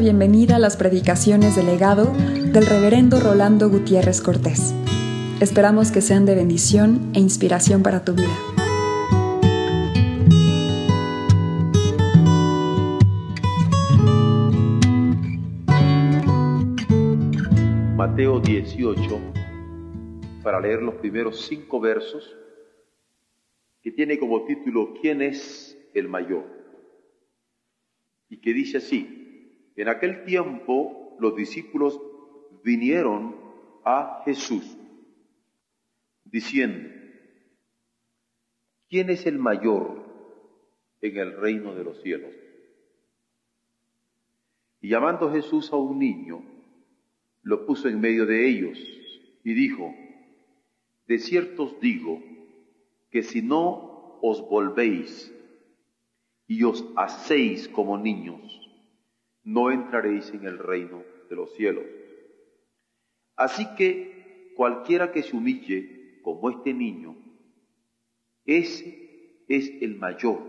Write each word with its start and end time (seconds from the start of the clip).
bienvenida 0.00 0.56
a 0.56 0.58
las 0.58 0.78
predicaciones 0.78 1.56
del 1.56 1.66
legado 1.66 2.14
del 2.14 2.64
reverendo 2.64 3.20
Rolando 3.20 3.68
Gutiérrez 3.68 4.22
Cortés. 4.22 4.74
Esperamos 5.40 5.92
que 5.92 6.00
sean 6.00 6.24
de 6.24 6.34
bendición 6.34 7.12
e 7.14 7.20
inspiración 7.20 7.82
para 7.82 8.02
tu 8.02 8.14
vida. 8.14 8.34
Mateo 17.94 18.40
18, 18.40 19.18
para 20.42 20.60
leer 20.60 20.80
los 20.80 20.94
primeros 20.94 21.46
cinco 21.46 21.78
versos, 21.78 22.34
que 23.82 23.90
tiene 23.90 24.18
como 24.18 24.44
título 24.46 24.94
¿Quién 25.02 25.20
es 25.20 25.76
el 25.92 26.08
mayor? 26.08 26.58
y 28.30 28.40
que 28.40 28.54
dice 28.54 28.78
así, 28.78 29.19
en 29.80 29.88
aquel 29.88 30.24
tiempo 30.24 31.16
los 31.18 31.34
discípulos 31.34 31.98
vinieron 32.62 33.34
a 33.82 34.20
Jesús 34.26 34.76
diciendo, 36.24 36.90
¿quién 38.90 39.08
es 39.08 39.24
el 39.24 39.38
mayor 39.38 40.04
en 41.00 41.16
el 41.16 41.34
reino 41.34 41.74
de 41.74 41.84
los 41.84 42.02
cielos? 42.02 42.34
Y 44.82 44.90
llamando 44.90 45.32
Jesús 45.32 45.72
a 45.72 45.76
un 45.76 45.98
niño, 45.98 46.42
lo 47.42 47.64
puso 47.64 47.88
en 47.88 48.00
medio 48.00 48.26
de 48.26 48.48
ellos 48.48 48.78
y 49.44 49.54
dijo, 49.54 49.94
de 51.06 51.18
cierto 51.18 51.64
os 51.64 51.80
digo 51.80 52.22
que 53.10 53.22
si 53.22 53.40
no 53.40 54.18
os 54.20 54.46
volvéis 54.46 55.34
y 56.46 56.64
os 56.64 56.84
hacéis 56.96 57.66
como 57.68 57.96
niños, 57.96 58.59
no 59.44 59.70
entraréis 59.70 60.30
en 60.30 60.44
el 60.46 60.58
reino 60.58 61.02
de 61.28 61.36
los 61.36 61.54
cielos. 61.54 61.84
Así 63.36 63.66
que 63.76 64.52
cualquiera 64.56 65.12
que 65.12 65.22
se 65.22 65.36
humille 65.36 66.20
como 66.22 66.50
este 66.50 66.74
niño, 66.74 67.16
ese 68.44 69.44
es 69.48 69.70
el 69.80 69.96
mayor 69.96 70.40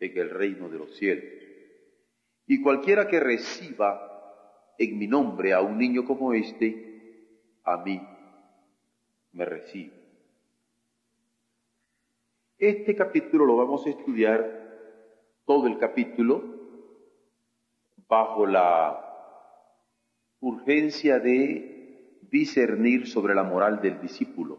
en 0.00 0.18
el 0.18 0.30
reino 0.30 0.68
de 0.68 0.78
los 0.78 0.96
cielos. 0.96 1.24
Y 2.46 2.62
cualquiera 2.62 3.08
que 3.08 3.20
reciba 3.20 4.10
en 4.78 4.98
mi 4.98 5.06
nombre 5.06 5.52
a 5.52 5.60
un 5.60 5.78
niño 5.78 6.04
como 6.04 6.32
este, 6.32 7.60
a 7.64 7.82
mí 7.84 8.00
me 9.32 9.44
recibe. 9.44 9.92
Este 12.58 12.94
capítulo 12.94 13.44
lo 13.44 13.56
vamos 13.56 13.86
a 13.86 13.90
estudiar 13.90 14.62
todo 15.44 15.66
el 15.66 15.78
capítulo 15.78 16.53
bajo 18.08 18.46
la 18.46 19.00
urgencia 20.40 21.18
de 21.18 22.20
discernir 22.30 23.06
sobre 23.06 23.34
la 23.34 23.42
moral 23.42 23.80
del 23.80 24.00
discípulo. 24.00 24.58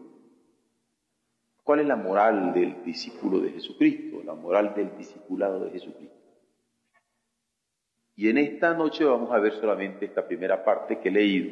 ¿Cuál 1.64 1.80
es 1.80 1.88
la 1.88 1.96
moral 1.96 2.54
del 2.54 2.84
discípulo 2.84 3.40
de 3.40 3.52
Jesucristo? 3.52 4.22
La 4.24 4.36
moral 4.36 4.74
del 4.76 4.96
discipulado 4.98 5.66
de 5.66 5.72
Jesucristo. 5.72 6.16
Y 8.16 8.30
en 8.30 8.38
esta 8.38 8.74
noche 8.74 9.04
vamos 9.04 9.32
a 9.32 9.40
ver 9.40 9.54
solamente 9.54 10.06
esta 10.06 10.26
primera 10.26 10.64
parte 10.64 11.00
que 11.00 11.10
he 11.10 11.12
leído, 11.12 11.52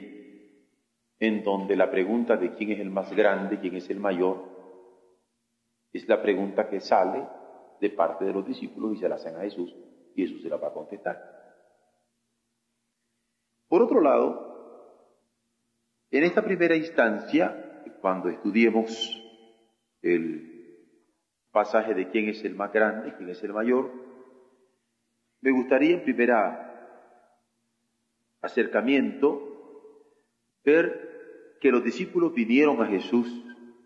en 1.20 1.44
donde 1.44 1.76
la 1.76 1.92
pregunta 1.92 2.38
de 2.38 2.54
quién 2.54 2.72
es 2.72 2.80
el 2.80 2.90
más 2.90 3.14
grande, 3.14 3.60
quién 3.60 3.76
es 3.76 3.90
el 3.90 4.00
mayor, 4.00 4.54
es 5.92 6.08
la 6.08 6.22
pregunta 6.22 6.70
que 6.70 6.80
sale 6.80 7.24
de 7.80 7.90
parte 7.90 8.26
de 8.26 8.34
los 8.34 8.46
discípulos 8.46 8.96
y 8.96 9.00
se 9.00 9.10
la 9.10 9.16
hacen 9.16 9.36
a 9.36 9.42
Jesús 9.42 9.76
y 10.16 10.22
Jesús 10.24 10.42
se 10.42 10.50
la 10.50 10.58
va 10.58 10.70
a 10.70 10.74
contestar. 10.74 11.33
Por 13.74 13.82
otro 13.82 14.02
lado, 14.02 15.02
en 16.12 16.24
esta 16.24 16.44
primera 16.46 16.76
instancia, 16.76 17.82
cuando 18.02 18.30
estudiemos 18.30 19.20
el 20.04 20.78
pasaje 21.52 21.96
de 21.96 22.08
quién 22.12 22.30
es 22.30 22.46
el 22.46 22.54
más 22.54 22.72
grande, 22.72 23.16
quién 23.18 23.30
es 23.30 23.44
el 23.44 23.52
mayor, 23.52 23.90
me 25.42 25.50
gustaría 25.50 25.96
en 25.96 26.04
primera 26.04 26.70
acercamiento 28.42 29.42
ver 30.64 31.58
que 31.60 31.72
los 31.72 31.84
discípulos 31.84 32.32
vinieron 32.36 32.80
a 32.80 32.86
Jesús 32.86 33.28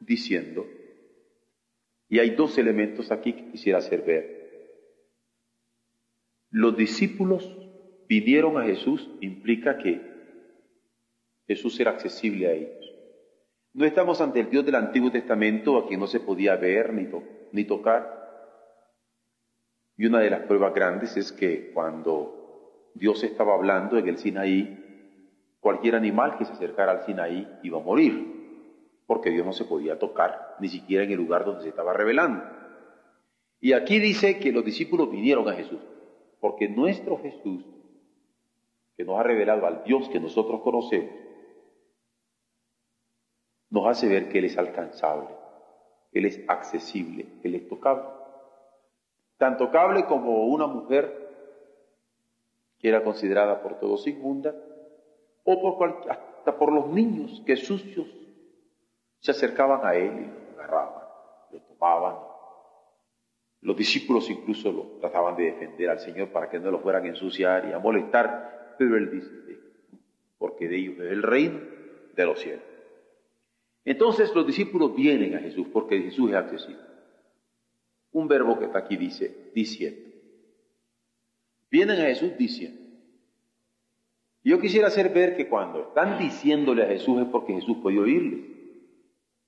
diciendo, 0.01 0.65
y 2.09 2.19
hay 2.19 2.31
dos 2.31 2.57
elementos 2.57 3.09
aquí 3.09 3.31
que 3.31 3.51
quisiera 3.51 3.79
hacer 3.79 4.01
ver. 4.01 4.83
Los 6.49 6.75
discípulos 6.75 7.66
vinieron 8.07 8.57
a 8.57 8.63
Jesús 8.63 9.09
implica 9.21 9.77
que 9.77 10.01
Jesús 11.47 11.79
era 11.79 11.91
accesible 11.91 12.47
a 12.47 12.53
ellos. 12.53 12.93
No 13.73 13.85
estamos 13.85 14.21
ante 14.21 14.39
el 14.39 14.49
Dios 14.49 14.65
del 14.65 14.75
Antiguo 14.75 15.11
Testamento 15.11 15.77
a 15.77 15.87
quien 15.87 15.99
no 15.99 16.07
se 16.07 16.19
podía 16.19 16.55
ver 16.55 16.93
ni, 16.93 17.07
ni 17.51 17.63
tocar. 17.65 18.15
Y 19.95 20.05
una 20.05 20.19
de 20.19 20.29
las 20.29 20.41
pruebas 20.41 20.73
grandes 20.73 21.15
es 21.17 21.31
que 21.31 21.71
cuando 21.71 22.91
Dios 22.95 23.23
estaba 23.23 23.53
hablando 23.53 23.97
en 23.97 24.07
el 24.07 24.17
Sinaí, 24.17 25.55
cualquier 25.59 25.95
animal 25.95 26.37
que 26.37 26.45
se 26.45 26.53
acercara 26.53 26.91
al 26.93 27.05
Sinaí 27.05 27.47
iba 27.63 27.79
a 27.79 27.83
morir 27.83 28.37
porque 29.07 29.31
Dios 29.31 29.45
no 29.45 29.53
se 29.53 29.63
podía 29.63 29.97
tocar, 29.97 30.57
ni 30.59 30.67
siquiera 30.67 31.05
en 31.05 31.11
el 31.11 31.17
lugar 31.17 31.45
donde 31.45 31.63
se 31.63 31.69
estaba 31.69 31.93
revelando. 31.93 32.43
Y 33.59 33.71
aquí 33.73 33.99
dice 33.99 34.37
que 34.37 34.51
los 34.51 34.63
discípulos 34.63 35.09
vinieron 35.09 35.47
a 35.47 35.53
Jesús, 35.53 35.79
porque 36.41 36.67
nuestro 36.67 37.17
Jesús, 37.17 37.65
que 38.97 39.05
nos 39.05 39.19
ha 39.19 39.23
revelado 39.23 39.67
al 39.67 39.83
Dios 39.83 40.09
que 40.09 40.19
nosotros 40.19 40.61
conocemos, 40.61 41.11
nos 43.69 43.85
hace 43.87 44.07
ver 44.07 44.27
que 44.27 44.39
Él 44.39 44.45
es 44.45 44.57
alcanzable, 44.57 45.29
Él 46.11 46.25
es 46.25 46.41
accesible, 46.47 47.27
Él 47.43 47.55
es 47.55 47.69
tocable. 47.69 48.03
Tan 49.37 49.55
tocable 49.57 50.05
como 50.05 50.47
una 50.47 50.65
mujer 50.65 51.27
que 52.79 52.89
era 52.89 53.03
considerada 53.03 53.61
por 53.61 53.79
todos 53.79 54.07
inmunda, 54.07 54.55
o 55.43 55.77
por 55.77 56.11
hasta 56.11 56.57
por 56.57 56.73
los 56.73 56.87
niños 56.87 57.41
que 57.45 57.55
sucios 57.55 58.07
se 59.19 59.31
acercaban 59.31 59.85
a 59.85 59.95
él 59.95 60.11
y 60.19 60.55
lo 60.55 60.61
agarraban, 60.61 61.03
lo 61.51 61.61
tomaban. 61.61 62.15
Los 63.61 63.77
discípulos 63.77 64.29
incluso 64.29 64.71
lo 64.71 64.83
trataban 64.99 65.35
de 65.35 65.45
defender 65.45 65.89
al 65.89 65.99
Señor 65.99 66.29
para 66.29 66.49
que 66.49 66.59
no 66.59 66.71
lo 66.71 66.79
fueran 66.79 67.05
a 67.05 67.07
ensuciar 67.07 67.67
y 67.69 67.73
a 67.73 67.79
molestar, 67.79 68.56
pero 68.77 68.97
él 68.97 69.11
dice, 69.11 69.29
porque 70.37 70.67
de 70.67 70.77
ellos 70.77 70.99
es 70.99 71.11
el 71.11 71.23
reino 71.23 71.59
de 72.15 72.25
los 72.25 72.39
cielos. 72.39 72.63
Entonces 73.85 74.33
los 74.35 74.45
discípulos 74.45 74.95
vienen 74.95 75.35
a 75.35 75.39
Jesús 75.39 75.67
porque 75.71 76.01
Jesús 76.01 76.29
es 76.29 76.35
accesible. 76.35 76.81
Un 78.11 78.27
verbo 78.27 78.57
que 78.59 78.65
está 78.65 78.79
aquí 78.79 78.97
dice, 78.97 79.51
diciendo. 79.53 80.09
Vienen 81.69 81.99
a 82.01 82.05
Jesús 82.05 82.37
diciendo. 82.37 82.81
Yo 84.43 84.59
quisiera 84.59 84.87
hacer 84.87 85.13
ver 85.13 85.35
que 85.35 85.47
cuando 85.47 85.89
están 85.89 86.17
diciéndole 86.17 86.83
a 86.83 86.87
Jesús 86.87 87.21
es 87.21 87.27
porque 87.27 87.53
Jesús 87.53 87.77
puede 87.81 87.99
oírles 87.99 88.57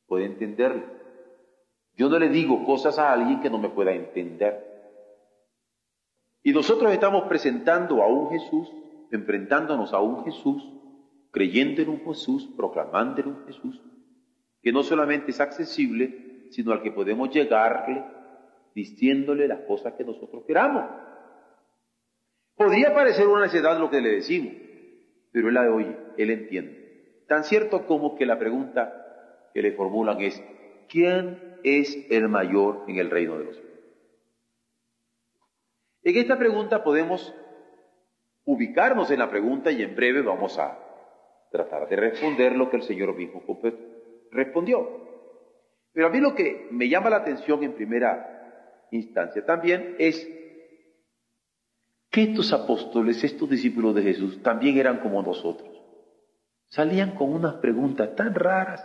puede 0.10 0.26
entenderlo. 0.26 0.84
Yo 1.96 2.10
no 2.10 2.20
le 2.20 2.30
digo 2.30 2.66
cosas 2.66 2.98
a 3.00 3.14
alguien 3.14 3.40
que 3.40 3.50
no 3.50 3.60
me 3.60 3.70
pueda 3.70 3.94
entender. 3.94 4.66
Y 6.44 6.52
nosotros 6.52 6.92
estamos 6.92 7.28
presentando 7.28 8.02
a 8.02 8.08
un 8.08 8.30
Jesús, 8.32 8.70
enfrentándonos 9.12 9.94
a 9.94 10.00
un 10.00 10.24
Jesús, 10.24 10.68
creyendo 11.32 11.82
en 11.82 11.90
un 11.90 12.06
Jesús, 12.06 12.50
proclamando 12.56 13.22
en 13.22 13.28
un 13.28 13.46
Jesús, 13.46 13.82
que 14.62 14.72
no 14.72 14.84
solamente 14.84 15.32
es 15.32 15.40
accesible, 15.40 16.48
sino 16.52 16.72
al 16.72 16.82
que 16.82 16.92
podemos 16.92 17.30
llegarle 17.30 18.04
diciéndole 18.74 19.48
las 19.48 19.62
cosas 19.62 19.94
que 19.94 20.04
nosotros 20.04 20.44
queramos. 20.46 20.86
Podría 22.56 22.94
parecer 22.94 23.28
una 23.28 23.42
necesidad 23.42 23.80
lo 23.80 23.90
que 23.90 24.02
le 24.02 24.10
decimos, 24.10 24.54
pero 25.32 25.48
él 25.48 25.54
la 25.54 25.72
oye, 25.72 25.96
él 26.18 26.30
entiende. 26.30 27.24
Tan 27.28 27.44
cierto 27.44 27.86
como 27.86 28.16
que 28.16 28.26
la 28.26 28.40
pregunta 28.40 29.50
que 29.54 29.62
le 29.62 29.74
formulan 29.74 30.20
es, 30.20 30.44
¿quién 30.90 31.58
es 31.64 32.06
el 32.10 32.28
mayor 32.28 32.86
en 32.88 32.98
el 32.98 33.10
reino 33.10 33.38
de 33.38 33.46
los 33.46 33.56
cielos? 33.56 33.80
En 36.04 36.18
esta 36.18 36.38
pregunta 36.38 36.84
podemos 36.84 37.34
ubicarnos 38.50 39.12
en 39.12 39.20
la 39.20 39.30
pregunta 39.30 39.72
y 39.72 39.84
en 39.84 39.96
breve 39.96 40.24
vamos 40.24 40.58
a 40.58 40.76
tratar 41.52 41.88
de 41.88 41.96
responder 41.96 42.56
lo 42.56 42.70
que 42.70 42.78
el 42.78 42.84
Señor 42.84 43.16
mismo 43.16 43.44
respondió. 44.32 44.88
Pero 45.94 46.08
a 46.08 46.10
mí 46.10 46.20
lo 46.20 46.34
que 46.34 46.68
me 46.72 46.90
llama 46.90 47.12
la 47.12 47.18
atención 47.18 47.64
en 47.64 47.74
primera 47.74 48.88
instancia 48.92 49.46
también 49.46 49.96
es 50.00 50.28
que 52.10 52.24
estos 52.24 52.52
apóstoles, 52.52 53.24
estos 53.24 53.48
discípulos 53.52 53.94
de 53.94 54.02
Jesús, 54.02 54.42
también 54.42 54.80
eran 54.80 55.00
como 55.00 55.22
nosotros. 55.22 55.70
Salían 56.70 57.12
con 57.12 57.32
unas 57.32 57.56
preguntas 57.56 58.16
tan 58.16 58.34
raras 58.34 58.84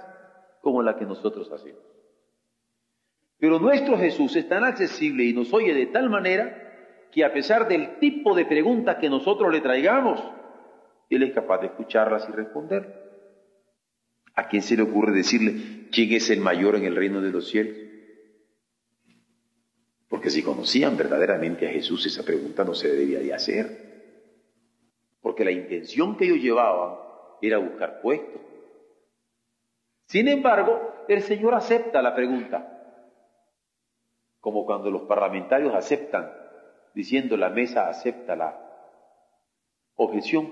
como 0.60 0.82
la 0.82 0.96
que 0.98 1.06
nosotros 1.06 1.50
hacemos. 1.50 1.82
Pero 3.38 3.58
nuestro 3.58 3.96
Jesús 3.96 4.36
es 4.36 4.46
tan 4.46 4.62
accesible 4.62 5.24
y 5.24 5.32
nos 5.32 5.52
oye 5.54 5.72
de 5.72 5.86
tal 5.86 6.10
manera 6.10 6.63
que 7.14 7.24
a 7.24 7.32
pesar 7.32 7.68
del 7.68 8.00
tipo 8.00 8.34
de 8.34 8.44
pregunta 8.44 8.98
que 8.98 9.08
nosotros 9.08 9.52
le 9.52 9.60
traigamos, 9.60 10.20
Él 11.08 11.22
es 11.22 11.32
capaz 11.32 11.58
de 11.58 11.68
escucharlas 11.68 12.28
y 12.28 12.32
responder. 12.32 13.02
¿A 14.34 14.48
quién 14.48 14.62
se 14.62 14.76
le 14.76 14.82
ocurre 14.82 15.12
decirle 15.12 15.88
quién 15.92 16.12
es 16.12 16.28
el 16.30 16.40
mayor 16.40 16.74
en 16.74 16.86
el 16.86 16.96
reino 16.96 17.20
de 17.20 17.30
los 17.30 17.48
cielos? 17.48 17.76
Porque 20.08 20.28
si 20.28 20.42
conocían 20.42 20.96
verdaderamente 20.96 21.68
a 21.68 21.70
Jesús, 21.70 22.04
esa 22.04 22.24
pregunta 22.24 22.64
no 22.64 22.74
se 22.74 22.92
debía 22.92 23.20
de 23.20 23.32
hacer. 23.32 23.66
Porque 25.20 25.44
la 25.44 25.52
intención 25.52 26.16
que 26.16 26.24
ellos 26.24 26.38
llevaban 26.38 26.96
era 27.40 27.58
buscar 27.58 28.00
puestos. 28.00 28.42
Sin 30.06 30.26
embargo, 30.26 31.04
el 31.06 31.22
Señor 31.22 31.54
acepta 31.54 32.02
la 32.02 32.12
pregunta. 32.12 32.72
Como 34.40 34.66
cuando 34.66 34.90
los 34.90 35.02
parlamentarios 35.02 35.72
aceptan, 35.76 36.43
diciendo 36.94 37.36
la 37.36 37.50
mesa 37.50 37.88
acepta 37.88 38.36
la 38.36 38.58
objeción. 39.96 40.50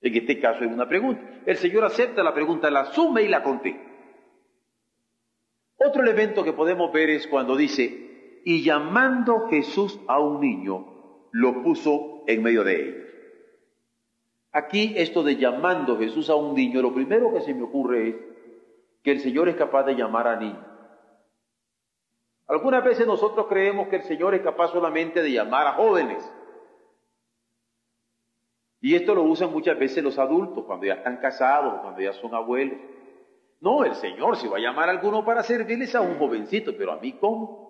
En 0.00 0.14
este 0.14 0.38
caso 0.38 0.64
es 0.64 0.70
una 0.70 0.88
pregunta. 0.88 1.22
El 1.44 1.56
Señor 1.56 1.84
acepta 1.84 2.22
la 2.22 2.34
pregunta, 2.34 2.70
la 2.70 2.80
asume 2.80 3.22
y 3.22 3.28
la 3.28 3.42
contesta. 3.42 3.82
Otro 5.76 6.02
elemento 6.02 6.44
que 6.44 6.52
podemos 6.52 6.92
ver 6.92 7.10
es 7.10 7.26
cuando 7.26 7.56
dice, 7.56 8.40
y 8.44 8.62
llamando 8.62 9.48
Jesús 9.48 9.98
a 10.06 10.20
un 10.20 10.40
niño, 10.40 11.28
lo 11.32 11.62
puso 11.62 12.24
en 12.26 12.42
medio 12.42 12.64
de 12.64 12.82
ellos. 12.82 13.08
Aquí 14.52 14.94
esto 14.96 15.22
de 15.22 15.36
llamando 15.36 15.98
Jesús 15.98 16.30
a 16.30 16.34
un 16.34 16.54
niño, 16.54 16.82
lo 16.82 16.94
primero 16.94 17.32
que 17.32 17.42
se 17.42 17.54
me 17.54 17.62
ocurre 17.62 18.08
es 18.08 18.14
que 19.02 19.12
el 19.12 19.20
Señor 19.20 19.48
es 19.48 19.56
capaz 19.56 19.84
de 19.84 19.94
llamar 19.94 20.26
a 20.26 20.36
niños. 20.36 20.67
Algunas 22.48 22.82
veces 22.82 23.06
nosotros 23.06 23.46
creemos 23.46 23.88
que 23.88 23.96
el 23.96 24.02
Señor 24.04 24.34
es 24.34 24.40
capaz 24.40 24.68
solamente 24.68 25.22
de 25.22 25.30
llamar 25.30 25.66
a 25.66 25.74
jóvenes. 25.74 26.26
Y 28.80 28.94
esto 28.94 29.14
lo 29.14 29.22
usan 29.24 29.52
muchas 29.52 29.78
veces 29.78 30.02
los 30.02 30.18
adultos, 30.18 30.64
cuando 30.64 30.86
ya 30.86 30.94
están 30.94 31.18
casados, 31.18 31.80
cuando 31.82 32.00
ya 32.00 32.14
son 32.14 32.34
abuelos. 32.34 32.78
No, 33.60 33.84
el 33.84 33.94
Señor 33.96 34.36
si 34.36 34.48
va 34.48 34.56
a 34.56 34.60
llamar 34.60 34.88
a 34.88 34.92
alguno 34.92 35.24
para 35.24 35.42
servirles 35.42 35.94
a 35.94 36.00
un 36.00 36.18
jovencito, 36.18 36.74
pero 36.78 36.92
a 36.92 36.96
mí 36.96 37.12
cómo. 37.18 37.68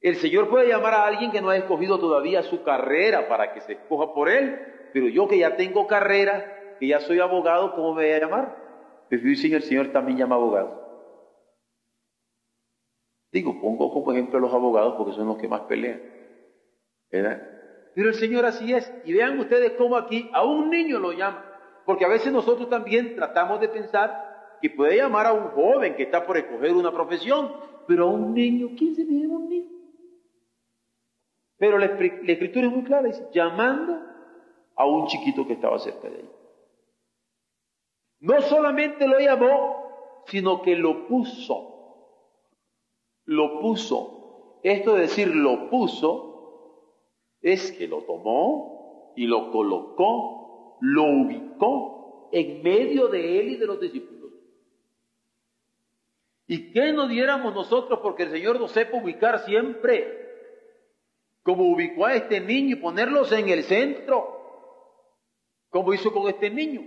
El 0.00 0.16
Señor 0.16 0.48
puede 0.48 0.68
llamar 0.68 0.94
a 0.94 1.06
alguien 1.06 1.30
que 1.30 1.42
no 1.42 1.50
ha 1.50 1.56
escogido 1.56 2.00
todavía 2.00 2.42
su 2.42 2.64
carrera 2.64 3.28
para 3.28 3.52
que 3.52 3.60
se 3.60 3.74
escoja 3.74 4.14
por 4.14 4.28
él, 4.28 4.58
pero 4.92 5.06
yo 5.08 5.28
que 5.28 5.38
ya 5.38 5.56
tengo 5.56 5.86
carrera, 5.86 6.76
que 6.80 6.88
ya 6.88 6.98
soy 7.00 7.20
abogado, 7.20 7.74
¿cómo 7.74 7.94
me 7.94 8.06
voy 8.06 8.12
a 8.14 8.20
llamar? 8.20 8.56
Pues 9.10 9.22
el 9.22 9.62
Señor 9.62 9.88
también 9.92 10.18
llama 10.18 10.36
abogado. 10.36 10.79
Digo, 13.32 13.60
pongo 13.60 13.92
como 13.92 14.12
ejemplo 14.12 14.38
a 14.38 14.40
los 14.40 14.52
abogados 14.52 14.94
porque 14.96 15.12
son 15.12 15.28
los 15.28 15.38
que 15.38 15.48
más 15.48 15.62
pelean. 15.62 16.02
¿Verdad? 17.10 17.42
Pero 17.94 18.08
el 18.08 18.14
Señor 18.14 18.44
así 18.44 18.72
es. 18.72 18.92
Y 19.04 19.12
vean 19.12 19.38
ustedes 19.38 19.72
cómo 19.72 19.96
aquí 19.96 20.28
a 20.32 20.44
un 20.44 20.70
niño 20.70 20.98
lo 20.98 21.12
llama. 21.12 21.44
Porque 21.86 22.04
a 22.04 22.08
veces 22.08 22.32
nosotros 22.32 22.68
también 22.68 23.14
tratamos 23.14 23.60
de 23.60 23.68
pensar 23.68 24.58
que 24.60 24.70
puede 24.70 24.96
llamar 24.96 25.26
a 25.26 25.32
un 25.32 25.48
joven 25.48 25.96
que 25.96 26.04
está 26.04 26.26
por 26.26 26.36
escoger 26.36 26.74
una 26.74 26.92
profesión, 26.92 27.52
pero 27.86 28.04
a 28.04 28.10
un 28.10 28.34
niño, 28.34 28.70
¿quién 28.76 28.94
se 28.94 29.04
pide 29.04 29.26
un 29.26 29.48
niño? 29.48 29.70
Pero 31.56 31.78
la, 31.78 31.86
la, 31.86 32.32
escritura 32.32 32.66
es 32.66 32.72
muy 32.72 32.84
clara, 32.84 33.08
dice, 33.08 33.26
llamando 33.32 34.00
a 34.76 34.86
un 34.86 35.06
chiquito 35.06 35.46
que 35.46 35.54
estaba 35.54 35.78
cerca 35.78 36.08
de 36.08 36.20
él. 36.20 36.30
No 38.20 38.40
solamente 38.42 39.06
lo 39.06 39.18
llamó, 39.18 40.24
sino 40.26 40.62
que 40.62 40.76
lo 40.76 41.06
puso. 41.06 41.69
Lo 43.30 43.60
puso. 43.60 44.58
Esto 44.64 44.94
de 44.94 45.02
decir 45.02 45.28
lo 45.28 45.70
puso 45.70 47.36
es 47.40 47.70
que 47.70 47.86
lo 47.86 48.02
tomó 48.02 49.12
y 49.14 49.28
lo 49.28 49.52
colocó, 49.52 50.78
lo 50.80 51.04
ubicó 51.04 52.28
en 52.32 52.60
medio 52.60 53.06
de 53.06 53.38
él 53.38 53.50
y 53.50 53.56
de 53.56 53.66
los 53.66 53.80
discípulos. 53.80 54.32
¿Y 56.48 56.72
qué 56.72 56.92
nos 56.92 57.08
diéramos 57.08 57.54
nosotros 57.54 58.00
porque 58.02 58.24
el 58.24 58.30
Señor 58.30 58.58
nos 58.58 58.72
sepa 58.72 59.00
ubicar 59.00 59.38
siempre? 59.44 60.08
Como 61.44 61.70
ubicó 61.70 62.06
a 62.06 62.14
este 62.14 62.40
niño 62.40 62.78
y 62.78 62.80
ponerlos 62.80 63.30
en 63.30 63.48
el 63.48 63.62
centro, 63.62 64.26
como 65.68 65.94
hizo 65.94 66.12
con 66.12 66.28
este 66.28 66.50
niño. 66.50 66.80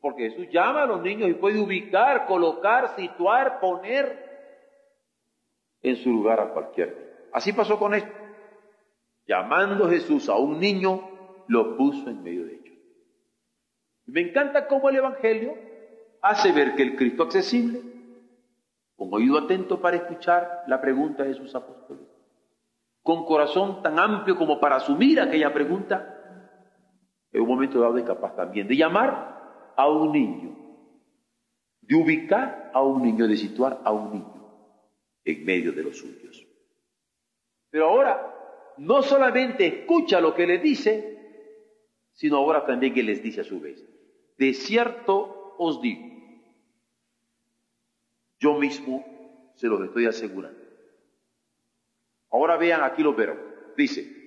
Porque 0.00 0.30
Jesús 0.30 0.46
llama 0.52 0.84
a 0.84 0.86
los 0.86 1.02
niños 1.02 1.28
y 1.28 1.34
puede 1.34 1.60
ubicar, 1.60 2.26
colocar, 2.26 2.94
situar, 2.94 3.58
poner 3.58 4.30
en 5.82 5.96
su 5.96 6.10
lugar 6.10 6.40
a 6.40 6.52
cualquier. 6.52 7.28
Así 7.32 7.52
pasó 7.52 7.78
con 7.78 7.94
esto 7.94 8.22
llamando 9.26 9.88
Jesús 9.88 10.28
a 10.28 10.36
un 10.36 10.58
niño, 10.58 11.00
lo 11.48 11.76
puso 11.76 12.08
en 12.10 12.22
medio 12.22 12.46
de 12.46 12.54
ellos. 12.54 12.78
Me 14.06 14.20
encanta 14.20 14.66
cómo 14.66 14.88
el 14.88 14.96
Evangelio 14.96 15.54
hace 16.20 16.52
ver 16.52 16.74
que 16.74 16.82
el 16.82 16.96
Cristo 16.96 17.22
accesible, 17.22 17.80
con 18.96 19.12
oído 19.12 19.38
atento 19.38 19.80
para 19.80 19.96
escuchar 19.96 20.64
la 20.66 20.80
pregunta 20.80 21.24
de 21.24 21.34
sus 21.34 21.54
apóstoles, 21.54 22.06
con 23.02 23.24
corazón 23.24 23.82
tan 23.82 23.98
amplio 23.98 24.36
como 24.36 24.60
para 24.60 24.76
asumir 24.76 25.20
aquella 25.20 25.52
pregunta, 25.52 26.18
en 27.32 27.40
un 27.40 27.48
momento 27.48 27.80
dado 27.80 27.96
es 27.96 28.04
capaz 28.04 28.36
también 28.36 28.68
de 28.68 28.76
llamar 28.76 29.72
a 29.76 29.88
un 29.88 30.12
niño, 30.12 30.56
de 31.80 31.96
ubicar 31.96 32.70
a 32.74 32.82
un 32.82 33.02
niño, 33.02 33.26
de 33.26 33.36
situar 33.36 33.80
a 33.84 33.92
un 33.92 34.12
niño 34.12 34.31
en 35.24 35.44
medio 35.44 35.72
de 35.72 35.82
los 35.82 35.98
suyos. 35.98 36.46
Pero 37.70 37.88
ahora 37.88 38.74
no 38.78 39.02
solamente 39.02 39.66
escucha 39.66 40.20
lo 40.20 40.34
que 40.34 40.46
le 40.46 40.58
dice, 40.58 41.18
sino 42.12 42.36
ahora 42.36 42.66
también 42.66 42.94
que 42.94 43.02
les 43.02 43.22
dice 43.22 43.40
a 43.42 43.44
su 43.44 43.60
vez, 43.60 43.84
de 44.38 44.54
cierto 44.54 45.54
os 45.58 45.80
digo, 45.80 46.06
yo 48.38 48.58
mismo 48.58 49.04
se 49.54 49.68
los 49.68 49.80
estoy 49.82 50.06
asegurando. 50.06 50.60
Ahora 52.30 52.56
vean 52.56 52.82
aquí 52.82 53.02
los 53.02 53.14
verbos. 53.14 53.44
Dice, 53.76 54.22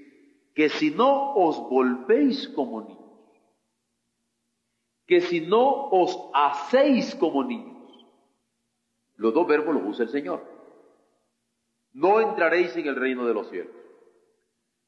que 0.54 0.70
si 0.70 0.92
no 0.92 1.34
os 1.36 1.60
volvéis 1.70 2.48
como 2.50 2.82
niños, 2.82 3.00
que 5.06 5.22
si 5.22 5.42
no 5.42 5.90
os 5.90 6.18
hacéis 6.34 7.14
como 7.16 7.44
niños, 7.44 8.06
los 9.18 9.34
dos 9.34 9.46
verbos 9.46 9.76
los 9.76 9.84
usa 9.86 10.06
el 10.06 10.12
Señor, 10.12 10.55
no 11.96 12.20
entraréis 12.20 12.76
en 12.76 12.88
el 12.88 12.96
reino 12.96 13.26
de 13.26 13.34
los 13.34 13.50
cielos. 13.50 13.74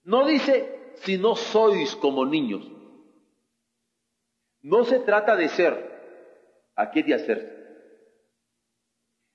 No 0.04 0.28
dice 0.28 0.92
si 0.96 1.18
no 1.18 1.36
sois 1.36 1.96
como 1.96 2.26
niños. 2.26 2.70
No 4.62 4.84
se 4.84 5.00
trata 5.00 5.38
de 5.38 5.48
ser, 5.48 6.70
aquí 6.76 7.04
de 7.04 7.14
hacerse. 7.14 7.54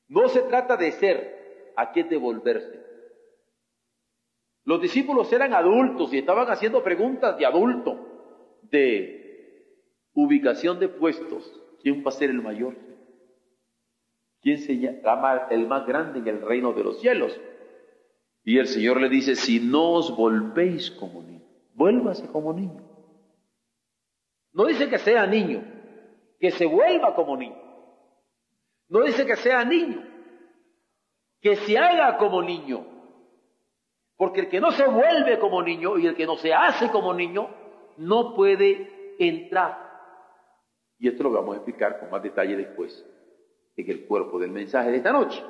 No 0.08 0.28
se 0.28 0.42
trata 0.42 0.76
de 0.76 0.92
ser, 0.92 1.72
aquí 1.76 2.02
de 2.02 2.18
volverse. 2.18 2.78
Los 4.64 4.82
discípulos 4.82 5.32
eran 5.32 5.54
adultos 5.54 6.12
y 6.12 6.18
estaban 6.18 6.50
haciendo 6.50 6.84
preguntas 6.84 7.38
de 7.38 7.46
adulto, 7.46 8.58
de 8.64 9.78
ubicación 10.12 10.78
de 10.78 10.88
puestos. 10.88 11.58
¿Quién 11.80 12.04
va 12.04 12.10
a 12.10 12.12
ser 12.12 12.28
el 12.28 12.42
mayor? 12.42 12.76
¿Quién 14.42 14.58
se 14.58 14.76
llama 14.76 15.46
el 15.50 15.66
más 15.66 15.86
grande 15.86 16.18
en 16.18 16.28
el 16.28 16.42
reino 16.42 16.74
de 16.74 16.84
los 16.84 17.00
cielos? 17.00 17.40
Y 18.44 18.58
el 18.58 18.66
Señor 18.66 19.00
le 19.00 19.08
dice, 19.08 19.36
si 19.36 19.60
no 19.60 19.92
os 19.92 20.16
volvéis 20.16 20.90
como 20.90 21.22
niño, 21.22 21.46
vuélvase 21.74 22.26
como 22.28 22.52
niño. 22.52 22.82
No 24.52 24.66
dice 24.66 24.88
que 24.88 24.98
sea 24.98 25.26
niño, 25.26 25.64
que 26.40 26.50
se 26.50 26.66
vuelva 26.66 27.14
como 27.14 27.36
niño. 27.36 27.56
No 28.88 29.02
dice 29.02 29.24
que 29.24 29.36
sea 29.36 29.64
niño, 29.64 30.02
que 31.40 31.56
se 31.56 31.78
haga 31.78 32.18
como 32.18 32.42
niño. 32.42 32.84
Porque 34.16 34.40
el 34.40 34.48
que 34.48 34.60
no 34.60 34.70
se 34.72 34.86
vuelve 34.86 35.38
como 35.38 35.62
niño 35.62 35.98
y 35.98 36.06
el 36.06 36.14
que 36.14 36.26
no 36.26 36.36
se 36.36 36.52
hace 36.52 36.90
como 36.90 37.14
niño, 37.14 37.48
no 37.96 38.34
puede 38.34 39.14
entrar. 39.18 39.90
Y 40.98 41.08
esto 41.08 41.22
lo 41.22 41.32
vamos 41.32 41.54
a 41.54 41.56
explicar 41.58 41.98
con 41.98 42.10
más 42.10 42.22
detalle 42.22 42.56
después, 42.56 43.04
en 43.76 43.90
el 43.90 44.04
cuerpo 44.06 44.38
del 44.38 44.50
mensaje 44.50 44.90
de 44.90 44.98
esta 44.98 45.12
noche. 45.12 45.42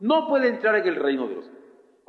No 0.00 0.26
puede 0.28 0.48
entrar 0.48 0.76
en 0.76 0.86
el 0.86 0.96
reino 0.96 1.28
de 1.28 1.34
los. 1.36 1.50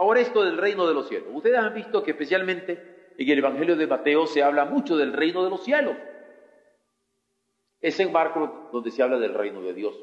Ahora 0.02 0.20
esto 0.20 0.44
del 0.44 0.58
reino 0.58 0.88
de 0.88 0.96
los 0.96 1.08
cielos. 1.08 1.28
Ustedes 1.32 1.60
han 1.60 1.76
visto 1.76 2.02
que 2.02 2.10
especialmente 2.10 3.14
en 3.20 3.30
el 3.30 3.38
Evangelio 3.38 3.76
de 3.76 3.86
Mateo 3.86 4.26
se 4.26 4.42
habla 4.42 4.66
mucho 4.66 4.98
del 4.98 5.14
reino 5.14 5.44
de 5.44 5.52
los 5.52 5.64
cielos. 5.64 5.96
Es 7.80 8.00
en 8.00 8.12
Marco 8.12 8.72
donde 8.74 8.90
se 8.90 9.04
habla 9.04 9.20
del 9.20 9.36
reino 9.36 9.62
de 9.62 9.76
Dios. 9.76 9.96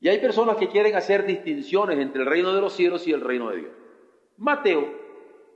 Y 0.00 0.08
hay 0.08 0.18
personas 0.18 0.56
que 0.56 0.66
quieren 0.66 0.96
hacer 0.96 1.24
distinciones 1.24 2.00
entre 2.00 2.22
el 2.22 2.26
reino 2.26 2.52
de 2.52 2.60
los 2.60 2.72
cielos 2.72 3.06
y 3.06 3.12
el 3.12 3.20
reino 3.20 3.48
de 3.50 3.58
Dios. 3.58 3.70
Mateo 4.38 4.92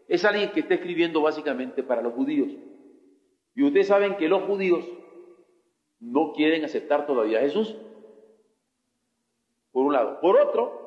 es 0.06 0.24
alguien 0.24 0.52
que 0.52 0.60
está 0.60 0.74
escribiendo 0.74 1.20
básicamente 1.20 1.82
para 1.82 2.02
los 2.02 2.12
judíos. 2.12 2.52
Y 3.56 3.64
ustedes 3.64 3.88
saben 3.88 4.16
que 4.16 4.28
los 4.28 4.44
judíos 4.44 4.84
no 5.98 6.32
quieren 6.34 6.64
aceptar 6.64 7.04
todavía 7.04 7.38
a 7.38 7.42
Jesús. 7.42 7.74
Por 9.72 9.86
un 9.86 9.92
lado. 9.92 10.20
Por 10.20 10.38
otro, 10.38 10.85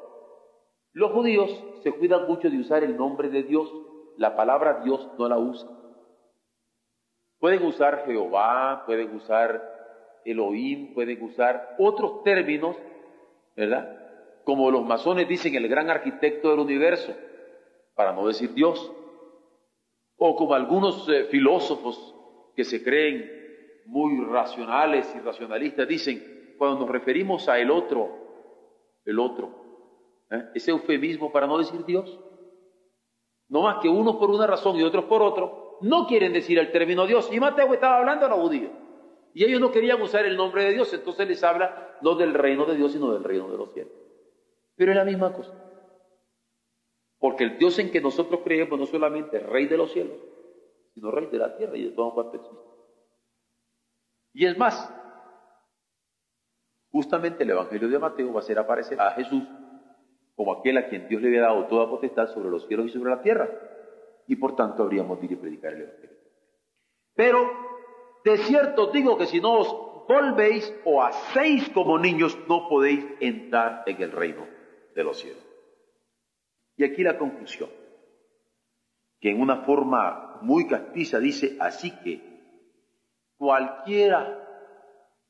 los 0.99 1.11
judíos 1.11 1.49
se 1.81 1.93
cuidan 1.93 2.27
mucho 2.27 2.49
de 2.49 2.59
usar 2.59 2.83
el 2.83 2.97
nombre 2.97 3.29
de 3.29 3.43
Dios, 3.43 3.71
la 4.17 4.35
palabra 4.35 4.81
Dios 4.83 5.09
no 5.17 5.29
la 5.29 5.37
usan. 5.37 5.69
Pueden 7.39 7.65
usar 7.65 8.03
Jehová, 8.05 8.83
pueden 8.85 9.15
usar 9.15 10.19
Elohim, 10.25 10.93
pueden 10.93 11.23
usar 11.23 11.75
otros 11.79 12.21
términos, 12.23 12.75
¿verdad? 13.55 13.97
Como 14.43 14.69
los 14.69 14.85
masones 14.85 15.27
dicen 15.27 15.55
el 15.55 15.69
gran 15.69 15.89
arquitecto 15.89 16.49
del 16.49 16.59
universo, 16.59 17.13
para 17.95 18.11
no 18.11 18.27
decir 18.27 18.53
Dios. 18.53 18.91
O 20.17 20.35
como 20.35 20.53
algunos 20.53 21.07
eh, 21.07 21.25
filósofos 21.31 22.13
que 22.57 22.65
se 22.65 22.83
creen 22.83 23.31
muy 23.85 24.21
racionales 24.25 25.09
y 25.15 25.19
racionalistas 25.19 25.87
dicen, 25.87 26.55
cuando 26.57 26.81
nos 26.81 26.89
referimos 26.89 27.47
a 27.47 27.57
el 27.57 27.71
otro, 27.71 28.09
el 29.05 29.17
otro, 29.17 29.68
¿eh? 30.31 30.49
ese 30.53 30.71
eufemismo 30.71 31.31
para 31.31 31.47
no 31.47 31.57
decir 31.57 31.83
Dios. 31.85 32.19
No 33.47 33.63
más 33.63 33.81
que 33.81 33.89
unos 33.89 34.17
por 34.17 34.29
una 34.29 34.45
razón 34.45 34.75
y 34.75 34.83
otros 34.83 35.05
por 35.05 35.21
otro, 35.21 35.77
no 35.81 36.05
quieren 36.07 36.33
decir 36.33 36.59
el 36.59 36.71
término 36.71 37.05
Dios. 37.07 37.29
Y 37.31 37.39
Mateo 37.39 37.73
estaba 37.73 37.97
hablando 37.97 38.25
a 38.25 38.29
los 38.29 38.39
judíos. 38.39 38.71
Y 39.33 39.43
ellos 39.43 39.61
no 39.61 39.71
querían 39.71 40.01
usar 40.01 40.25
el 40.25 40.35
nombre 40.35 40.65
de 40.65 40.73
Dios, 40.73 40.93
entonces 40.93 41.27
les 41.27 41.43
habla 41.43 41.97
no 42.01 42.15
del 42.15 42.33
reino 42.33 42.65
de 42.65 42.75
Dios, 42.75 42.91
sino 42.91 43.13
del 43.13 43.23
reino 43.23 43.49
de 43.49 43.57
los 43.57 43.73
cielos. 43.73 43.93
Pero 44.75 44.91
es 44.91 44.97
la 44.97 45.05
misma 45.05 45.33
cosa. 45.33 45.53
Porque 47.19 47.43
el 47.43 47.57
Dios 47.57 47.77
en 47.79 47.91
que 47.91 48.01
nosotros 48.01 48.41
creemos 48.43 48.79
no 48.79 48.85
solamente 48.85 49.37
es 49.37 49.45
Rey 49.45 49.67
de 49.67 49.77
los 49.77 49.91
cielos, 49.91 50.17
sino 50.93 51.11
Rey 51.11 51.27
de 51.27 51.37
la 51.37 51.55
tierra 51.57 51.77
y 51.77 51.85
de 51.85 51.91
todo 51.91 52.13
cuanto 52.13 52.37
existe. 52.37 52.69
Y 54.33 54.45
es 54.45 54.57
más, 54.57 54.93
justamente 56.91 57.43
el 57.43 57.49
Evangelio 57.49 57.89
de 57.89 57.99
Mateo 57.99 58.31
va 58.31 58.39
a 58.39 58.43
hacer 58.43 58.57
aparecer 58.57 58.99
a 58.99 59.11
Jesús 59.11 59.43
como 60.39 60.53
aquel 60.53 60.77
a 60.77 60.87
quien 60.87 61.05
Dios 61.09 61.21
le 61.21 61.27
había 61.27 61.41
dado 61.41 61.65
toda 61.65 61.89
potestad 61.89 62.33
sobre 62.33 62.49
los 62.49 62.65
cielos 62.65 62.85
y 62.85 62.91
sobre 62.91 63.09
la 63.09 63.21
tierra. 63.21 63.49
Y 64.25 64.37
por 64.37 64.55
tanto 64.55 64.83
habríamos 64.83 65.19
de 65.19 65.25
ir 65.25 65.33
a 65.33 65.41
predicar 65.41 65.73
el 65.73 65.81
Evangelio. 65.81 66.17
Pero 67.13 67.51
de 68.23 68.37
cierto 68.37 68.89
digo 68.89 69.17
que 69.17 69.25
si 69.25 69.41
no 69.41 69.59
os 69.59 70.07
volvéis 70.07 70.73
o 70.85 71.03
hacéis 71.03 71.67
como 71.71 71.99
niños, 71.99 72.39
no 72.47 72.69
podéis 72.69 73.05
entrar 73.19 73.83
en 73.85 74.01
el 74.01 74.13
reino 74.13 74.47
de 74.95 75.03
los 75.03 75.19
cielos. 75.19 75.45
Y 76.77 76.85
aquí 76.85 77.03
la 77.03 77.17
conclusión, 77.17 77.69
que 79.19 79.31
en 79.31 79.41
una 79.41 79.65
forma 79.65 80.39
muy 80.41 80.67
castiza 80.67 81.19
dice, 81.19 81.57
así 81.59 81.91
que 82.01 82.21
cualquiera 83.35 84.41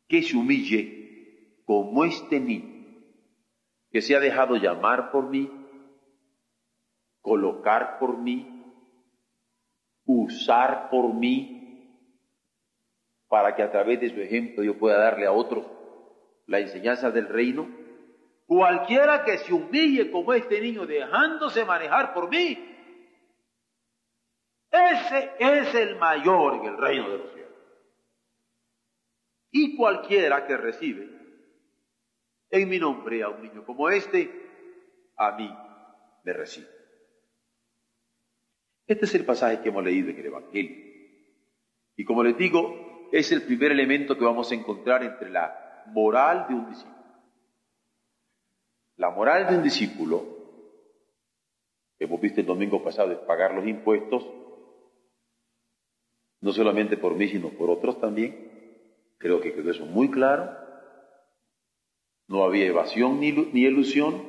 que 0.07 0.21
se 0.21 0.37
humille 0.37 1.63
como 1.65 2.05
este 2.05 2.39
niño, 2.39 2.78
que 3.91 4.01
se 4.01 4.15
ha 4.15 4.19
dejado 4.19 4.55
llamar 4.55 5.11
por 5.11 5.29
mí, 5.29 5.51
colocar 7.21 7.99
por 7.99 8.17
mí, 8.17 8.63
usar 10.05 10.89
por 10.89 11.13
mí, 11.13 11.55
para 13.27 13.55
que 13.55 13.63
a 13.63 13.71
través 13.71 13.99
de 14.01 14.09
su 14.09 14.19
ejemplo 14.19 14.63
yo 14.63 14.77
pueda 14.77 14.97
darle 14.97 15.25
a 15.25 15.31
otros 15.31 15.65
la 16.47 16.59
enseñanza 16.59 17.11
del 17.11 17.27
reino, 17.27 17.67
Cualquiera 18.49 19.23
que 19.23 19.37
se 19.37 19.53
humille 19.53 20.09
como 20.09 20.33
este 20.33 20.59
niño 20.59 20.87
dejándose 20.87 21.63
manejar 21.65 22.15
por 22.15 22.31
mí, 22.31 22.57
ese 24.71 25.31
es 25.37 25.75
el 25.75 25.97
mayor 25.97 26.55
en 26.55 26.65
el 26.65 26.77
reino 26.77 27.11
de 27.11 27.17
los 27.19 27.31
cielos. 27.31 27.53
Y 29.51 29.75
cualquiera 29.77 30.47
que 30.47 30.57
recibe 30.57 31.18
en 32.49 32.69
mi 32.69 32.79
nombre 32.79 33.23
a 33.23 33.29
un 33.29 33.41
niño 33.41 33.65
como 33.65 33.89
este, 33.89 34.29
a 35.17 35.31
mí 35.35 35.49
me 36.23 36.33
recibe. 36.33 36.67
Este 38.87 39.05
es 39.05 39.15
el 39.15 39.25
pasaje 39.25 39.61
que 39.61 39.69
hemos 39.69 39.83
leído 39.83 40.09
en 40.09 40.17
el 40.17 40.25
Evangelio. 40.25 40.77
Y 41.95 42.03
como 42.05 42.23
les 42.23 42.37
digo, 42.37 43.09
es 43.11 43.31
el 43.31 43.43
primer 43.43 43.71
elemento 43.71 44.17
que 44.17 44.25
vamos 44.25 44.51
a 44.51 44.55
encontrar 44.55 45.03
entre 45.03 45.29
la 45.29 45.83
moral 45.87 46.47
de 46.47 46.55
un 46.55 46.69
discípulo. 46.69 46.99
La 48.95 49.11
moral 49.11 49.47
de 49.47 49.55
un 49.55 49.63
discípulo, 49.63 50.25
hemos 51.99 52.19
visto 52.19 52.41
el 52.41 52.47
domingo 52.47 52.83
pasado, 52.83 53.11
es 53.11 53.19
pagar 53.19 53.53
los 53.53 53.67
impuestos, 53.67 54.27
no 56.41 56.51
solamente 56.51 56.97
por 56.97 57.15
mí, 57.15 57.27
sino 57.27 57.49
por 57.49 57.69
otros 57.69 57.99
también. 57.99 58.49
Creo 59.17 59.41
que 59.41 59.53
quedó 59.53 59.71
eso 59.71 59.85
muy 59.85 60.09
claro. 60.09 60.68
No 62.29 62.43
había 62.43 62.67
evasión 62.67 63.19
ni, 63.19 63.31
ni 63.31 63.61
ilusión. 63.61 64.23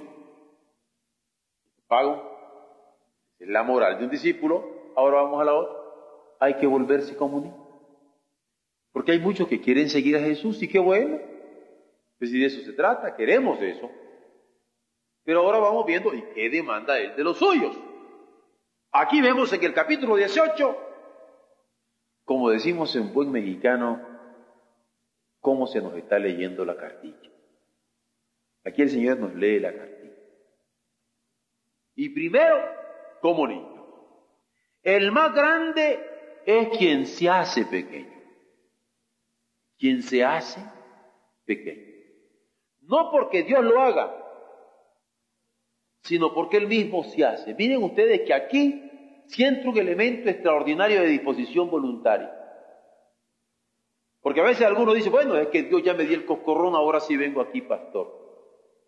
Pago. 1.86 2.28
Es 3.38 3.46
la 3.46 3.62
moral 3.62 3.98
de 3.98 4.04
un 4.04 4.10
discípulo. 4.10 4.64
Ahora 4.96 5.22
vamos 5.22 5.40
a 5.40 5.44
la 5.44 5.54
otra. 5.54 5.76
Hay 6.40 6.54
que 6.54 6.66
volverse 6.66 7.14
comunista. 7.14 7.58
Porque 8.92 9.12
hay 9.12 9.18
muchos 9.18 9.46
que 9.48 9.60
quieren 9.60 9.90
seguir 9.90 10.16
a 10.16 10.20
Jesús 10.20 10.62
y 10.62 10.68
qué 10.68 10.78
bueno. 10.78 11.20
Pues 12.18 12.30
si 12.30 12.40
de 12.40 12.46
eso 12.46 12.62
se 12.62 12.72
trata, 12.72 13.14
queremos 13.14 13.60
eso. 13.60 13.90
Pero 15.22 15.40
ahora 15.40 15.58
vamos 15.58 15.84
viendo 15.84 16.14
y 16.14 16.22
qué 16.34 16.48
demanda 16.48 16.98
él 16.98 17.14
de 17.16 17.22
los 17.22 17.36
suyos. 17.36 17.78
Aquí 18.92 19.20
vemos 19.20 19.52
en 19.52 19.62
el 19.62 19.74
capítulo 19.74 20.16
18, 20.16 20.76
como 22.24 22.50
decimos 22.50 22.96
en 22.96 23.12
buen 23.12 23.30
mexicano, 23.30 24.00
cómo 25.40 25.66
se 25.66 25.82
nos 25.82 25.94
está 25.94 26.18
leyendo 26.18 26.64
la 26.64 26.76
cartilla. 26.76 27.29
Aquí 28.64 28.82
el 28.82 28.90
Señor 28.90 29.18
nos 29.18 29.34
lee 29.34 29.58
la 29.58 29.74
cartilla. 29.74 30.14
Y 31.94 32.08
primero, 32.10 32.56
como 33.20 33.46
niño. 33.46 33.70
El 34.82 35.12
más 35.12 35.34
grande 35.34 36.00
es 36.44 36.68
quien 36.76 37.06
se 37.06 37.28
hace 37.28 37.64
pequeño. 37.64 38.20
Quien 39.78 40.02
se 40.02 40.24
hace 40.24 40.60
pequeño. 41.44 41.90
No 42.82 43.10
porque 43.10 43.42
Dios 43.42 43.64
lo 43.64 43.80
haga, 43.80 44.16
sino 46.02 46.34
porque 46.34 46.56
Él 46.58 46.66
mismo 46.66 47.04
se 47.04 47.24
hace. 47.24 47.54
Miren 47.54 47.82
ustedes 47.82 48.22
que 48.22 48.34
aquí 48.34 48.90
siento 49.26 49.70
un 49.70 49.78
elemento 49.78 50.28
extraordinario 50.28 51.00
de 51.00 51.08
disposición 51.08 51.70
voluntaria. 51.70 52.36
Porque 54.20 54.40
a 54.40 54.44
veces 54.44 54.66
alguno 54.66 54.92
dice, 54.92 55.08
bueno, 55.08 55.36
es 55.36 55.48
que 55.48 55.62
Dios 55.62 55.82
ya 55.82 55.94
me 55.94 56.04
dio 56.04 56.16
el 56.16 56.26
coscorrón, 56.26 56.74
ahora 56.74 57.00
sí 57.00 57.16
vengo 57.16 57.40
aquí, 57.40 57.62
pastor. 57.62 58.19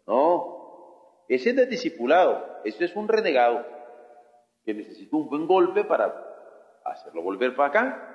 No, 0.07 1.25
ese 1.29 1.51
es 1.51 1.69
discipulado, 1.69 2.61
ese 2.65 2.85
es 2.85 2.97
un 2.97 3.09
renegado 3.09 3.65
que 4.65 4.75
necesita 4.75 5.17
un 5.17 5.29
buen 5.29 5.47
golpe 5.47 5.85
para 5.85 6.15
hacerlo 6.85 7.23
volver 7.23 7.55
para 7.55 7.69
acá. 7.69 8.09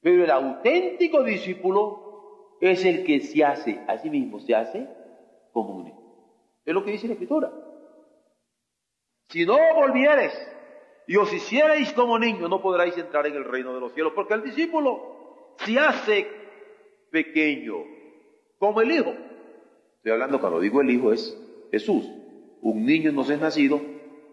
Pero 0.00 0.24
el 0.24 0.30
auténtico 0.30 1.22
discípulo 1.22 2.56
es 2.60 2.84
el 2.84 3.04
que 3.04 3.20
se 3.20 3.44
hace 3.44 3.80
a 3.86 3.98
sí 3.98 4.10
mismo, 4.10 4.40
se 4.40 4.54
hace 4.54 4.88
común. 5.52 5.92
Es 6.64 6.74
lo 6.74 6.84
que 6.84 6.92
dice 6.92 7.06
la 7.06 7.14
Escritura. 7.14 7.50
Si 9.28 9.44
no 9.44 9.56
volvieres 9.74 10.32
y 11.06 11.16
os 11.16 11.32
hicierais 11.32 11.92
como 11.92 12.18
niños, 12.18 12.48
no 12.48 12.60
podréis 12.60 12.96
entrar 12.96 13.26
en 13.26 13.34
el 13.34 13.44
reino 13.44 13.74
de 13.74 13.80
los 13.80 13.92
cielos, 13.92 14.12
porque 14.14 14.34
el 14.34 14.42
discípulo 14.42 15.54
se 15.58 15.78
hace 15.78 16.26
pequeño, 17.10 17.76
como 18.58 18.80
el 18.80 18.92
hijo. 18.92 19.14
Estoy 20.06 20.22
hablando 20.22 20.40
cuando 20.40 20.60
digo 20.60 20.80
el 20.80 20.90
hijo 20.90 21.12
es 21.12 21.36
Jesús. 21.72 22.08
Un 22.62 22.86
niño 22.86 23.10
no 23.10 23.24
se 23.24 23.34
es 23.34 23.40
nacido, 23.40 23.80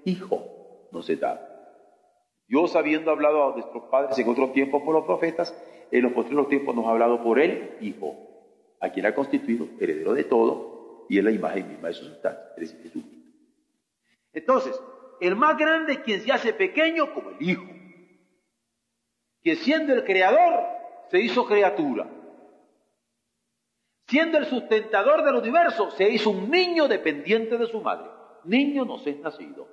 hijo 0.05 0.87
no 0.91 1.01
se 1.01 1.15
da. 1.15 1.49
Dios 2.47 2.75
habiendo 2.75 3.09
hablado 3.09 3.43
a 3.43 3.55
nuestros 3.55 3.85
padres 3.85 4.15
en 4.19 4.29
otros 4.29 4.53
tiempos 4.53 4.83
por 4.83 4.93
los 4.93 5.03
profetas, 5.05 5.51
en 5.89 6.03
los 6.03 6.13
posteriores 6.13 6.49
tiempos 6.49 6.75
nos 6.75 6.85
ha 6.85 6.91
hablado 6.91 7.23
por 7.23 7.39
él, 7.39 7.75
hijo, 7.81 8.15
a 8.79 8.89
quien 8.91 9.07
ha 9.07 9.15
constituido 9.15 9.67
heredero 9.79 10.13
de 10.13 10.25
todo 10.25 11.07
y 11.09 11.17
es 11.17 11.23
la 11.23 11.31
imagen 11.31 11.67
misma 11.67 11.87
de 11.87 11.93
su 11.95 12.05
sustancia, 12.05 12.43
es 12.55 12.77
Jesús. 12.83 13.03
Entonces, 14.31 14.79
el 15.21 15.35
más 15.35 15.57
grande 15.57 15.93
es 15.93 15.99
quien 16.01 16.21
se 16.21 16.31
hace 16.31 16.53
pequeño 16.53 17.15
como 17.15 17.31
el 17.31 17.49
Hijo, 17.49 17.65
que 19.41 19.55
siendo 19.55 19.91
el 19.91 20.03
creador 20.03 20.65
se 21.09 21.19
hizo 21.19 21.47
criatura, 21.47 22.07
siendo 24.13 24.37
el 24.37 24.45
sustentador 24.45 25.23
del 25.23 25.37
universo 25.37 25.89
se 25.89 26.07
hizo 26.07 26.29
un 26.29 26.51
niño 26.51 26.87
dependiente 26.87 27.57
de 27.57 27.65
su 27.65 27.81
madre. 27.81 28.11
Niño 28.43 28.85
no 28.85 28.99
se 28.99 29.09
es 29.09 29.19
nacido. 29.19 29.67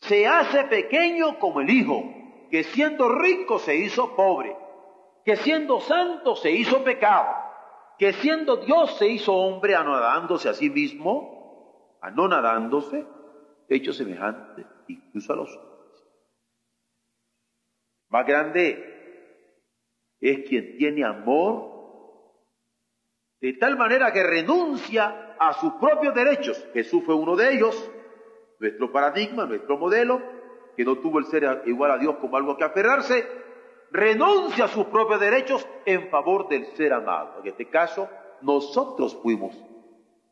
Se 0.00 0.26
hace 0.26 0.64
pequeño 0.64 1.38
como 1.38 1.60
el 1.60 1.70
Hijo, 1.70 2.02
que 2.50 2.64
siendo 2.64 3.08
rico 3.08 3.60
se 3.60 3.76
hizo 3.76 4.16
pobre, 4.16 4.56
que 5.24 5.36
siendo 5.36 5.78
santo 5.80 6.34
se 6.34 6.50
hizo 6.50 6.82
pecado 6.82 7.44
que 7.96 8.12
siendo 8.14 8.56
Dios 8.56 8.98
se 8.98 9.06
hizo 9.06 9.32
hombre 9.32 9.76
anonadándose 9.76 10.48
a 10.48 10.54
sí 10.54 10.68
mismo, 10.68 11.96
anonadándose, 12.00 13.06
hecho 13.68 13.92
semejante 13.92 14.66
incluso 14.88 15.32
a 15.32 15.36
los 15.36 15.56
hombres. 15.56 16.04
Más 18.08 18.26
grande 18.26 20.16
es 20.20 20.48
quien 20.48 20.76
tiene 20.76 21.04
amor 21.04 21.73
de 23.44 23.52
tal 23.52 23.76
manera 23.76 24.10
que 24.10 24.22
renuncia 24.22 25.36
a 25.38 25.52
sus 25.52 25.74
propios 25.74 26.14
derechos. 26.14 26.66
Jesús 26.72 27.02
fue 27.04 27.14
uno 27.14 27.36
de 27.36 27.52
ellos, 27.52 27.90
nuestro 28.58 28.90
paradigma, 28.90 29.44
nuestro 29.44 29.76
modelo, 29.76 30.22
que 30.74 30.82
no 30.82 30.96
tuvo 30.96 31.18
el 31.18 31.26
ser 31.26 31.60
igual 31.66 31.90
a 31.90 31.98
Dios 31.98 32.16
como 32.22 32.38
algo 32.38 32.56
que 32.56 32.64
aferrarse, 32.64 33.28
renuncia 33.90 34.64
a 34.64 34.68
sus 34.68 34.86
propios 34.86 35.20
derechos 35.20 35.68
en 35.84 36.08
favor 36.08 36.48
del 36.48 36.64
ser 36.74 36.94
amado. 36.94 37.40
En 37.42 37.48
este 37.48 37.68
caso, 37.68 38.08
nosotros 38.40 39.14
fuimos 39.22 39.54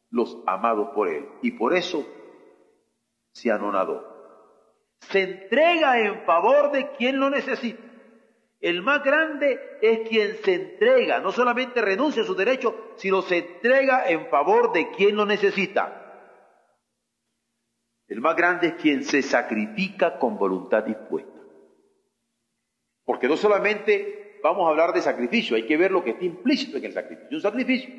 los 0.09 0.39
amados 0.47 0.89
por 0.95 1.11
Él 1.11 1.29
y 1.43 1.51
por 1.51 1.75
eso 1.75 2.07
se 3.35 3.53
anonadó. 3.53 4.09
Se 5.01 5.21
entrega 5.21 6.01
en 6.01 6.23
favor 6.23 6.73
de 6.73 6.93
quien 6.93 7.21
lo 7.21 7.29
necesita. 7.29 7.92
El 8.63 8.81
más 8.81 9.03
grande 9.03 9.61
es 9.83 10.09
quien 10.09 10.37
se 10.37 10.55
entrega, 10.55 11.19
no 11.19 11.33
solamente 11.33 11.83
renuncia 11.83 12.23
a 12.23 12.25
sus 12.25 12.37
derechos, 12.37 12.73
sino 12.95 13.21
se 13.21 13.39
entrega 13.39 14.09
en 14.09 14.29
favor 14.29 14.73
de 14.73 14.93
quien 14.93 15.17
lo 15.17 15.27
necesita. 15.27 15.99
El 18.07 18.21
más 18.21 18.37
grande 18.37 18.69
es 18.69 18.75
quien 18.75 19.03
se 19.03 19.21
sacrifica 19.21 20.17
con 20.17 20.39
voluntad 20.39 20.85
dispuesta. 20.85 21.41
Porque 23.05 23.27
no 23.27 23.37
solamente 23.37 24.39
vamos 24.45 24.65
a 24.65 24.71
hablar 24.71 24.93
de 24.93 25.03
sacrificio, 25.03 25.57
hay 25.57 25.67
que 25.67 25.77
ver 25.77 25.91
lo 25.91 26.05
que 26.05 26.11
está 26.11 26.25
implícito 26.25 26.77
en 26.79 26.85
el 26.85 26.93
sacrificio. 26.93 27.37
Un 27.37 27.43
sacrificio 27.43 27.93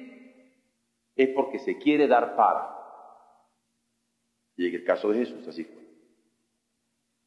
es 1.17 1.29
porque 1.35 1.59
se 1.59 1.77
quiere 1.77 2.07
dar 2.07 2.37
para. 2.37 2.73
Y 4.55 4.69
en 4.69 4.75
el 4.75 4.85
caso 4.85 5.09
de 5.09 5.19
Jesús 5.19 5.45
así 5.45 5.65
fue. 5.65 5.83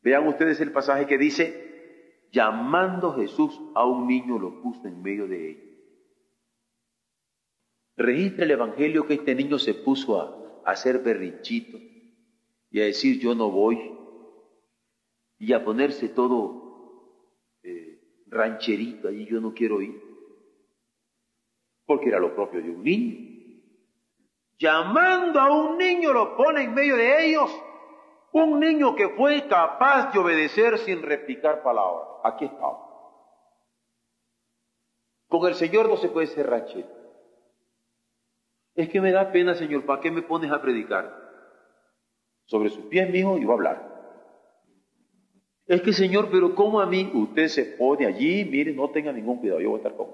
Vean 0.00 0.26
ustedes 0.26 0.58
el 0.62 0.72
pasaje 0.72 1.06
que 1.06 1.18
dice, 1.18 1.75
llamando 2.36 3.14
Jesús 3.14 3.58
a 3.74 3.86
un 3.86 4.06
niño 4.06 4.38
lo 4.38 4.60
puso 4.60 4.86
en 4.86 5.00
medio 5.00 5.26
de 5.26 5.52
ellos. 5.52 5.64
Registra 7.96 8.44
el 8.44 8.50
Evangelio 8.50 9.06
que 9.06 9.14
este 9.14 9.34
niño 9.34 9.58
se 9.58 9.72
puso 9.72 10.20
a, 10.20 10.44
hacer 10.70 10.98
berrinchito 10.98 11.78
y 12.70 12.80
a 12.80 12.84
decir 12.84 13.20
yo 13.20 13.34
no 13.34 13.50
voy 13.50 13.90
y 15.38 15.52
a 15.54 15.64
ponerse 15.64 16.10
todo 16.10 17.54
eh, 17.62 18.00
rancherito 18.26 19.08
allí, 19.08 19.24
yo 19.24 19.40
no 19.40 19.54
quiero 19.54 19.80
ir, 19.80 19.98
porque 21.86 22.08
era 22.08 22.18
lo 22.18 22.34
propio 22.34 22.60
de 22.60 22.70
un 22.70 22.82
niño. 22.82 23.62
Llamando 24.58 25.40
a 25.40 25.50
un 25.50 25.78
niño 25.78 26.12
lo 26.12 26.36
pone 26.36 26.64
en 26.64 26.74
medio 26.74 26.96
de 26.96 27.28
ellos, 27.28 27.50
un 28.44 28.60
niño 28.60 28.94
que 28.94 29.08
fue 29.10 29.46
capaz 29.48 30.12
de 30.12 30.18
obedecer 30.18 30.78
sin 30.78 31.02
replicar 31.02 31.62
palabras. 31.62 32.08
Aquí 32.24 32.44
estaba. 32.44 32.84
Con 35.28 35.48
el 35.48 35.54
Señor 35.54 35.88
no 35.88 35.96
se 35.96 36.08
puede 36.08 36.26
ser 36.28 36.48
ranchero. 36.48 36.88
Es 38.74 38.88
que 38.88 39.00
me 39.00 39.12
da 39.12 39.32
pena, 39.32 39.54
Señor, 39.54 39.84
¿para 39.86 40.00
qué 40.00 40.10
me 40.10 40.22
pones 40.22 40.52
a 40.52 40.60
predicar? 40.60 41.26
sobre 42.46 42.70
sus 42.70 42.84
pies, 42.86 43.10
mijo, 43.10 43.38
y 43.38 43.44
va 43.44 43.52
a 43.52 43.56
hablar. 43.56 43.96
Es 45.66 45.82
que, 45.82 45.92
Señor, 45.92 46.28
pero 46.30 46.54
¿cómo 46.54 46.80
a 46.80 46.86
mí? 46.86 47.10
Usted 47.12 47.48
se 47.48 47.64
pone 47.64 48.06
allí, 48.06 48.44
mire, 48.44 48.72
no 48.72 48.90
tenga 48.90 49.12
ningún 49.12 49.38
cuidado, 49.38 49.60
yo 49.60 49.70
voy 49.70 49.78
a 49.78 49.82
estar 49.82 49.96
con. 49.96 50.08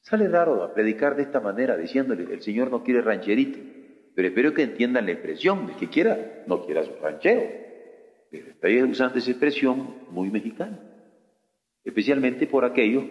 Sale 0.00 0.28
raro 0.28 0.62
a 0.62 0.74
predicar 0.74 1.14
de 1.14 1.22
esta 1.22 1.40
manera, 1.40 1.76
diciéndole, 1.76 2.24
el 2.34 2.42
Señor 2.42 2.70
no 2.70 2.82
quiere 2.82 3.00
rancherito, 3.00 3.58
pero 4.14 4.28
espero 4.28 4.54
que 4.54 4.62
entiendan 4.62 5.06
la 5.06 5.12
expresión, 5.12 5.66
de 5.66 5.74
que 5.74 5.88
quiera, 5.88 6.44
no 6.46 6.64
quiera 6.64 6.84
su 6.84 6.92
ranchero, 7.00 7.42
pero 8.30 8.50
está 8.50 8.68
usando 8.90 9.18
esa 9.18 9.30
expresión 9.30 10.06
muy 10.10 10.30
mexicana, 10.30 10.78
especialmente 11.84 12.46
por 12.46 12.64
aquellos 12.64 13.04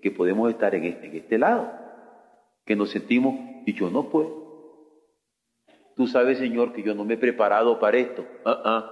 que 0.00 0.10
podemos 0.10 0.50
estar 0.50 0.74
en 0.74 0.84
este, 0.84 1.06
en 1.06 1.16
este 1.16 1.38
lado, 1.38 1.72
que 2.64 2.76
nos 2.76 2.90
sentimos, 2.90 3.38
y 3.66 3.72
yo 3.74 3.90
no 3.90 4.10
puedo, 4.10 4.44
Tú 5.96 6.08
sabes, 6.08 6.38
Señor, 6.38 6.72
que 6.72 6.82
yo 6.82 6.94
no 6.94 7.04
me 7.04 7.14
he 7.14 7.18
preparado 7.18 7.78
para 7.78 7.96
esto. 7.98 8.26
Ah. 8.44 8.90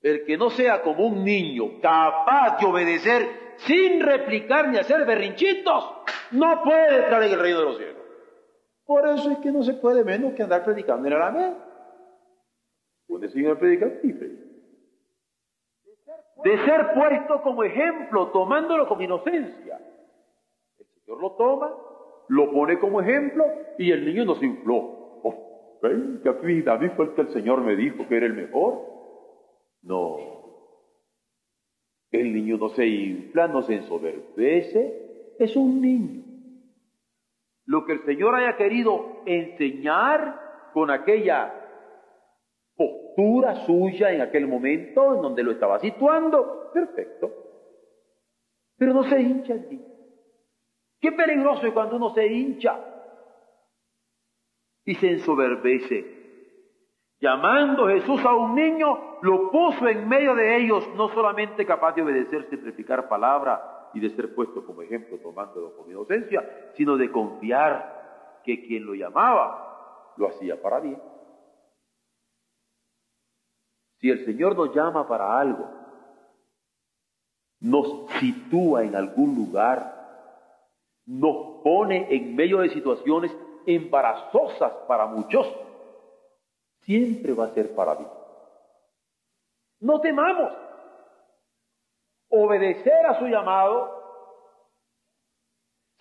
El 0.00 0.24
que 0.24 0.36
no 0.36 0.50
sea 0.50 0.82
como 0.82 1.06
un 1.06 1.24
niño 1.24 1.80
capaz 1.80 2.58
de 2.58 2.66
obedecer 2.66 3.54
sin 3.58 4.00
replicar 4.00 4.68
ni 4.68 4.78
hacer 4.78 5.04
berrinchitos, 5.04 5.84
no 6.32 6.62
puede 6.62 6.98
entrar 6.98 7.22
en 7.22 7.32
el 7.32 7.40
reino 7.40 7.58
de 7.58 7.64
los 7.64 7.76
cielos. 7.78 7.96
Por 8.88 9.06
eso 9.06 9.30
es 9.30 9.38
que 9.40 9.52
no 9.52 9.62
se 9.62 9.74
puede 9.74 10.02
menos 10.02 10.32
que 10.32 10.42
andar 10.42 10.64
predicando 10.64 11.06
en 11.08 11.18
la 11.18 11.30
vez. 11.30 11.54
Puede 13.06 13.28
Señor 13.28 13.58
predicar 13.58 14.00
De 16.42 16.64
ser 16.64 16.94
puesto 16.94 17.42
como 17.42 17.64
ejemplo, 17.64 18.28
tomándolo 18.28 18.88
como 18.88 19.02
inocencia. 19.02 19.78
El 20.78 20.86
Señor 20.86 21.20
lo 21.20 21.32
toma, 21.32 21.76
lo 22.28 22.50
pone 22.50 22.78
como 22.78 23.02
ejemplo 23.02 23.44
y 23.76 23.90
el 23.92 24.06
niño 24.06 24.24
no 24.24 24.36
se 24.36 24.46
infló. 24.46 25.20
¿Ven? 25.82 26.20
Que 26.22 26.30
aquí 26.30 26.88
fue 26.96 27.04
el 27.04 27.12
que 27.12 27.20
el 27.20 27.28
Señor 27.28 27.60
me 27.60 27.76
dijo 27.76 28.08
que 28.08 28.16
era 28.16 28.24
el 28.24 28.32
mejor. 28.32 28.86
No. 29.82 30.16
El 32.10 32.32
niño 32.32 32.56
no 32.56 32.70
se 32.70 32.86
infla, 32.86 33.48
no 33.48 33.60
se 33.64 33.74
ensoberbece. 33.74 35.34
Es 35.38 35.54
un 35.56 35.82
niño. 35.82 36.27
Lo 37.68 37.84
que 37.84 37.92
el 37.92 38.04
Señor 38.06 38.34
haya 38.34 38.56
querido 38.56 39.20
enseñar 39.26 40.70
con 40.72 40.90
aquella 40.90 41.52
postura 42.74 43.66
suya 43.66 44.10
en 44.10 44.22
aquel 44.22 44.48
momento 44.48 45.14
en 45.14 45.20
donde 45.20 45.42
lo 45.42 45.50
estaba 45.50 45.78
situando, 45.78 46.70
perfecto. 46.72 47.30
Pero 48.78 48.94
no 48.94 49.02
se 49.04 49.20
hincha 49.20 49.52
el 49.52 49.68
niño. 49.68 49.84
Qué 50.98 51.12
peligroso 51.12 51.66
es 51.66 51.74
cuando 51.74 51.96
uno 51.96 52.08
se 52.14 52.26
hincha 52.26 52.80
y 54.86 54.94
se 54.94 55.10
ensoberbece. 55.10 56.16
Llamando 57.20 57.88
Jesús 57.88 58.24
a 58.24 58.34
un 58.34 58.54
niño, 58.54 59.18
lo 59.20 59.50
puso 59.50 59.86
en 59.88 60.08
medio 60.08 60.34
de 60.34 60.56
ellos, 60.56 60.88
no 60.94 61.10
solamente 61.10 61.66
capaz 61.66 61.92
de 61.96 62.02
obedecer 62.02 62.48
sin 62.48 62.86
palabra 63.10 63.77
y 63.94 64.00
de 64.00 64.10
ser 64.10 64.34
puesto 64.34 64.64
como 64.64 64.82
ejemplo 64.82 65.18
tomándolo 65.18 65.76
con 65.76 65.90
inocencia, 65.90 66.72
sino 66.76 66.96
de 66.96 67.10
confiar 67.10 68.40
que 68.44 68.66
quien 68.66 68.84
lo 68.84 68.94
llamaba 68.94 70.12
lo 70.16 70.28
hacía 70.28 70.60
para 70.60 70.80
bien. 70.80 71.00
Si 74.00 74.10
el 74.10 74.24
Señor 74.24 74.56
nos 74.56 74.74
llama 74.74 75.08
para 75.08 75.38
algo, 75.38 75.68
nos 77.60 78.08
sitúa 78.20 78.84
en 78.84 78.94
algún 78.94 79.34
lugar, 79.34 79.98
nos 81.06 81.62
pone 81.62 82.06
en 82.14 82.36
medio 82.36 82.58
de 82.58 82.70
situaciones 82.70 83.36
embarazosas 83.66 84.72
para 84.86 85.06
muchos, 85.06 85.46
siempre 86.82 87.32
va 87.32 87.46
a 87.46 87.54
ser 87.54 87.74
para 87.74 87.96
mí. 87.96 88.06
No 89.80 90.00
temamos 90.00 90.52
obedecer 92.44 93.06
a 93.06 93.18
su 93.18 93.26
llamado, 93.26 93.94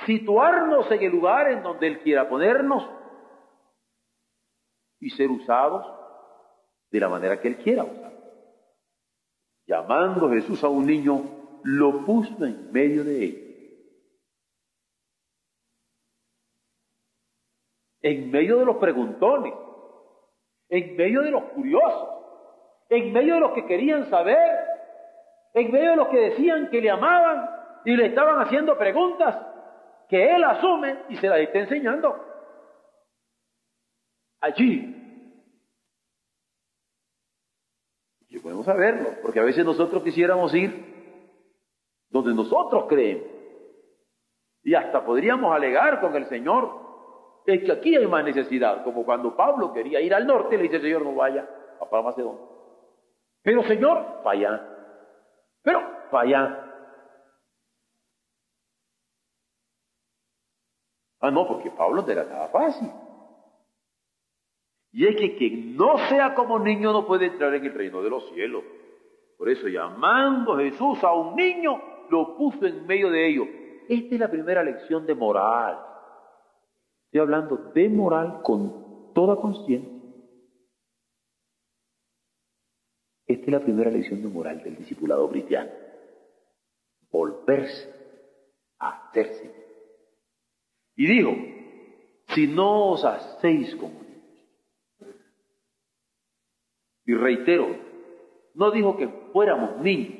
situarnos 0.06 0.90
en 0.92 1.04
el 1.04 1.12
lugar 1.12 1.52
en 1.52 1.64
donde 1.64 1.88
Él 1.88 2.00
quiera 2.02 2.30
ponernos 2.30 2.90
y 5.00 5.10
ser 5.12 5.30
usados 5.30 5.86
de 6.92 7.00
la 7.00 7.10
manera 7.10 7.40
que 7.40 7.50
Él 7.50 7.58
quiera 7.58 7.84
usar. 7.84 8.14
Llamando 9.66 10.30
Jesús 10.30 10.64
a 10.64 10.70
un 10.70 10.86
niño, 10.86 11.22
lo 11.64 12.06
puso 12.06 12.46
en 12.46 12.72
medio 12.72 13.04
de 13.04 13.26
él 13.26 13.48
en 18.02 18.32
medio 18.32 18.60
de 18.60 18.66
los 18.66 18.78
preguntones, 18.78 19.54
en 20.70 20.96
medio 20.96 21.22
de 21.22 21.32
los 21.32 21.44
curiosos, 21.46 22.10
en 22.90 23.12
medio 23.12 23.36
de 23.36 23.40
los 23.40 23.52
que 23.54 23.66
querían 23.66 24.10
saber, 24.10 24.67
en 25.60 25.72
medio 25.72 25.92
de 25.92 25.96
los 25.96 26.08
que 26.10 26.20
decían 26.30 26.70
que 26.70 26.82
le 26.82 26.90
amaban 26.90 27.50
y 27.86 27.96
le 27.96 28.08
estaban 28.08 28.40
haciendo 28.42 28.78
preguntas 28.78 29.38
que 30.08 30.36
él 30.36 30.44
asume 30.44 31.04
y 31.10 31.18
se 31.18 31.28
las 31.28 31.40
está 31.40 31.60
enseñando. 31.60 32.16
Allí. 34.40 34.94
Y 38.30 38.40
podemos 38.40 38.66
saberlo, 38.66 39.10
porque 39.22 39.40
a 39.40 39.44
veces 39.44 39.66
nosotros 39.66 40.04
quisiéramos 40.04 40.54
ir 40.54 40.96
donde 42.10 42.34
nosotros 42.34 42.86
creemos. 42.88 43.28
Y 44.64 44.76
hasta 44.76 45.04
podríamos 45.04 45.56
alegar 45.56 46.00
con 46.02 46.16
el 46.16 46.26
Señor 46.26 46.88
es 47.46 47.64
que 47.64 47.72
aquí 47.72 47.96
hay 47.96 48.06
más 48.06 48.26
necesidad, 48.26 48.84
como 48.84 49.06
cuando 49.06 49.36
Pablo 49.36 49.72
quería 49.72 50.02
ir 50.02 50.14
al 50.14 50.28
norte, 50.28 50.58
le 50.58 50.64
dice, 50.64 50.82
Señor, 50.82 51.04
no 51.04 51.16
vaya 51.16 51.48
a 51.80 52.02
Macedonia. 52.02 52.42
Pero 53.42 53.64
Señor, 53.64 54.22
vaya. 54.26 54.77
Pero 55.68 55.82
vaya. 56.14 56.64
Ah, 61.20 61.30
no, 61.30 61.46
porque 61.46 61.70
Pablo 61.72 62.06
te 62.06 62.16
la 62.16 62.22
estaba 62.22 62.48
fácil. 62.48 62.90
Y 64.94 65.08
es 65.08 65.18
que 65.18 65.36
quien 65.36 65.76
no 65.76 65.98
sea 66.08 66.36
como 66.36 66.58
niño 66.58 66.94
no 66.94 67.06
puede 67.06 67.26
entrar 67.26 67.54
en 67.54 67.66
el 67.66 67.74
reino 67.74 68.02
de 68.02 68.10
los 68.10 68.30
cielos. 68.30 68.64
Por 69.38 69.50
eso 69.50 69.68
llamando 69.68 70.56
Jesús 70.56 71.04
a 71.04 71.12
un 71.12 71.36
niño, 71.36 71.82
lo 72.10 72.38
puso 72.38 72.66
en 72.66 72.88
medio 72.88 73.10
de 73.10 73.28
ellos. 73.28 73.48
Esta 73.90 74.16
es 74.16 74.22
la 74.22 74.32
primera 74.32 74.64
lección 74.64 75.06
de 75.06 75.16
moral. 75.16 75.78
Estoy 77.08 77.20
hablando 77.20 77.58
de 77.74 77.90
moral 77.90 78.42
con 78.42 79.12
toda 79.14 79.36
conciencia. 79.36 79.97
Esta 83.38 83.52
es 83.52 83.54
la 83.54 83.64
primera 83.64 83.92
lección 83.92 84.24
de 84.24 84.28
moral 84.30 84.64
del 84.64 84.76
discipulado 84.78 85.30
cristiano. 85.30 85.70
Volverse 87.12 87.88
a 88.80 89.10
hacerse. 89.10 89.54
Y 90.96 91.06
dijo, 91.06 91.36
si 92.34 92.48
no 92.48 92.94
os 92.94 93.06
hacéis 93.06 93.76
como 93.76 94.02
niños. 94.02 95.14
Y 97.06 97.14
reitero, 97.14 97.68
no 98.56 98.72
dijo 98.72 98.98
que 98.98 99.08
fuéramos 99.32 99.82
niños, 99.82 100.18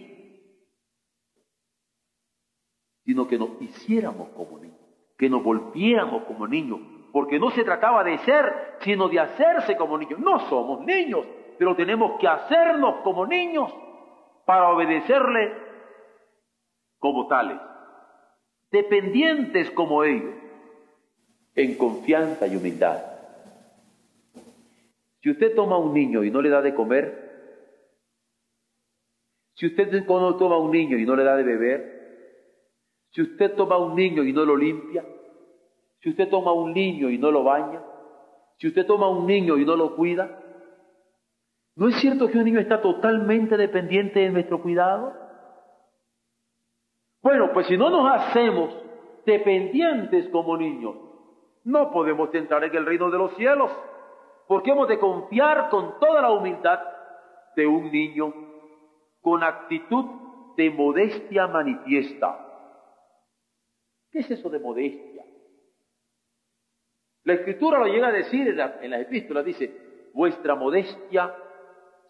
sino 3.04 3.28
que 3.28 3.40
nos 3.40 3.60
hiciéramos 3.60 4.30
como 4.30 4.60
niños, 4.60 4.78
que 5.18 5.28
nos 5.28 5.44
volviéramos 5.44 6.24
como 6.26 6.48
niños, 6.48 6.80
porque 7.12 7.40
no 7.40 7.50
se 7.50 7.64
trataba 7.64 8.04
de 8.04 8.20
ser, 8.20 8.78
sino 8.82 9.10
de 9.10 9.20
hacerse 9.20 9.76
como 9.76 9.98
niños. 9.98 10.20
No 10.20 10.40
somos 10.50 10.86
niños, 10.86 11.26
pero 11.58 11.76
tenemos 11.76 12.20
que 12.20 12.28
hacernos 12.28 13.02
como 13.04 13.26
niños 13.26 13.74
para 14.46 14.70
obedecerle 14.70 15.54
como 17.00 17.28
tales, 17.28 17.60
dependientes 18.72 19.70
como 19.72 20.04
ellos, 20.04 20.36
en 21.56 21.78
confianza 21.78 22.48
y 22.48 22.56
humildad. 22.56 23.04
Si 25.22 25.32
usted 25.32 25.56
toma 25.56 25.76
a 25.76 25.80
un 25.80 25.94
niño 25.94 26.24
y 26.24 26.32
no 26.32 26.42
le 26.42 26.50
da 26.50 26.62
de 26.62 26.74
comer, 26.74 27.28
si 29.56 29.66
usted 29.66 29.90
toma 29.90 30.56
a 30.56 30.60
un 30.60 30.72
niño 30.72 30.98
y 30.98 31.06
no 31.06 31.16
le 31.16 31.24
da 31.24 31.36
de 31.36 31.44
beber, 31.44 31.98
si 33.12 33.22
usted 33.22 33.56
toma 33.56 33.76
a 33.76 33.80
un 33.80 33.96
niño 33.96 34.24
y 34.24 34.32
no 34.32 34.46
lo 34.46 34.56
limpia, 34.56 35.04
si 36.00 36.10
usted 36.10 36.30
toma 36.30 36.52
a 36.52 36.54
un 36.54 36.74
niño 36.74 37.10
y 37.10 37.18
no 37.18 37.32
lo 37.32 37.44
baña, 37.44 37.82
si 38.60 38.68
usted 38.68 38.86
toma 38.86 39.08
a 39.08 39.10
un 39.10 39.26
niño 39.26 39.58
y 39.58 39.66
no 39.66 39.76
lo 39.76 39.96
cuida, 39.96 40.44
¿no 41.78 41.90
es 41.90 41.96
cierto 42.02 42.28
que 42.28 42.38
un 42.38 42.44
niño 42.44 42.60
está 42.60 42.82
totalmente 42.82 43.56
dependiente 43.56 44.20
de 44.20 44.32
nuestro 44.32 44.62
cuidado? 44.62 45.14
Bueno, 47.22 47.52
pues 47.54 47.68
si 47.68 47.78
no 47.78 47.90
nos 47.90 48.12
hacemos 48.12 48.76
dependientes 49.26 50.28
como 50.30 50.58
niños, 50.58 50.96
no 51.66 51.92
podemos 51.92 52.34
entrar 52.34 52.64
en 52.64 52.76
el 52.76 52.86
reino 52.86 53.12
de 53.12 53.18
los 53.20 53.36
cielos, 53.36 53.72
porque 54.48 54.72
hemos 54.72 54.88
de 54.88 54.98
confiar 54.98 55.70
con 55.70 56.00
toda 56.00 56.22
la 56.22 56.32
humildad 56.32 56.80
de 57.56 57.68
un 57.68 57.92
niño, 57.92 58.34
con 59.22 59.44
actitud 59.44 60.06
de 60.56 60.72
modestia 60.72 61.46
manifiesta. 61.46 62.44
¿Qué 64.10 64.20
es 64.20 64.32
eso 64.32 64.50
de 64.50 64.60
modestia? 64.60 65.24
La 67.24 67.34
escritura 67.34 67.78
lo 67.78 67.86
llega 67.86 68.08
a 68.08 68.12
decir 68.14 68.48
en, 68.48 68.90
las 68.90 69.02
epístolas, 69.02 69.46
dice, 69.46 70.10
vuestra 70.14 70.56
modestia 70.56 71.36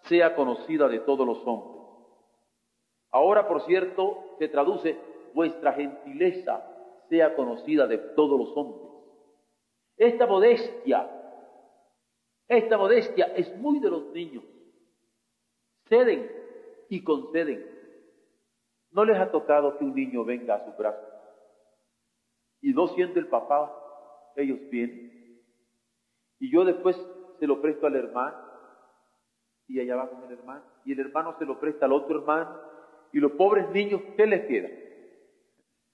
sea 0.07 0.35
conocida 0.35 0.87
de 0.87 0.99
todos 0.99 1.25
los 1.25 1.45
hombres. 1.45 1.77
Ahora, 3.11 3.47
por 3.47 3.61
cierto, 3.63 4.35
se 4.39 4.47
traduce, 4.47 4.97
vuestra 5.33 5.73
gentileza 5.73 6.63
sea 7.09 7.35
conocida 7.35 7.87
de 7.87 7.97
todos 7.97 8.39
los 8.39 8.55
hombres. 8.57 8.91
Esta 9.95 10.27
modestia, 10.27 11.09
esta 12.47 12.77
modestia 12.77 13.25
es 13.35 13.55
muy 13.57 13.79
de 13.79 13.89
los 13.89 14.11
niños. 14.11 14.43
Ceden 15.87 16.29
y 16.89 17.03
conceden. 17.03 17.65
¿No 18.91 19.05
les 19.05 19.17
ha 19.17 19.31
tocado 19.31 19.77
que 19.77 19.85
un 19.85 19.95
niño 19.95 20.23
venga 20.23 20.55
a 20.55 20.65
su 20.65 20.77
brazo 20.77 21.17
y 22.61 22.73
no 22.73 22.87
siendo 22.89 23.19
el 23.19 23.27
papá, 23.27 23.73
ellos 24.35 24.59
vienen. 24.69 25.41
Y 26.39 26.51
yo 26.51 26.65
después 26.65 26.97
se 27.39 27.47
lo 27.47 27.61
presto 27.61 27.87
al 27.87 27.95
hermano 27.95 28.46
y 29.67 29.79
allá 29.79 29.95
va 29.95 30.09
con 30.09 30.23
el 30.23 30.37
hermano. 30.37 30.63
Y 30.85 30.93
el 30.93 30.99
hermano 30.99 31.35
se 31.37 31.45
lo 31.45 31.59
presta 31.59 31.85
al 31.85 31.93
otro 31.93 32.19
hermano. 32.19 32.59
Y 33.11 33.19
los 33.19 33.33
pobres 33.33 33.69
niños, 33.69 34.01
¿qué 34.15 34.25
les 34.25 34.45
queda? 34.45 34.69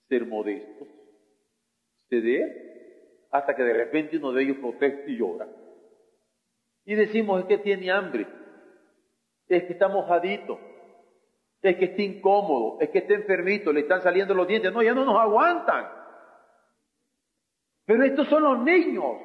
Ser 0.10 0.26
modestos, 0.26 0.88
ceder, 2.10 3.28
hasta 3.32 3.56
que 3.56 3.64
de 3.64 3.74
repente 3.74 4.18
uno 4.18 4.32
de 4.32 4.44
ellos 4.44 4.58
protesta 4.58 5.10
y 5.10 5.18
llora. 5.18 5.48
Y 6.86 6.96
decimos, 6.96 7.42
es 7.42 7.46
que 7.48 7.58
tiene 7.60 7.92
hambre, 7.92 8.28
es 9.48 9.64
que 9.64 9.74
está 9.74 9.88
mojadito, 9.88 10.60
es 11.62 11.78
que 11.78 11.86
está 11.86 12.02
incómodo, 12.02 12.78
es 12.82 12.90
que 12.90 13.00
está 13.00 13.14
enfermito, 13.14 13.72
le 13.72 13.82
están 13.82 14.02
saliendo 14.02 14.34
los 14.34 14.48
dientes. 14.48 14.74
No, 14.74 14.84
ya 14.84 14.94
no 14.94 15.06
nos 15.06 15.18
aguantan. 15.18 15.88
Pero 17.86 18.04
estos 18.04 18.28
son 18.28 18.44
los 18.44 18.60
niños. 18.60 19.18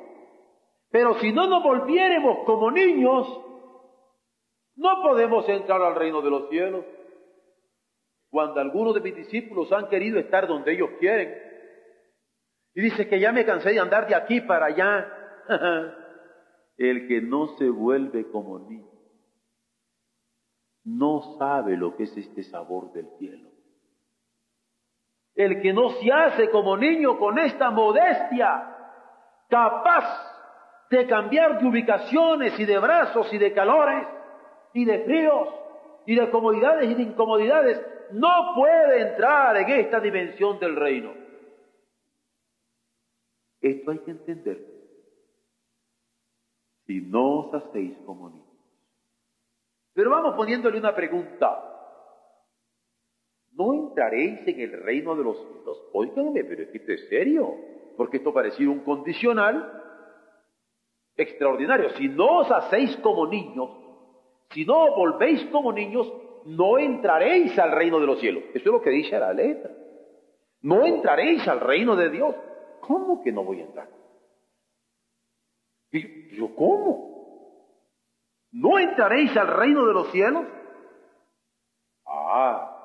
Pero 0.91 1.15
si 1.19 1.33
no 1.33 1.49
nos 1.49 1.63
volviéramos 1.63 2.45
como 2.47 2.71
niños, 2.71 3.48
no 4.79 5.03
podemos 5.03 5.47
entrar 5.49 5.83
al 5.83 5.97
reino 5.97 6.23
de 6.23 6.31
los 6.31 6.49
cielos. 6.49 6.85
Cuando 8.31 8.61
algunos 8.61 8.95
de 8.95 9.01
mis 9.01 9.17
discípulos 9.17 9.73
han 9.73 9.89
querido 9.89 10.21
estar 10.21 10.47
donde 10.47 10.73
ellos 10.73 10.91
quieren, 11.01 11.35
y 12.75 12.83
dice 12.83 13.09
que 13.09 13.19
ya 13.19 13.33
me 13.33 13.45
cansé 13.45 13.71
de 13.71 13.81
andar 13.81 14.07
de 14.07 14.15
aquí 14.15 14.41
para 14.41 14.67
allá, 14.67 15.13
el 16.77 17.09
que 17.09 17.21
no 17.21 17.57
se 17.57 17.69
vuelve 17.69 18.31
como 18.31 18.61
niño, 18.61 18.87
no 20.85 21.37
sabe 21.39 21.77
lo 21.77 21.97
que 21.97 22.05
es 22.05 22.17
este 22.17 22.45
sabor 22.45 22.93
del 22.93 23.09
cielo. 23.19 23.51
El 25.35 25.61
que 25.61 25.73
no 25.73 25.91
se 25.91 26.13
hace 26.13 26.51
como 26.51 26.77
niño 26.77 27.19
con 27.19 27.39
esta 27.39 27.71
modestia, 27.71 28.77
capaz 29.49 30.05
de 30.91 31.07
cambiar 31.09 31.59
de 31.61 31.67
ubicaciones 31.67 32.59
y 32.61 32.65
de 32.65 32.79
brazos 32.79 33.33
y 33.33 33.39
de 33.39 33.53
calores 33.53 34.18
y 34.73 34.85
de 34.85 35.05
fríos 35.05 35.49
y 36.07 36.15
de 36.15 36.31
comodidades 36.31 36.91
y 36.91 36.95
de 36.95 37.03
incomodidades, 37.03 37.81
no 38.13 38.55
puede 38.55 39.03
entrar 39.11 39.57
en 39.57 39.69
esta 39.69 40.01
dimensión 40.01 40.59
del 40.59 40.77
reino. 40.77 41.13
Esto 43.61 43.91
hay 43.91 43.99
que 43.99 44.11
entender. 44.13 44.65
Si 46.87 47.01
no 47.01 47.41
os 47.41 47.55
hacéis 47.55 47.99
como 48.07 48.31
niños. 48.31 48.47
Pero 49.93 50.11
vamos 50.11 50.35
poniéndole 50.37 50.79
una 50.79 50.95
pregunta 50.95 51.69
no 53.59 53.75
entraréis 53.75 54.47
en 54.47 54.61
el 54.61 54.73
reino 54.85 55.17
de 55.17 55.25
los 55.25 55.37
cielos. 55.37 55.83
Óiganme, 55.93 56.45
pero 56.45 56.63
es 56.63 56.69
que 56.69 56.79
esto 56.79 56.93
es 56.93 57.09
serio, 57.09 57.57
porque 57.97 58.19
esto 58.19 58.33
parecido 58.33 58.71
un 58.71 58.85
condicional 58.85 59.83
extraordinario. 61.17 61.91
Si 61.91 62.09
no 62.09 62.39
os 62.39 62.51
hacéis 62.53 62.97
como 62.99 63.27
niños, 63.27 63.69
si 64.51 64.65
no 64.65 64.95
volvéis 64.95 65.45
como 65.47 65.73
niños, 65.73 66.11
no 66.47 66.79
entraréis 66.79 67.59
al 67.59 67.73
reino 67.73 68.01
de 68.01 68.07
los 68.07 68.21
cielos. 68.21 68.45
Eso 68.55 68.59
es 68.59 68.67
lo 68.67 68.81
que 68.81 68.91
dice 68.91 69.19
la 69.19 69.33
letra. 69.33 69.71
No 70.63 70.87
entraréis 70.87 71.47
al 71.47 71.61
reino 71.61 71.95
de 71.95 72.11
Dios. 72.11 72.35
¿Cómo 72.81 73.23
que 73.23 73.33
no 73.33 73.45
voy 73.45 73.61
a 73.61 73.65
entrar? 73.65 73.89
Yo, 75.91 76.55
¿cómo? 76.55 77.09
¿No 78.53 78.79
entraréis 78.79 79.37
al 79.37 79.49
reino 79.49 79.87
de 79.87 79.93
los 79.93 80.11
cielos? 80.11 80.47
Ah, 82.07 82.79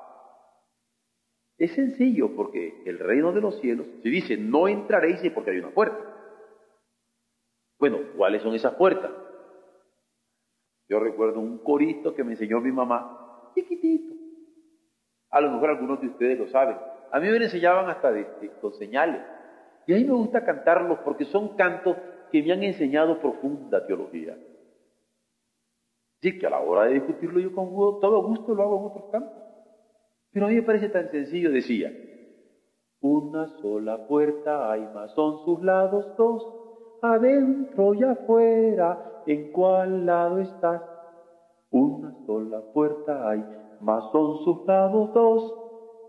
es 1.56 1.72
sencillo 1.72 2.34
porque 2.34 2.82
el 2.84 2.98
reino 2.98 3.32
de 3.32 3.40
los 3.40 3.60
cielos, 3.60 3.86
se 4.02 4.08
dice, 4.08 4.36
no 4.36 4.68
entraréis 4.68 5.22
es 5.22 5.32
porque 5.32 5.52
hay 5.52 5.58
una 5.58 5.70
puerta. 5.70 5.98
Bueno, 7.78 7.98
¿cuáles 8.16 8.42
son 8.42 8.54
esas 8.54 8.74
puertas? 8.74 9.10
Yo 10.88 11.00
recuerdo 11.00 11.40
un 11.40 11.58
corito 11.58 12.14
que 12.14 12.24
me 12.24 12.32
enseñó 12.32 12.60
mi 12.60 12.72
mamá, 12.72 13.50
chiquitito. 13.54 14.14
A 15.30 15.40
lo 15.40 15.50
mejor 15.50 15.70
algunos 15.70 16.00
de 16.00 16.08
ustedes 16.08 16.38
lo 16.38 16.46
saben. 16.48 16.76
A 17.10 17.20
mí 17.20 17.28
me 17.28 17.36
enseñaban 17.36 17.88
hasta 17.88 18.12
con 18.60 18.72
señales. 18.74 19.22
Y 19.86 19.94
a 19.94 19.96
mí 19.96 20.04
me 20.04 20.12
gusta 20.12 20.44
cantarlos 20.44 20.98
porque 21.04 21.24
son 21.24 21.56
cantos 21.56 21.96
que 22.30 22.42
me 22.42 22.52
han 22.52 22.62
enseñado 22.62 23.20
profunda 23.20 23.86
teología. 23.86 24.36
Sí, 26.20 26.38
que 26.38 26.46
a 26.46 26.50
la 26.50 26.60
hora 26.60 26.84
de 26.84 26.94
discutirlo 26.94 27.38
yo 27.38 27.54
con 27.54 27.68
todo 28.00 28.22
gusto 28.22 28.54
lo 28.54 28.62
hago 28.62 28.78
en 28.78 28.84
otros 28.86 29.10
campos. 29.10 29.42
Pero 30.32 30.46
a 30.46 30.48
mí 30.48 30.56
me 30.56 30.62
parece 30.62 30.88
tan 30.88 31.10
sencillo, 31.10 31.50
decía, 31.50 31.92
una 33.00 33.46
sola 33.60 34.06
puerta 34.06 34.72
hay, 34.72 34.80
más 34.94 35.12
son 35.12 35.44
sus 35.44 35.62
lados 35.62 36.16
dos, 36.16 36.42
adentro 37.02 37.94
y 37.94 38.02
afuera, 38.02 39.13
¿en 39.26 39.52
cuál 39.52 40.06
lado 40.06 40.38
estás? 40.38 40.82
Una 41.70 42.14
sola 42.26 42.60
puerta 42.72 43.28
hay, 43.28 43.44
más 43.80 44.10
son 44.12 44.44
sus 44.44 44.66
lados 44.66 45.12
dos, 45.12 45.54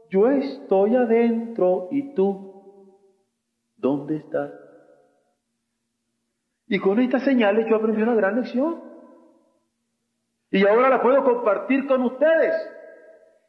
yo 0.09 0.29
estoy 0.29 0.95
adentro 0.95 1.87
y 1.91 2.13
tú, 2.13 2.91
¿dónde 3.77 4.17
estás? 4.17 4.51
Y 6.67 6.79
con 6.79 6.99
estas 6.99 7.23
señales 7.23 7.67
yo 7.69 7.75
aprendí 7.75 8.01
una 8.01 8.15
gran 8.15 8.35
lección. 8.35 8.81
Y 10.51 10.65
ahora 10.65 10.89
la 10.89 11.01
puedo 11.01 11.23
compartir 11.23 11.87
con 11.87 12.01
ustedes. 12.03 12.53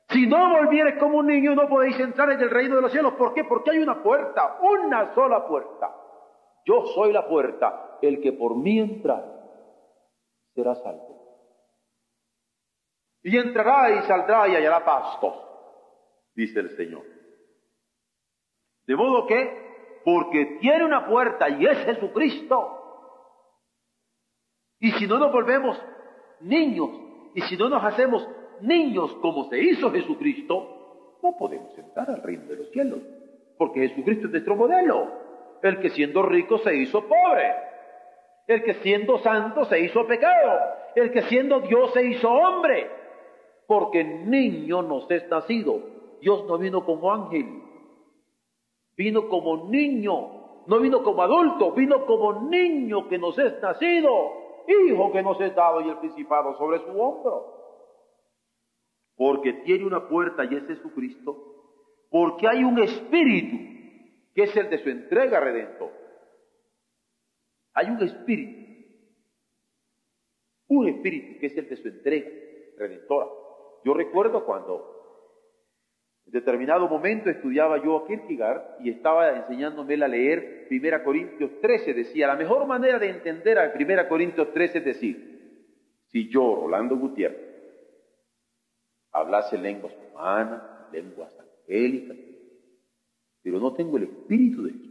Si 0.09 0.27
no 0.27 0.51
volvieres 0.59 0.99
como 0.99 1.19
un 1.19 1.27
niño, 1.27 1.55
no 1.55 1.69
podéis 1.69 1.99
entrar 1.99 2.31
en 2.31 2.41
el 2.41 2.51
reino 2.51 2.77
de 2.77 2.83
los 2.83 2.93
cielos. 2.93 3.15
¿Por 3.15 3.35
qué? 3.35 3.45
Porque 3.45 3.71
hay 3.71 3.79
una 3.79 4.03
puerta, 4.03 4.59
una 4.61 5.15
sola 5.15 5.47
puerta. 5.47 5.95
Yo 6.65 6.85
soy 6.95 7.13
la 7.13 7.27
puerta. 7.27 7.99
El 8.03 8.21
que 8.21 8.33
por 8.33 8.57
mí 8.57 8.79
entra 8.79 9.25
será 10.57 10.75
salvo. 10.77 11.14
Y 13.23 13.37
entrará 13.37 13.90
y 13.90 14.03
saldrá 14.07 14.49
y 14.49 14.57
hallará 14.57 14.85
pastos, 14.85 15.35
dice 16.35 16.61
el 16.61 16.77
Señor. 16.77 17.05
De 18.87 18.97
modo 18.97 19.27
que, 19.27 20.01
porque 20.05 20.59
tiene 20.61 20.85
una 20.85 21.07
puerta 21.07 21.49
y 21.49 21.66
es 21.66 21.79
Jesucristo, 21.85 22.73
y 24.79 24.92
si 24.92 25.07
no 25.07 25.19
nos 25.19 25.33
volvemos 25.33 25.81
niños, 26.40 26.90
y 27.35 27.42
si 27.42 27.57
no 27.57 27.69
nos 27.69 27.85
hacemos 27.85 28.27
niños 28.61 29.12
como 29.21 29.49
se 29.51 29.59
hizo 29.59 29.90
Jesucristo, 29.90 31.19
no 31.23 31.37
podemos 31.37 31.77
entrar 31.77 32.11
al 32.11 32.23
reino 32.23 32.47
de 32.47 32.57
los 32.57 32.71
cielos, 32.71 33.01
porque 33.59 33.88
Jesucristo 33.88 34.27
es 34.27 34.33
nuestro 34.33 34.57
modelo, 34.57 35.11
el 35.62 35.81
que 35.81 35.90
siendo 35.90 36.23
rico 36.23 36.59
se 36.59 36.77
hizo 36.77 37.07
pobre, 37.09 37.55
el 38.47 38.63
que 38.63 38.75
siendo 38.75 39.19
santo 39.19 39.65
se 39.65 39.81
hizo 39.81 40.07
pecado, 40.07 40.61
el 40.95 41.11
que 41.13 41.23
siendo 41.23 41.61
Dios 41.61 41.93
se 41.93 42.05
hizo 42.05 42.31
hombre, 42.31 42.91
porque 43.67 44.05
niño 44.05 44.83
nos 44.83 45.11
es 45.11 45.29
nacido. 45.29 45.81
Dios 46.21 46.45
no 46.47 46.57
vino 46.59 46.85
como 46.85 47.13
ángel, 47.13 47.47
vino 48.97 49.29
como 49.29 49.69
niño, 49.69 50.65
no 50.67 50.79
vino 50.81 51.03
como 51.03 51.23
adulto, 51.23 51.73
vino 51.73 52.07
como 52.07 52.49
niño 52.49 53.09
que 53.09 53.19
nos 53.19 53.39
es 53.39 53.61
nacido, 53.61 54.33
hijo 54.67 55.13
que 55.13 55.23
nos 55.23 55.41
es 55.41 55.55
dado 55.55 55.81
y 55.81 55.89
el 55.89 55.99
principado 55.99 56.57
sobre 56.57 56.79
su 56.81 57.01
hombro. 57.01 57.55
Porque 59.17 59.53
tiene 59.65 59.85
una 59.85 60.09
puerta 60.09 60.45
y 60.45 60.55
es 60.55 60.67
Jesucristo, 60.67 61.37
porque 62.11 62.49
hay 62.49 62.65
un 62.65 62.79
espíritu 62.79 63.57
que 64.35 64.43
es 64.45 64.57
el 64.57 64.71
de 64.71 64.79
su 64.79 64.91
entrega 64.91 65.41
redentor. 65.41 66.06
Hay 67.77 67.91
un 67.91 68.03
espíritu, 68.03 68.57
un 70.69 70.89
espíritu 70.89 71.39
que 71.39 71.47
es 71.47 71.57
el 71.59 71.69
de 71.69 71.77
su 71.77 71.89
entrega 71.89 72.27
redentora. 72.79 73.27
Yo 73.85 73.93
recuerdo 73.93 74.47
cuando 74.47 74.95
en 76.25 76.33
determinado 76.33 76.89
momento 76.89 77.29
estudiaba 77.29 77.77
yo 77.85 77.99
a 77.99 78.07
Kierkegaard 78.07 78.81
y 78.81 78.89
estaba 78.89 79.37
enseñándome 79.37 80.03
a 80.03 80.09
leer 80.09 80.69
1 80.71 81.05
Corintios 81.05 81.51
13. 81.61 81.93
Decía, 81.93 82.27
la 82.29 82.37
mejor 82.37 82.67
manera 82.67 82.99
de 82.99 83.11
entender 83.11 83.59
a 83.59 83.75
1 83.79 84.09
Corintios 84.09 84.55
13 84.55 84.79
es 84.79 84.85
decir, 84.85 85.37
si 86.07 86.31
yo, 86.31 86.62
Rolando 86.62 86.97
Gutiérrez, 86.97 87.45
hablase 89.12 89.59
lenguas 89.59 89.93
humanas, 90.11 90.62
lenguas 90.93 91.39
angélicas, 91.39 92.17
pero 93.43 93.61
no 93.61 93.75
tengo 93.75 93.99
el 93.99 94.05
espíritu 94.05 94.62
de 94.62 94.73
Dios. 94.73 94.86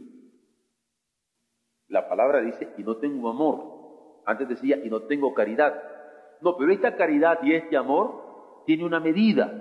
La 1.88 2.08
palabra 2.08 2.40
dice, 2.40 2.68
y 2.76 2.82
no 2.82 2.96
tengo 2.96 3.30
amor. 3.30 4.22
Antes 4.26 4.48
decía, 4.48 4.78
y 4.84 4.90
no 4.90 5.02
tengo 5.02 5.32
caridad. 5.34 5.82
No, 6.40 6.56
pero 6.56 6.72
esta 6.72 6.96
caridad 6.96 7.38
y 7.42 7.54
este 7.54 7.76
amor 7.76 8.62
tiene 8.66 8.84
una 8.84 9.00
medida. 9.00 9.52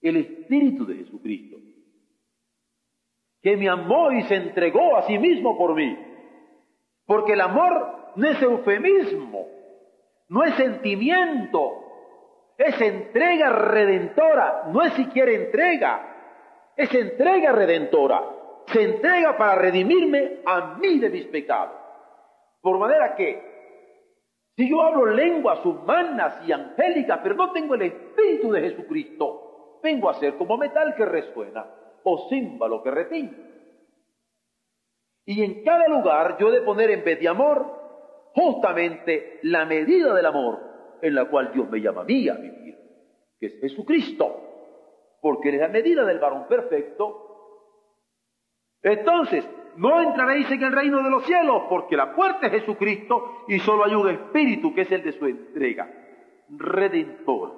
El 0.00 0.16
Espíritu 0.16 0.86
de 0.86 0.96
Jesucristo, 0.96 1.56
que 3.42 3.56
me 3.56 3.68
amó 3.68 4.12
y 4.12 4.22
se 4.22 4.36
entregó 4.36 4.96
a 4.96 5.02
sí 5.02 5.18
mismo 5.18 5.58
por 5.58 5.74
mí. 5.74 5.96
Porque 7.04 7.32
el 7.32 7.40
amor 7.40 8.12
no 8.16 8.28
es 8.28 8.40
eufemismo, 8.40 9.46
no 10.28 10.44
es 10.44 10.54
sentimiento, 10.54 11.84
es 12.56 12.80
entrega 12.80 13.50
redentora, 13.50 14.64
no 14.72 14.82
es 14.82 14.92
siquiera 14.94 15.32
entrega, 15.32 16.72
es 16.76 16.92
entrega 16.94 17.52
redentora. 17.52 18.37
Se 18.72 18.82
entrega 18.82 19.36
para 19.36 19.56
redimirme 19.56 20.40
a 20.44 20.76
mí 20.76 20.98
de 20.98 21.10
mis 21.10 21.26
pecados. 21.26 21.76
Por 22.60 22.78
manera 22.78 23.14
que 23.14 23.48
si 24.56 24.68
yo 24.68 24.82
hablo 24.82 25.06
lenguas 25.06 25.64
humanas 25.64 26.42
y 26.46 26.52
angélicas, 26.52 27.20
pero 27.22 27.36
no 27.36 27.52
tengo 27.52 27.76
el 27.76 27.82
Espíritu 27.82 28.50
de 28.50 28.62
Jesucristo, 28.62 29.80
vengo 29.82 30.10
a 30.10 30.14
ser 30.14 30.36
como 30.36 30.56
metal 30.56 30.94
que 30.96 31.04
resuena 31.04 31.64
o 32.02 32.28
címbalo 32.28 32.82
que 32.82 32.90
retiñe. 32.90 33.48
Y 35.24 35.44
en 35.44 35.62
cada 35.62 35.86
lugar 35.88 36.38
yo 36.40 36.48
he 36.48 36.52
de 36.52 36.62
poner 36.62 36.90
en 36.90 37.04
vez 37.04 37.20
de 37.20 37.28
amor 37.28 38.30
justamente 38.34 39.38
la 39.42 39.64
medida 39.64 40.14
del 40.14 40.26
amor 40.26 40.58
en 41.02 41.14
la 41.14 41.26
cual 41.26 41.52
Dios 41.52 41.68
me 41.70 41.80
llama 41.80 42.00
a 42.00 42.04
mí 42.04 42.28
a 42.28 42.34
vivir, 42.34 42.76
que 43.38 43.46
es 43.46 43.60
Jesucristo, 43.60 45.18
porque 45.20 45.50
es 45.50 45.60
la 45.60 45.68
medida 45.68 46.04
del 46.04 46.18
varón 46.18 46.48
perfecto. 46.48 47.27
Entonces, 48.82 49.48
no 49.76 50.00
entraréis 50.00 50.50
en 50.50 50.62
el 50.62 50.72
reino 50.72 51.02
de 51.02 51.10
los 51.10 51.24
cielos, 51.24 51.64
porque 51.68 51.96
la 51.96 52.14
puerta 52.14 52.46
es 52.46 52.52
Jesucristo 52.52 53.44
y 53.48 53.58
solo 53.60 53.84
hay 53.84 53.94
un 53.94 54.08
espíritu 54.08 54.74
que 54.74 54.82
es 54.82 54.92
el 54.92 55.02
de 55.02 55.12
su 55.12 55.26
entrega, 55.26 55.88
redentor. 56.48 57.52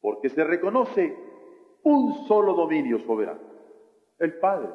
Porque 0.00 0.30
se 0.30 0.42
reconoce 0.44 1.14
un 1.84 2.26
solo 2.26 2.54
dominio 2.54 2.98
soberano, 3.00 3.40
el 4.18 4.38
Padre. 4.38 4.68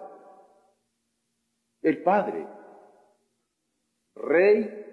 El 1.81 2.03
Padre, 2.03 2.47
Rey 4.15 4.85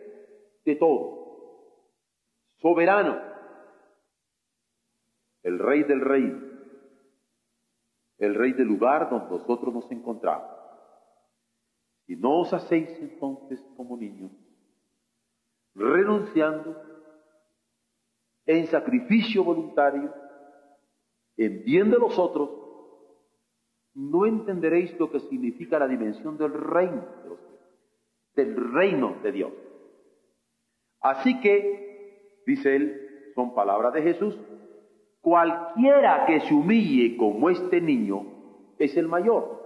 de 0.64 0.76
todo, 0.76 1.90
soberano, 2.58 3.20
el 5.42 5.58
Rey 5.58 5.82
del 5.84 6.00
reino, 6.00 6.43
el 8.24 8.34
Rey 8.34 8.52
del 8.52 8.68
lugar 8.68 9.10
donde 9.10 9.30
nosotros 9.30 9.72
nos 9.72 9.90
encontramos. 9.90 10.50
Y 12.06 12.16
no 12.16 12.40
os 12.40 12.52
hacéis 12.52 12.90
entonces 13.00 13.64
como 13.76 13.96
niños, 13.96 14.30
renunciando 15.74 16.76
en 18.46 18.66
sacrificio 18.66 19.42
voluntario, 19.42 20.12
en 21.36 21.64
bien 21.64 21.90
de 21.90 21.98
los 21.98 22.18
otros, 22.18 22.50
no 23.94 24.26
entenderéis 24.26 24.98
lo 24.98 25.10
que 25.10 25.20
significa 25.20 25.78
la 25.78 25.88
dimensión 25.88 26.36
del 26.36 26.52
reino 26.52 27.00
de 27.22 27.34
del 28.34 28.72
reino 28.72 29.16
de 29.22 29.32
Dios. 29.32 29.52
Así 31.00 31.40
que, 31.40 32.40
dice 32.46 32.74
él, 32.76 33.32
son 33.34 33.54
palabras 33.54 33.92
de 33.92 34.02
Jesús, 34.02 34.38
cualquiera 35.24 36.26
que 36.26 36.42
se 36.42 36.54
humille 36.54 37.16
como 37.16 37.50
este 37.50 37.80
niño 37.80 38.26
es 38.78 38.96
el 38.96 39.08
mayor 39.08 39.64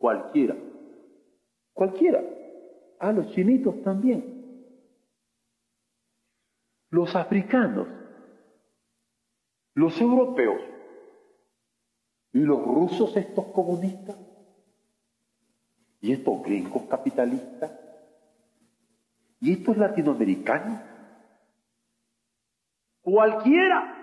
Cualquiera. 0.00 0.56
Cualquiera. 1.74 2.24
A 3.00 3.12
los 3.12 3.30
chinitos 3.34 3.82
también. 3.82 4.74
Los 6.88 7.14
africanos. 7.14 7.86
Los 9.74 10.00
europeos. 10.00 10.62
Y 12.32 12.38
los 12.38 12.64
rusos 12.64 13.14
estos 13.14 13.44
comunistas. 13.48 14.16
Y 16.00 16.12
estos 16.12 16.42
gringos 16.44 16.84
capitalistas. 16.84 17.70
Y 19.38 19.52
estos 19.52 19.76
latinoamericanos. 19.76 20.89
Cualquiera. 23.10 23.96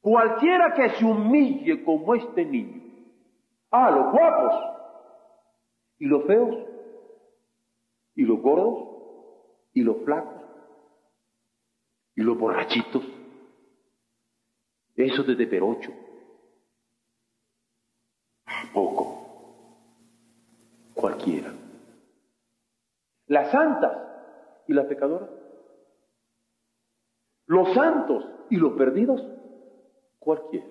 Cualquiera 0.00 0.74
que 0.74 0.90
se 0.90 1.04
humille 1.04 1.84
como 1.84 2.14
este 2.14 2.44
niño. 2.44 2.82
Ah, 3.70 3.90
los 3.90 4.12
guapos 4.12 4.54
y 5.98 6.06
los 6.06 6.24
feos, 6.24 6.56
y 8.14 8.22
los 8.22 8.40
gordos, 8.40 8.88
y 9.74 9.82
los 9.82 9.98
flacos, 10.04 10.42
y 12.14 12.22
los 12.22 12.38
borrachitos, 12.38 13.04
esos 14.96 15.26
de 15.26 15.46
perocho. 15.46 15.92
Poco, 18.72 19.76
cualquiera. 20.94 21.52
Las 23.26 23.50
santas 23.50 23.98
y 24.66 24.72
las 24.72 24.86
pecadoras. 24.86 25.37
Los 27.48 27.72
santos 27.72 28.24
y 28.50 28.56
los 28.56 28.74
perdidos, 28.74 29.26
cualquiera. 30.18 30.66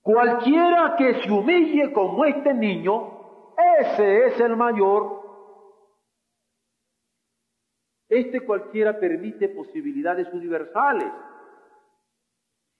Cualquiera 0.00 0.94
que 0.96 1.14
se 1.14 1.30
humille 1.30 1.92
como 1.92 2.24
este 2.24 2.54
niño, 2.54 3.54
ese 3.80 4.26
es 4.26 4.40
el 4.40 4.56
mayor. 4.56 5.20
Este 8.08 8.40
cualquiera 8.40 8.98
permite 8.98 9.48
posibilidades 9.48 10.32
universales. 10.32 11.12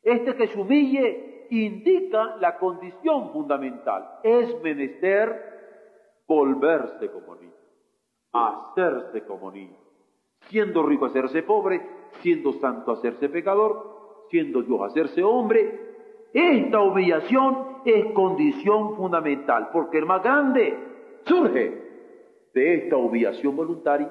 Este 0.03 0.35
que 0.37 0.46
se 0.46 0.61
humille 0.61 1.46
indica 1.50 2.37
la 2.37 2.57
condición 2.57 3.33
fundamental. 3.33 4.20
Es 4.22 4.62
menester 4.62 6.22
volverse 6.29 7.11
como 7.11 7.35
niño, 7.35 7.55
hacerse 8.33 9.24
como 9.24 9.50
niño. 9.50 9.89
Siendo 10.51 10.83
rico 10.83 11.07
hacerse 11.07 11.43
pobre, 11.43 11.81
siendo 12.23 12.53
santo 12.55 12.93
hacerse 12.93 13.29
pecador, 13.29 14.27
siendo 14.31 14.63
Dios 14.63 14.81
hacerse 14.83 15.23
hombre, 15.23 15.91
esta 16.33 16.81
humillación 16.81 17.81
es 17.85 18.13
condición 18.13 18.97
fundamental, 18.97 19.71
porque 19.73 19.99
el 19.99 20.07
más 20.07 20.23
grande 20.23 20.77
surge 21.25 21.81
de 22.55 22.75
esta 22.75 22.97
humillación 22.97 23.57
voluntaria. 23.57 24.11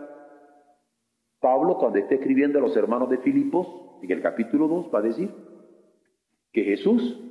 Pablo, 1.40 1.78
cuando 1.78 2.00
esté 2.00 2.16
escribiendo 2.16 2.60
a 2.60 2.62
los 2.62 2.76
hermanos 2.76 3.10
de 3.10 3.18
Filipos, 3.20 3.68
en 4.02 4.12
el 4.12 4.22
capítulo 4.22 4.68
2, 4.68 4.90
va 4.94 5.00
a 5.00 5.04
decir 5.04 5.30
que 6.52 6.64
Jesús 6.64 7.22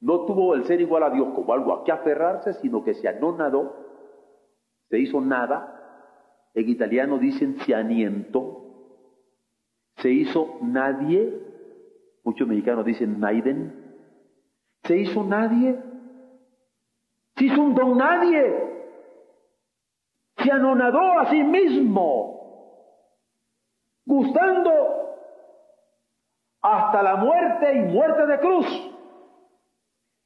no 0.00 0.24
tuvo 0.26 0.54
el 0.54 0.64
ser 0.64 0.80
igual 0.80 1.04
a 1.04 1.10
Dios 1.10 1.28
como 1.34 1.52
algo 1.52 1.72
a 1.72 1.84
que 1.84 1.92
aferrarse, 1.92 2.54
sino 2.54 2.84
que 2.84 2.94
se 2.94 3.08
anonadó, 3.08 3.74
se 4.88 4.98
hizo 4.98 5.20
nada. 5.20 5.81
En 6.54 6.68
italiano 6.68 7.18
dicen 7.18 7.58
se 7.60 7.74
aniento, 7.74 8.62
se 9.96 10.10
hizo 10.10 10.58
nadie, 10.62 11.40
muchos 12.24 12.46
mexicanos 12.46 12.84
dicen 12.84 13.20
naiden, 13.20 13.96
se 14.84 14.98
hizo 14.98 15.24
nadie, 15.24 15.78
se 17.36 17.44
hizo 17.44 17.62
un 17.62 17.74
don 17.74 17.96
nadie, 17.96 18.72
se 20.36 20.50
anonadó 20.50 21.20
a 21.20 21.30
sí 21.30 21.42
mismo, 21.42 22.32
gustando 24.04 24.70
hasta 26.60 27.02
la 27.02 27.16
muerte 27.16 27.72
y 27.74 27.80
muerte 27.80 28.26
de 28.26 28.38
cruz. 28.38 28.88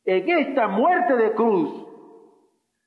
En 0.05 0.29
esta 0.29 0.69
muerte 0.69 1.17
de 1.17 1.33
cruz 1.33 1.87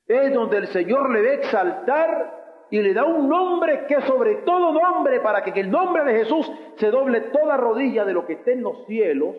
es 0.06 0.34
donde 0.34 0.58
el 0.58 0.66
Señor 0.68 1.10
le 1.10 1.30
a 1.30 1.34
exaltar 1.34 2.39
y 2.70 2.80
le 2.80 2.94
da 2.94 3.04
un 3.04 3.28
nombre 3.28 3.86
que 3.86 4.00
sobre 4.02 4.36
todo 4.36 4.72
nombre 4.72 5.20
para 5.20 5.42
que 5.42 5.58
el 5.58 5.70
nombre 5.70 6.04
de 6.04 6.20
Jesús 6.20 6.50
se 6.76 6.90
doble 6.90 7.20
toda 7.32 7.56
rodilla 7.56 8.04
de 8.04 8.12
lo 8.12 8.26
que 8.26 8.34
esté 8.34 8.52
en 8.52 8.62
los 8.62 8.86
cielos. 8.86 9.34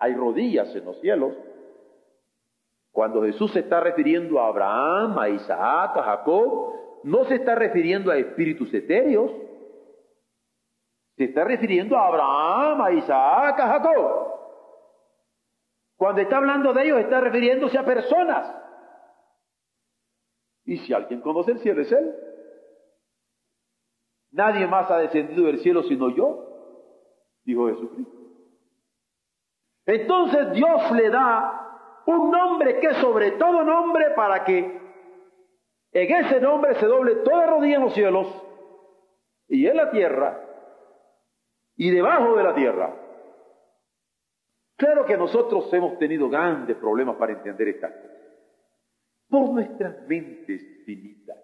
Hay 0.00 0.14
rodillas 0.14 0.74
en 0.74 0.84
los 0.84 1.00
cielos. 1.00 1.34
Cuando 2.90 3.22
Jesús 3.22 3.52
se 3.52 3.60
está 3.60 3.80
refiriendo 3.80 4.40
a 4.40 4.48
Abraham, 4.48 5.18
a 5.18 5.28
Isaac, 5.28 5.96
a 5.96 6.02
Jacob, 6.02 6.74
no 7.04 7.24
se 7.24 7.36
está 7.36 7.54
refiriendo 7.54 8.10
a 8.10 8.16
espíritus 8.16 8.72
etéreos. 8.74 9.30
Se 11.16 11.24
está 11.24 11.44
refiriendo 11.44 11.96
a 11.96 12.08
Abraham, 12.08 12.82
a 12.82 12.92
Isaac, 12.92 13.60
a 13.60 13.68
Jacob. 13.68 14.34
Cuando 15.96 16.22
está 16.22 16.38
hablando 16.38 16.72
de 16.72 16.82
ellos, 16.82 16.98
está 16.98 17.20
refiriéndose 17.20 17.78
a 17.78 17.84
personas. 17.84 18.63
Y 20.64 20.78
si 20.78 20.92
alguien 20.92 21.20
conoce 21.20 21.52
el 21.52 21.58
cielo, 21.60 21.82
es 21.82 21.92
Él. 21.92 22.14
Nadie 24.32 24.66
más 24.66 24.90
ha 24.90 24.98
descendido 24.98 25.44
del 25.44 25.60
cielo 25.60 25.82
sino 25.84 26.10
yo, 26.14 26.48
dijo 27.44 27.68
Jesucristo. 27.68 28.18
Entonces 29.86 30.52
Dios 30.52 30.90
le 30.92 31.10
da 31.10 32.02
un 32.06 32.30
nombre 32.30 32.80
que 32.80 32.88
es 32.88 32.96
sobre 32.96 33.32
todo 33.32 33.62
nombre 33.62 34.10
para 34.16 34.44
que 34.44 34.80
en 35.92 36.16
ese 36.16 36.40
nombre 36.40 36.74
se 36.76 36.86
doble 36.86 37.16
toda 37.16 37.46
rodilla 37.46 37.76
en 37.76 37.82
los 37.82 37.94
cielos 37.94 38.26
y 39.46 39.66
en 39.66 39.76
la 39.76 39.90
tierra 39.90 40.40
y 41.76 41.90
debajo 41.90 42.34
de 42.34 42.42
la 42.42 42.54
tierra 42.54 43.04
Claro 44.76 45.04
que 45.04 45.16
nosotros 45.16 45.72
hemos 45.72 45.98
tenido 45.98 46.28
grandes 46.28 46.76
problemas 46.76 47.16
para 47.16 47.32
entender 47.32 47.68
estas. 47.68 47.92
Por 49.34 49.50
nuestras 49.50 50.06
mentes 50.06 50.62
finitas. 50.86 51.36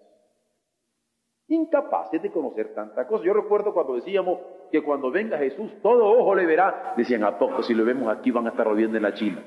Incapaces 1.49 2.23
de 2.23 2.31
conocer 2.31 2.73
tanta 2.73 3.05
cosa. 3.09 3.25
Yo 3.25 3.33
recuerdo 3.33 3.75
cuando 3.75 3.97
decíamos 3.97 4.39
que 4.71 4.81
cuando 4.81 5.11
venga 5.11 5.37
Jesús 5.39 5.73
todo 5.83 6.07
ojo 6.07 6.37
le 6.37 6.47
verá. 6.47 6.95
Decían, 6.97 7.25
¿a 7.25 7.37
poco 7.37 7.65
si 7.65 7.75
lo 7.75 7.85
vemos 7.85 8.07
aquí 8.07 8.31
van 8.31 8.47
a 8.47 8.51
estar 8.51 8.65
rodeando 8.65 8.97
en 8.97 9.03
la 9.03 9.13
China? 9.15 9.45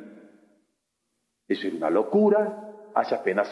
Eso 1.47 1.67
era 1.67 1.77
una 1.77 1.89
locura. 1.89 2.69
Hace 2.93 3.15
apenas, 3.15 3.47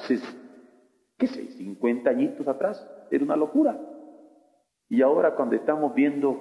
qué 1.17 1.27
sé, 1.27 1.51
50 1.51 2.09
añitos 2.09 2.45
atrás. 2.45 2.85
Era 3.09 3.23
una 3.23 3.37
locura. 3.37 3.79
Y 4.89 5.01
ahora 5.01 5.35
cuando 5.35 5.55
estamos 5.55 5.95
viendo 5.95 6.35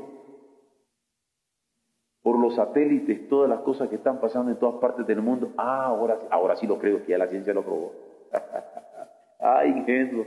por 2.20 2.36
los 2.36 2.56
satélites, 2.56 3.28
todas 3.28 3.48
las 3.48 3.60
cosas 3.60 3.88
que 3.88 3.94
están 3.94 4.20
pasando 4.20 4.50
en 4.50 4.58
todas 4.58 4.80
partes 4.80 5.06
del 5.06 5.22
mundo. 5.22 5.52
Ah, 5.56 5.84
ahora, 5.84 6.18
ahora 6.32 6.56
sí 6.56 6.66
lo 6.66 6.80
creo, 6.80 7.04
que 7.04 7.12
ya 7.12 7.18
la 7.18 7.28
ciencia 7.28 7.54
lo 7.54 7.62
probó. 7.62 8.09
Ay, 9.38 9.70
ingenuo. 9.70 10.26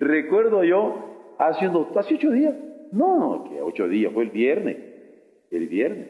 Recuerdo 0.00 0.64
yo, 0.64 1.34
hace, 1.38 1.68
unos, 1.68 1.96
hace 1.96 2.14
ocho 2.14 2.30
días, 2.30 2.54
no, 2.92 3.44
que 3.48 3.60
ocho 3.60 3.88
días, 3.88 4.12
fue 4.12 4.24
el 4.24 4.30
viernes, 4.30 4.76
el 5.50 5.68
viernes, 5.68 6.08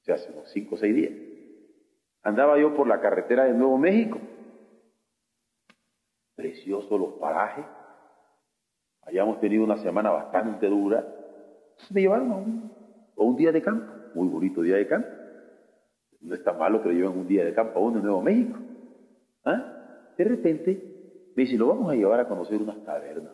o 0.00 0.04
sea, 0.04 0.16
hace 0.16 0.32
unos 0.32 0.50
cinco 0.50 0.74
o 0.74 0.78
seis 0.78 0.94
días. 0.94 1.12
Andaba 2.22 2.58
yo 2.58 2.74
por 2.74 2.86
la 2.86 3.00
carretera 3.00 3.44
de 3.44 3.54
Nuevo 3.54 3.78
México. 3.78 4.18
Precioso 6.34 6.98
los 6.98 7.14
parajes. 7.14 7.64
Hayamos 9.02 9.40
tenido 9.40 9.64
una 9.64 9.78
semana 9.78 10.10
bastante 10.10 10.66
dura. 10.66 11.06
Me 11.90 12.02
llevaron 12.02 12.32
a 12.32 12.36
un, 12.36 12.72
a 13.16 13.22
un 13.22 13.36
día 13.36 13.52
de 13.52 13.62
campo 13.62 14.00
muy 14.14 14.28
bonito 14.28 14.62
día 14.62 14.76
de 14.76 14.86
campo. 14.86 15.08
No 16.20 16.34
está 16.34 16.52
malo 16.52 16.82
que 16.82 16.88
lo 16.88 16.94
lleven 16.94 17.18
un 17.18 17.26
día 17.26 17.44
de 17.44 17.54
campo 17.54 17.78
a 17.78 17.82
uno 17.82 17.98
en 17.98 18.04
Nuevo 18.04 18.22
México. 18.22 18.58
¿Ah? 19.44 19.79
De 20.20 20.24
repente 20.24 21.32
me 21.34 21.44
dice, 21.44 21.56
lo 21.56 21.68
vamos 21.68 21.90
a 21.90 21.94
llevar 21.94 22.20
a 22.20 22.28
conocer 22.28 22.60
unas 22.60 22.76
cavernas. 22.84 23.32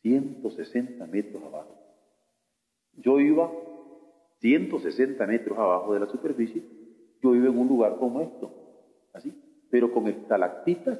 160 0.00 1.06
metros 1.08 1.42
abajo. 1.42 1.76
Yo 2.94 3.20
iba 3.20 3.52
160 4.38 5.26
metros 5.26 5.58
abajo 5.58 5.92
de 5.92 6.00
la 6.00 6.06
superficie, 6.06 6.62
yo 7.20 7.34
iba 7.34 7.48
en 7.50 7.58
un 7.58 7.68
lugar 7.68 7.98
como 7.98 8.22
esto, 8.22 8.50
así, 9.12 9.38
pero 9.70 9.92
con 9.92 10.08
estalactitas 10.08 10.98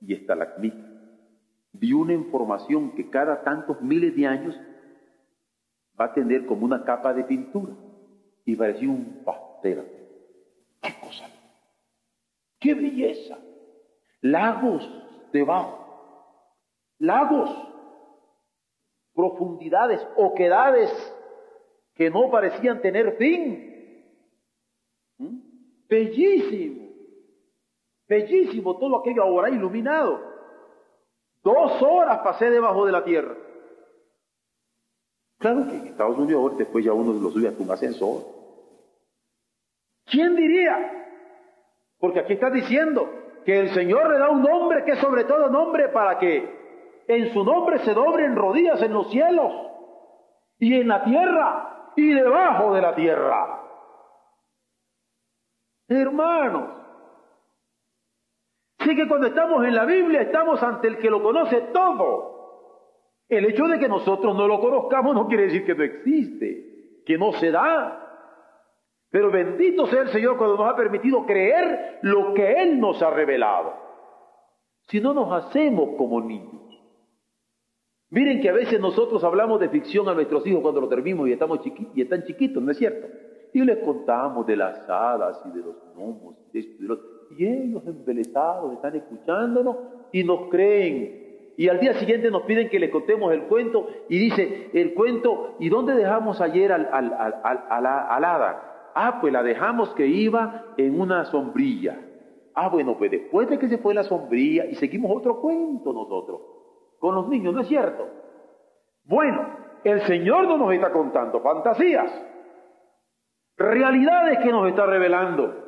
y 0.00 0.14
estalagmitas. 0.14 0.90
Vi 1.74 1.92
una 1.92 2.14
información 2.14 2.92
que 2.96 3.08
cada 3.08 3.44
tantos 3.44 3.80
miles 3.82 4.16
de 4.16 4.26
años 4.26 4.60
va 6.00 6.06
a 6.06 6.12
tener 6.12 6.44
como 6.44 6.64
una 6.64 6.82
capa 6.82 7.14
de 7.14 7.22
pintura 7.22 7.72
y 8.44 8.56
parecía 8.56 8.88
un 8.88 9.22
pastel. 9.24 9.86
¡Qué 10.80 10.92
cosa! 11.00 11.41
¡Qué 12.62 12.74
belleza! 12.74 13.38
Lagos 14.20 14.88
debajo, 15.32 15.82
lagos, 16.98 17.50
profundidades, 19.12 20.00
oquedades 20.16 20.90
que 21.94 22.08
no 22.08 22.30
parecían 22.30 22.80
tener 22.80 23.16
fin. 23.16 24.06
¿Mm? 25.18 25.38
Bellísimo, 25.88 26.88
bellísimo 28.06 28.78
todo 28.78 29.00
aquello 29.00 29.24
ahora 29.24 29.50
iluminado. 29.50 30.20
Dos 31.42 31.82
horas 31.82 32.20
pasé 32.22 32.48
debajo 32.48 32.86
de 32.86 32.92
la 32.92 33.02
tierra. 33.02 33.36
Claro 35.38 35.66
que 35.66 35.74
en 35.74 35.86
Estados 35.88 36.16
Unidos 36.16 36.56
después 36.56 36.84
ya 36.84 36.92
uno 36.92 37.12
lo 37.12 37.30
sube 37.30 37.48
a 37.48 37.54
un 37.58 37.70
ascensor. 37.72 38.22
¿Quién 40.04 40.36
diría? 40.36 41.01
Porque 42.02 42.18
aquí 42.18 42.32
está 42.32 42.50
diciendo 42.50 43.08
que 43.44 43.60
el 43.60 43.68
Señor 43.68 44.10
le 44.10 44.18
da 44.18 44.28
un 44.28 44.42
nombre 44.42 44.82
que 44.82 44.90
es 44.90 44.98
sobre 44.98 45.22
todo 45.22 45.48
nombre 45.48 45.88
para 45.90 46.18
que 46.18 47.04
en 47.06 47.32
su 47.32 47.44
nombre 47.44 47.78
se 47.78 47.94
doblen 47.94 48.34
rodillas 48.34 48.82
en 48.82 48.92
los 48.92 49.08
cielos 49.08 49.52
y 50.58 50.80
en 50.80 50.88
la 50.88 51.04
tierra 51.04 51.92
y 51.94 52.12
debajo 52.12 52.74
de 52.74 52.82
la 52.82 52.96
tierra. 52.96 53.60
Hermanos, 55.88 56.70
sí 58.80 58.96
que 58.96 59.06
cuando 59.06 59.28
estamos 59.28 59.64
en 59.64 59.76
la 59.76 59.84
Biblia 59.84 60.22
estamos 60.22 60.60
ante 60.60 60.88
el 60.88 60.98
que 60.98 61.08
lo 61.08 61.22
conoce 61.22 61.68
todo. 61.72 62.32
El 63.28 63.44
hecho 63.44 63.68
de 63.68 63.78
que 63.78 63.88
nosotros 63.88 64.34
no 64.34 64.48
lo 64.48 64.58
conozcamos 64.58 65.14
no 65.14 65.28
quiere 65.28 65.44
decir 65.44 65.64
que 65.64 65.76
no 65.76 65.84
existe, 65.84 67.04
que 67.06 67.16
no 67.16 67.30
se 67.34 67.52
da. 67.52 68.01
Pero 69.12 69.30
bendito 69.30 69.86
sea 69.86 70.02
el 70.02 70.08
Señor 70.08 70.38
cuando 70.38 70.56
nos 70.56 70.72
ha 70.72 70.74
permitido 70.74 71.26
creer 71.26 71.98
lo 72.00 72.32
que 72.32 72.54
Él 72.54 72.80
nos 72.80 73.00
ha 73.02 73.10
revelado. 73.10 73.74
Si 74.88 75.00
no 75.00 75.12
nos 75.12 75.30
hacemos 75.30 75.90
como 75.98 76.20
niños. 76.22 76.62
Miren 78.08 78.40
que 78.40 78.48
a 78.48 78.54
veces 78.54 78.80
nosotros 78.80 79.22
hablamos 79.22 79.60
de 79.60 79.68
ficción 79.68 80.08
a 80.08 80.14
nuestros 80.14 80.46
hijos 80.46 80.62
cuando 80.62 80.80
lo 80.80 80.88
terminamos 80.88 81.28
y, 81.28 81.32
estamos 81.32 81.60
chiquitos, 81.60 81.96
y 81.96 82.02
están 82.02 82.24
chiquitos, 82.24 82.62
¿no 82.62 82.70
es 82.70 82.78
cierto? 82.78 83.06
Y 83.52 83.60
les 83.60 83.78
contamos 83.84 84.46
de 84.46 84.56
las 84.56 84.88
hadas 84.88 85.42
y 85.44 85.58
de 85.58 85.62
los 85.62 85.76
gnomos 85.94 86.36
y 86.48 86.52
de 86.52 86.60
esto 86.60 86.82
y 86.82 86.86
de 86.86 86.96
Y 87.38 87.46
ellos 87.46 87.86
embelesados 87.86 88.72
están 88.72 88.96
escuchándonos 88.96 89.76
y 90.10 90.24
nos 90.24 90.48
creen 90.48 91.22
y 91.54 91.68
al 91.68 91.80
día 91.80 91.92
siguiente 91.94 92.30
nos 92.30 92.42
piden 92.42 92.70
que 92.70 92.80
les 92.80 92.90
contemos 92.90 93.30
el 93.32 93.42
cuento 93.42 93.86
y 94.08 94.18
dice 94.18 94.70
el 94.72 94.94
cuento, 94.94 95.56
¿y 95.58 95.68
dónde 95.68 95.94
dejamos 95.94 96.40
ayer 96.40 96.72
al, 96.72 96.88
al, 96.90 97.12
al, 97.12 97.86
al 97.86 98.24
hada? 98.24 98.71
Ah, 98.94 99.18
pues 99.20 99.32
la 99.32 99.42
dejamos 99.42 99.90
que 99.94 100.06
iba 100.06 100.66
en 100.76 101.00
una 101.00 101.24
sombrilla. 101.26 101.98
Ah, 102.54 102.68
bueno, 102.68 102.96
pues 102.98 103.10
después 103.10 103.48
de 103.48 103.58
que 103.58 103.68
se 103.68 103.78
fue 103.78 103.94
la 103.94 104.04
sombrilla 104.04 104.66
y 104.66 104.74
seguimos 104.74 105.10
otro 105.14 105.40
cuento 105.40 105.92
nosotros, 105.92 106.40
con 106.98 107.14
los 107.14 107.28
niños, 107.28 107.54
¿no 107.54 107.60
es 107.60 107.68
cierto? 107.68 108.06
Bueno, 109.04 109.46
el 109.84 110.02
Señor 110.02 110.46
no 110.46 110.58
nos 110.58 110.72
está 110.72 110.92
contando 110.92 111.40
fantasías, 111.40 112.10
realidades 113.56 114.38
que 114.40 114.50
nos 114.50 114.68
está 114.68 114.86
revelando. 114.86 115.62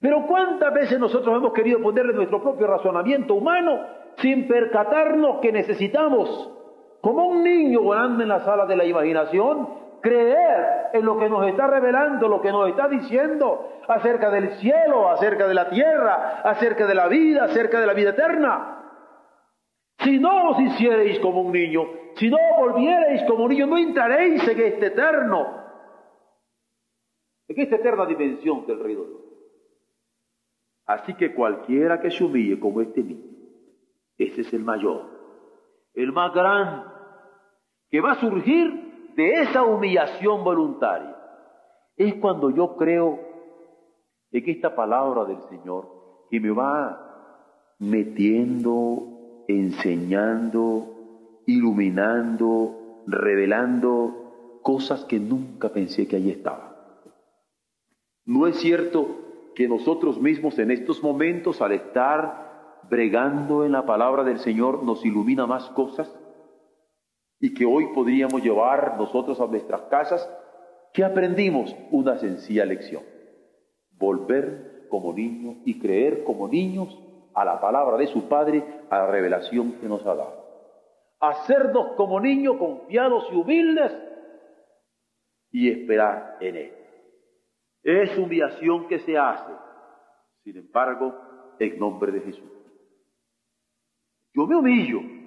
Pero 0.00 0.26
¿cuántas 0.26 0.72
veces 0.72 0.98
nosotros 0.98 1.36
hemos 1.36 1.52
querido 1.52 1.80
ponerle 1.80 2.12
nuestro 2.12 2.42
propio 2.42 2.66
razonamiento 2.66 3.34
humano 3.34 3.80
sin 4.16 4.48
percatarnos 4.48 5.40
que 5.40 5.52
necesitamos 5.52 6.50
como 7.00 7.26
un 7.26 7.42
niño 7.42 7.82
volando 7.82 8.22
en 8.22 8.28
la 8.28 8.44
sala 8.44 8.64
de 8.66 8.76
la 8.76 8.84
imaginación, 8.84 9.68
creer 10.02 10.90
en 10.92 11.04
lo 11.06 11.18
que 11.18 11.28
nos 11.28 11.46
está 11.46 11.66
revelando, 11.68 12.28
lo 12.28 12.42
que 12.42 12.50
nos 12.50 12.68
está 12.68 12.88
diciendo 12.88 13.80
acerca 13.88 14.30
del 14.30 14.58
cielo, 14.58 15.08
acerca 15.08 15.46
de 15.46 15.54
la 15.54 15.70
tierra, 15.70 16.42
acerca 16.42 16.86
de 16.86 16.94
la 16.94 17.08
vida, 17.08 17.44
acerca 17.44 17.80
de 17.80 17.86
la 17.86 17.94
vida 17.94 18.10
eterna. 18.10 18.78
Si 19.98 20.18
no 20.18 20.50
os 20.50 20.60
hicierais 20.60 21.18
como 21.20 21.42
un 21.42 21.52
niño, 21.52 21.84
si 22.16 22.28
no 22.28 22.36
volvierais 22.58 23.22
como 23.24 23.44
un 23.44 23.50
niño, 23.50 23.66
no 23.66 23.78
entraréis 23.78 24.46
en 24.46 24.60
este 24.60 24.86
eterno, 24.86 25.62
en 27.48 27.60
esta 27.60 27.76
eterna 27.76 28.04
dimensión 28.04 28.66
del 28.66 28.80
reino 28.80 29.04
de. 29.04 29.22
Así 30.86 31.14
que 31.14 31.32
cualquiera 31.32 32.00
que 32.00 32.10
se 32.10 32.24
humille 32.24 32.58
como 32.58 32.80
este 32.80 33.02
niño, 33.02 33.30
ese 34.18 34.40
es 34.40 34.52
el 34.52 34.64
mayor, 34.64 35.06
el 35.94 36.12
más 36.12 36.34
grande, 36.34 36.88
que 37.88 38.00
va 38.00 38.12
a 38.12 38.20
surgir 38.20 38.91
de 39.16 39.42
esa 39.42 39.62
humillación 39.62 40.44
voluntaria. 40.44 41.16
Es 41.96 42.14
cuando 42.14 42.50
yo 42.50 42.76
creo 42.76 43.18
en 44.30 44.48
esta 44.48 44.74
palabra 44.74 45.24
del 45.24 45.40
Señor 45.48 45.88
que 46.30 46.40
me 46.40 46.50
va 46.50 47.74
metiendo, 47.78 49.44
enseñando, 49.48 51.42
iluminando, 51.46 53.02
revelando 53.06 54.60
cosas 54.62 55.04
que 55.04 55.18
nunca 55.18 55.68
pensé 55.68 56.08
que 56.08 56.16
allí 56.16 56.30
estaban. 56.30 56.72
No 58.24 58.46
es 58.46 58.56
cierto 58.60 59.06
que 59.54 59.68
nosotros 59.68 60.20
mismos 60.20 60.58
en 60.58 60.70
estos 60.70 61.02
momentos, 61.02 61.60
al 61.60 61.72
estar 61.72 62.80
bregando 62.88 63.64
en 63.64 63.72
la 63.72 63.84
palabra 63.84 64.24
del 64.24 64.38
Señor, 64.38 64.82
nos 64.84 65.04
ilumina 65.04 65.46
más 65.46 65.68
cosas 65.70 66.10
y 67.42 67.52
que 67.54 67.66
hoy 67.66 67.88
podríamos 67.92 68.40
llevar 68.40 68.96
nosotros 68.96 69.40
a 69.40 69.46
nuestras 69.48 69.82
casas, 69.82 70.30
que 70.94 71.02
aprendimos 71.02 71.74
una 71.90 72.16
sencilla 72.18 72.64
lección. 72.64 73.02
Volver 73.98 74.86
como 74.88 75.12
niños 75.12 75.56
y 75.64 75.80
creer 75.80 76.22
como 76.22 76.46
niños 76.46 76.96
a 77.34 77.44
la 77.44 77.60
palabra 77.60 77.96
de 77.96 78.06
su 78.06 78.28
Padre, 78.28 78.62
a 78.88 78.98
la 78.98 79.06
revelación 79.08 79.72
que 79.80 79.88
nos 79.88 80.06
ha 80.06 80.14
dado. 80.14 80.40
Hacernos 81.18 81.94
como 81.96 82.20
niños 82.20 82.58
confiados 82.58 83.26
y 83.32 83.34
humildes 83.34 83.92
y 85.50 85.68
esperar 85.68 86.36
en 86.40 86.56
Él. 86.56 86.72
Es 87.82 88.16
humillación 88.16 88.86
que 88.86 89.00
se 89.00 89.18
hace, 89.18 89.52
sin 90.44 90.58
embargo, 90.58 91.12
en 91.58 91.76
nombre 91.76 92.12
de 92.12 92.20
Jesús. 92.20 92.52
Yo 94.32 94.46
me 94.46 94.54
humillo 94.54 95.21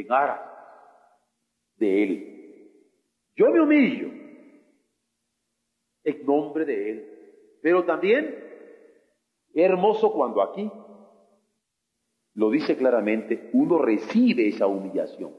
en 0.00 0.12
aras 0.12 0.40
de 1.76 2.02
Él. 2.02 2.70
Yo 3.34 3.50
me 3.50 3.60
humillo 3.60 4.08
en 6.04 6.26
nombre 6.26 6.64
de 6.64 6.90
Él. 6.90 7.12
Pero 7.62 7.84
también 7.84 8.44
hermoso 9.54 10.12
cuando 10.12 10.42
aquí 10.42 10.70
lo 12.34 12.50
dice 12.50 12.76
claramente, 12.76 13.48
uno 13.54 13.78
recibe 13.78 14.48
esa 14.48 14.66
humillación 14.66 15.32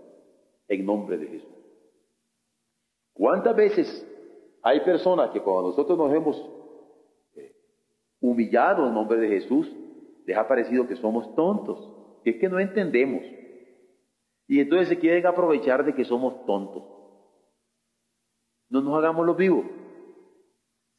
en 0.67 0.85
nombre 0.85 1.17
de 1.17 1.27
Jesús. 1.27 1.55
¿Cuántas 3.13 3.55
veces 3.55 4.07
hay 4.63 4.79
personas 4.81 5.29
que 5.29 5.41
cuando 5.41 5.69
nosotros 5.69 5.97
nos 5.97 6.13
hemos 6.13 6.49
eh, 7.35 7.55
humillado 8.19 8.87
en 8.87 8.93
nombre 8.93 9.19
de 9.19 9.29
Jesús, 9.29 9.71
les 10.25 10.35
ha 10.35 10.47
parecido 10.47 10.87
que 10.87 10.95
somos 10.95 11.33
tontos, 11.35 11.89
que 12.23 12.31
es 12.31 12.35
que 12.37 12.49
no 12.49 12.59
entendemos. 12.59 13.23
Y 14.47 14.61
entonces 14.61 14.87
se 14.87 14.99
quieren 14.99 15.25
aprovechar 15.25 15.83
de 15.83 15.93
que 15.93 16.05
somos 16.05 16.45
tontos. 16.45 16.83
No 18.69 18.81
nos 18.81 18.97
hagamos 18.97 19.25
los 19.25 19.35
vivos. 19.35 19.65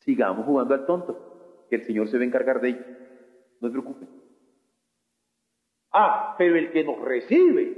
Sigamos 0.00 0.44
jugando 0.46 0.74
al 0.74 0.86
tonto, 0.86 1.66
que 1.68 1.76
el 1.76 1.84
Señor 1.84 2.08
se 2.08 2.18
va 2.18 2.24
a 2.24 2.26
encargar 2.26 2.60
de 2.60 2.68
ello. 2.70 2.84
No 3.60 3.68
se 3.68 3.72
preocupen. 3.72 4.08
Ah, 5.92 6.34
pero 6.36 6.56
el 6.56 6.70
que 6.70 6.84
nos 6.84 7.00
recibe, 7.00 7.76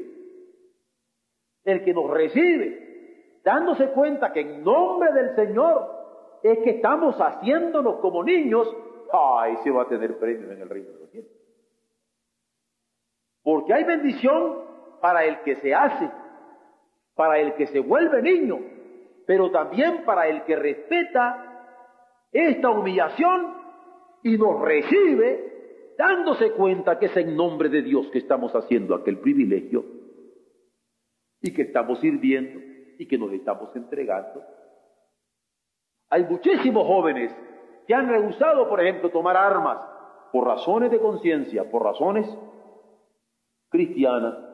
el 1.64 1.84
que 1.84 1.94
nos 1.94 2.10
recibe, 2.10 3.40
dándose 3.44 3.88
cuenta 3.90 4.32
que 4.32 4.40
en 4.40 4.64
nombre 4.64 5.12
del 5.12 5.34
Señor 5.36 5.88
es 6.42 6.58
que 6.58 6.70
estamos 6.70 7.16
haciéndonos 7.16 7.96
como 8.00 8.24
niños, 8.24 8.68
ay, 9.12 9.56
se 9.62 9.70
va 9.70 9.82
a 9.82 9.88
tener 9.88 10.18
premios 10.18 10.50
en 10.50 10.60
el 10.60 10.68
reino 10.68 10.90
de 10.90 10.98
los 10.98 11.10
cielos. 11.10 11.30
Porque 13.42 13.72
hay 13.72 13.84
bendición 13.84 14.69
para 15.01 15.24
el 15.24 15.40
que 15.40 15.57
se 15.57 15.74
hace, 15.74 16.11
para 17.14 17.38
el 17.38 17.55
que 17.55 17.66
se 17.66 17.80
vuelve 17.80 18.22
niño, 18.22 18.59
pero 19.26 19.51
también 19.51 20.05
para 20.05 20.28
el 20.28 20.44
que 20.44 20.57
respeta 20.57 21.46
esta 22.32 22.70
humillación 22.70 23.55
y 24.22 24.36
nos 24.36 24.61
recibe 24.61 25.94
dándose 25.98 26.53
cuenta 26.53 26.98
que 26.98 27.07
es 27.07 27.16
en 27.16 27.36
nombre 27.36 27.68
de 27.68 27.82
Dios 27.82 28.09
que 28.11 28.18
estamos 28.18 28.55
haciendo 28.55 28.94
aquel 28.94 29.18
privilegio 29.18 29.84
y 31.42 31.53
que 31.53 31.62
estamos 31.62 32.01
sirviendo 32.01 32.61
y 32.98 33.07
que 33.07 33.18
nos 33.18 33.32
estamos 33.32 33.74
entregando. 33.74 34.42
Hay 36.11 36.24
muchísimos 36.24 36.86
jóvenes 36.86 37.34
que 37.86 37.94
han 37.94 38.09
rehusado, 38.09 38.68
por 38.68 38.80
ejemplo, 38.80 39.11
tomar 39.11 39.36
armas 39.36 39.78
por 40.32 40.46
razones 40.46 40.90
de 40.90 41.01
conciencia, 41.01 41.70
por 41.70 41.82
razones 41.82 42.26
cristianas 43.68 44.49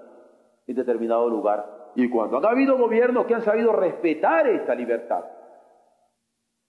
en 0.66 0.76
determinado 0.76 1.28
lugar. 1.28 1.92
Y 1.94 2.08
cuando 2.08 2.38
han 2.38 2.46
habido 2.46 2.76
gobiernos 2.76 3.26
que 3.26 3.34
han 3.34 3.44
sabido 3.44 3.72
respetar 3.72 4.46
esta 4.48 4.74
libertad, 4.74 5.24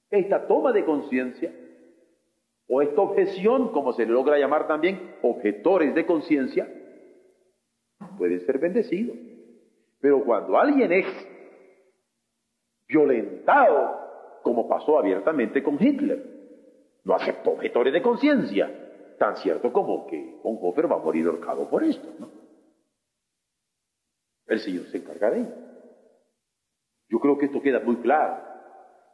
esta 0.10 0.48
toma 0.48 0.72
de 0.72 0.86
conciencia, 0.86 1.52
o 2.70 2.82
esta 2.82 3.02
objeción, 3.02 3.72
como 3.72 3.94
se 3.94 4.06
le 4.06 4.12
logra 4.12 4.38
llamar 4.38 4.68
también, 4.68 5.16
objetores 5.22 5.96
de 5.96 6.06
conciencia, 6.06 6.68
pueden 8.18 8.46
ser 8.46 8.60
bendecidos. 8.60 9.18
Pero 10.02 10.24
cuando 10.24 10.58
alguien 10.58 10.92
es 10.92 11.06
violentado, 12.88 14.08
como 14.44 14.68
pasó 14.68 14.98
abiertamente 14.98 15.62
con 15.62 15.78
Hitler. 15.82 16.24
No 17.04 17.16
aceptó 17.16 17.52
objetores 17.52 17.94
de 17.94 18.02
conciencia, 18.02 18.70
tan 19.18 19.36
cierto 19.38 19.72
como 19.72 20.08
que 20.08 20.40
Bonhoeffer 20.44 20.92
va 20.92 20.98
a 20.98 21.00
morir 21.00 21.28
ahorcado 21.28 21.70
por 21.70 21.84
esto, 21.84 22.08
¿no? 22.20 22.37
El 24.48 24.60
Señor 24.60 24.86
se 24.88 24.98
encarga 24.98 25.32
de 25.32 25.40
ello. 25.42 25.56
Yo 27.10 27.20
creo 27.20 27.38
que 27.38 27.46
esto 27.46 27.62
queda 27.62 27.80
muy 27.80 27.98
claro. 27.98 28.44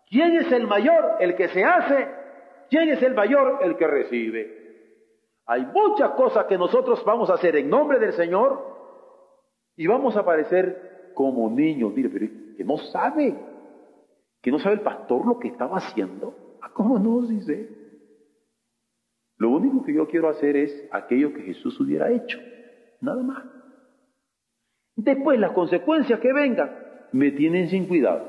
¿Quién 0.07 0.35
es 0.35 0.51
el 0.51 0.67
mayor? 0.67 1.17
El 1.19 1.35
que 1.35 1.47
se 1.49 1.63
hace. 1.63 2.07
¿Quién 2.69 2.89
es 2.89 3.01
el 3.01 3.13
mayor? 3.13 3.59
El 3.61 3.77
que 3.77 3.87
recibe. 3.87 4.63
Hay 5.45 5.65
muchas 5.65 6.11
cosas 6.11 6.45
que 6.45 6.57
nosotros 6.57 7.03
vamos 7.05 7.29
a 7.29 7.33
hacer 7.33 7.55
en 7.55 7.69
nombre 7.69 7.99
del 7.99 8.13
Señor 8.13 8.73
y 9.75 9.87
vamos 9.87 10.15
a 10.15 10.23
parecer 10.25 11.11
como 11.13 11.49
niños. 11.49 11.93
Mire, 11.93 12.09
pero 12.09 12.27
que 12.55 12.63
no 12.63 12.77
sabe 12.77 13.35
que 14.43 14.51
no 14.51 14.59
sabe 14.59 14.75
el 14.75 14.81
pastor 14.81 15.25
lo 15.25 15.39
que 15.39 15.47
estaba 15.47 15.77
haciendo. 15.77 16.35
Ah, 16.61 16.69
¿Cómo 16.73 16.99
no? 16.99 17.25
Dice. 17.25 17.69
Lo 19.37 19.49
único 19.49 19.83
que 19.83 19.93
yo 19.93 20.05
quiero 20.05 20.27
hacer 20.29 20.57
es 20.57 20.87
aquello 20.91 21.33
que 21.33 21.43
Jesús 21.43 21.79
hubiera 21.79 22.11
hecho. 22.11 22.37
Nada 22.99 23.23
más. 23.23 23.43
Después 24.95 25.39
las 25.39 25.51
consecuencias 25.51 26.19
que 26.19 26.33
vengan 26.33 26.71
me 27.11 27.31
tienen 27.31 27.69
sin 27.69 27.87
cuidado. 27.87 28.27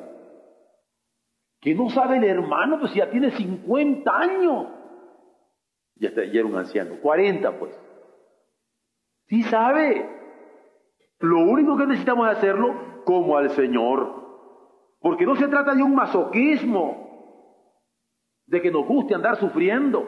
Que 1.60 1.74
no 1.74 1.90
sabe 1.90 2.18
el 2.18 2.24
hermano, 2.24 2.78
pues 2.78 2.94
ya 2.94 3.10
tiene 3.10 3.30
50 3.30 4.18
años. 4.18 4.66
Ya, 5.96 6.08
está, 6.08 6.24
ya 6.24 6.40
era 6.40 6.46
un 6.46 6.56
anciano, 6.56 6.96
40 7.00 7.58
pues. 7.58 7.74
Sí 9.28 9.42
sabe. 9.44 10.08
Lo 11.20 11.38
único 11.38 11.76
que 11.76 11.86
necesitamos 11.86 12.28
es 12.30 12.36
hacerlo 12.36 13.02
como 13.04 13.36
al 13.36 13.50
Señor. 13.50 14.22
Porque 15.00 15.26
no 15.26 15.36
se 15.36 15.48
trata 15.48 15.74
de 15.74 15.82
un 15.82 15.94
masoquismo, 15.94 17.04
de 18.46 18.60
que 18.60 18.70
nos 18.70 18.86
guste 18.86 19.14
andar 19.14 19.36
sufriendo, 19.36 20.06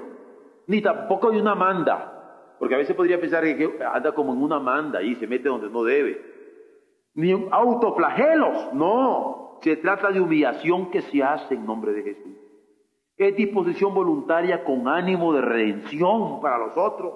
ni 0.66 0.82
tampoco 0.82 1.30
de 1.30 1.40
una 1.40 1.54
manda. 1.54 2.54
Porque 2.58 2.74
a 2.74 2.78
veces 2.78 2.96
podría 2.96 3.20
pensar 3.20 3.44
que 3.44 3.78
anda 3.84 4.12
como 4.12 4.32
en 4.32 4.42
una 4.42 4.58
manda 4.58 5.02
y 5.02 5.14
se 5.16 5.26
mete 5.26 5.48
donde 5.48 5.68
no 5.68 5.84
debe. 5.84 6.35
Ni 7.16 7.32
autoflagelos, 7.50 8.74
no. 8.74 9.58
Se 9.62 9.76
trata 9.76 10.10
de 10.10 10.20
humillación 10.20 10.90
que 10.90 11.00
se 11.02 11.22
hace 11.22 11.54
en 11.54 11.66
nombre 11.66 11.92
de 11.92 12.02
Jesús. 12.02 12.36
Es 13.16 13.34
disposición 13.34 13.94
voluntaria 13.94 14.62
con 14.62 14.86
ánimo 14.86 15.32
de 15.32 15.40
redención 15.40 16.40
para 16.42 16.58
los 16.58 16.76
otros. 16.76 17.14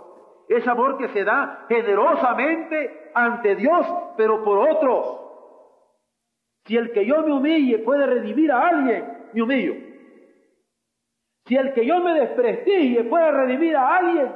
Es 0.49 0.67
amor 0.67 0.97
que 0.97 1.09
se 1.09 1.23
da 1.23 1.67
generosamente 1.69 3.11
ante 3.15 3.55
Dios, 3.57 3.87
pero 4.17 4.43
por 4.43 4.71
otros. 4.71 5.21
Si 6.65 6.77
el 6.77 6.93
que 6.93 7.05
yo 7.05 7.23
me 7.23 7.33
humille 7.35 7.79
puede 7.81 8.07
redimir 8.07 8.51
a 8.51 8.69
alguien, 8.69 9.29
me 9.35 9.43
humillo. 9.43 9.75
Si 11.45 11.57
el 11.57 11.75
que 11.75 11.85
yo 11.85 12.01
me 12.01 12.15
desprestigie 12.15 13.05
puede 13.05 13.31
redimir 13.31 13.77
a 13.77 13.97
alguien, 13.97 14.33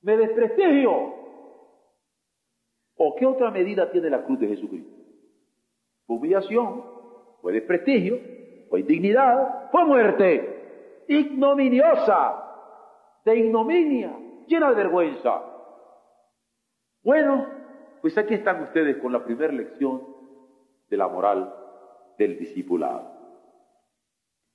me 0.00 0.16
desprestigio. 0.16 1.21
¿O 3.04 3.16
qué 3.16 3.26
otra 3.26 3.50
medida 3.50 3.90
tiene 3.90 4.08
la 4.08 4.22
cruz 4.22 4.38
de 4.38 4.46
Jesucristo? 4.46 4.94
Fue 6.06 6.18
humillación, 6.18 6.84
fue 7.40 7.52
desprestigio, 7.52 8.16
fue 8.70 8.78
indignidad, 8.78 9.72
fue 9.72 9.84
muerte, 9.84 11.02
ignominiosa, 11.08 12.44
de 13.24 13.38
ignominia, 13.40 14.16
llena 14.46 14.68
de 14.68 14.76
vergüenza. 14.76 15.42
Bueno, 17.02 17.44
pues 18.02 18.16
aquí 18.16 18.34
están 18.34 18.62
ustedes 18.62 18.98
con 18.98 19.10
la 19.10 19.24
primera 19.24 19.52
lección 19.52 20.00
de 20.88 20.96
la 20.96 21.08
moral 21.08 21.52
del 22.18 22.38
discipulado. 22.38 23.02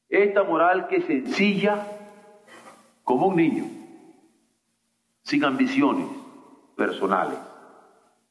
Esta 0.08 0.44
moral 0.44 0.88
que 0.88 0.96
es 0.96 1.04
sencilla 1.04 1.86
como 3.04 3.28
un 3.28 3.36
niño, 3.36 3.66
sin 5.24 5.44
ambiciones 5.44 6.08
personales, 6.78 7.40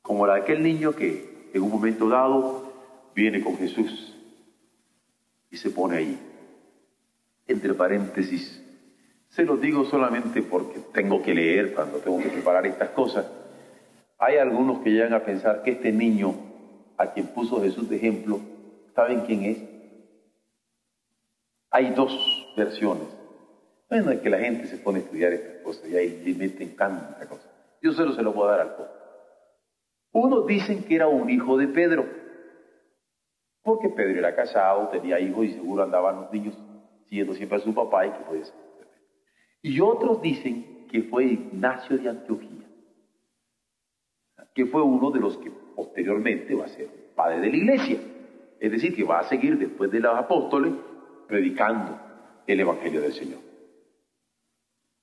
como 0.07 0.25
la 0.25 0.35
de 0.35 0.43
aquel 0.43 0.63
niño 0.63 0.95
que 0.95 1.51
en 1.53 1.63
un 1.63 1.69
momento 1.69 2.09
dado 2.09 2.73
viene 3.13 3.43
con 3.43 3.57
Jesús 3.57 4.17
y 5.51 5.57
se 5.57 5.71
pone 5.71 5.97
ahí. 5.97 6.19
Entre 7.49 7.75
paréntesis, 7.75 8.63
se 9.31 9.45
lo 9.45 9.57
digo 9.57 9.85
solamente 9.85 10.43
porque 10.43 10.79
tengo 10.95 11.21
que 11.23 11.35
leer 11.35 11.75
cuando 11.75 11.99
tengo 11.99 12.19
que 12.19 12.29
preparar 12.29 12.65
estas 12.67 12.91
cosas. 12.91 13.27
Hay 14.19 14.37
algunos 14.37 14.79
que 14.79 14.91
llegan 14.91 15.13
a 15.13 15.25
pensar 15.25 15.65
que 15.65 15.73
este 15.73 15.91
niño 15.91 16.37
a 16.97 17.13
quien 17.13 17.27
puso 17.27 17.61
Jesús 17.61 17.89
de 17.89 17.97
ejemplo, 17.97 18.39
¿saben 18.95 19.23
quién 19.23 19.45
es? 19.45 19.59
Hay 21.71 21.91
dos 21.91 22.55
versiones. 22.57 23.09
Bueno, 23.91 24.13
es 24.13 24.21
que 24.21 24.31
la 24.31 24.39
gente 24.39 24.69
se 24.69 24.77
pone 24.77 25.01
a 25.01 25.03
estudiar 25.03 25.33
estas 25.33 25.63
cosas 25.63 25.91
y 25.91 25.97
ahí 25.97 26.23
le 26.25 26.35
meten 26.35 26.77
tanta 26.77 27.27
cosa. 27.27 27.51
Yo 27.83 27.93
solo 27.93 28.15
se 28.15 28.23
lo 28.23 28.45
a 28.45 28.51
dar 28.53 28.61
al 28.61 28.77
poco. 28.77 29.06
Unos 30.19 30.47
dicen 30.47 30.83
que 30.85 30.95
era 30.95 31.09
un 31.09 31.29
hijo 31.29 31.59
de 31.59 31.69
Pedro, 31.69 32.07
porque 33.63 33.91
Pedro 33.91 34.21
era 34.21 34.35
casado, 34.35 34.89
tenía 34.89 35.21
hijos 35.21 35.45
y 35.45 35.53
seguro 35.53 35.83
andaban 35.83 36.23
los 36.23 36.33
niños 36.33 36.57
siguiendo 37.05 37.35
siempre 37.35 37.59
a 37.59 37.61
su 37.61 37.75
papá 37.75 38.07
y 38.07 38.13
que 38.13 38.25
fue. 38.25 38.43
Y 39.61 39.79
otros 39.79 40.23
dicen 40.23 40.87
que 40.91 41.03
fue 41.03 41.27
Ignacio 41.27 41.99
de 41.99 42.09
Antioquía, 42.09 42.67
que 44.55 44.65
fue 44.65 44.81
uno 44.81 45.11
de 45.11 45.21
los 45.21 45.37
que 45.37 45.51
posteriormente 45.51 46.55
va 46.55 46.65
a 46.65 46.69
ser 46.69 46.89
padre 47.15 47.41
de 47.41 47.51
la 47.51 47.57
iglesia. 47.59 47.99
Es 48.59 48.73
decir, 48.73 48.97
que 48.97 49.05
va 49.05 49.19
a 49.19 49.29
seguir 49.29 49.59
después 49.59 49.91
de 49.91 50.01
los 50.01 50.17
apóstoles 50.17 50.73
predicando 51.29 52.01
el 52.47 52.59
Evangelio 52.59 53.03
del 53.03 53.13
Señor. 53.13 53.41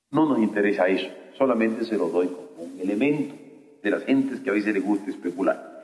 No 0.09 0.25
nos 0.25 0.39
interesa 0.39 0.87
eso, 0.87 1.11
solamente 1.37 1.85
se 1.85 1.97
lo 1.97 2.09
doy 2.09 2.29
como 2.29 2.63
un 2.63 2.79
elemento 2.79 3.42
de 3.83 3.91
las 3.91 4.05
gentes 4.05 4.39
que 4.39 4.49
a 4.49 4.53
veces 4.53 4.73
les 4.73 4.83
gusta 4.83 5.11
especular. 5.11 5.83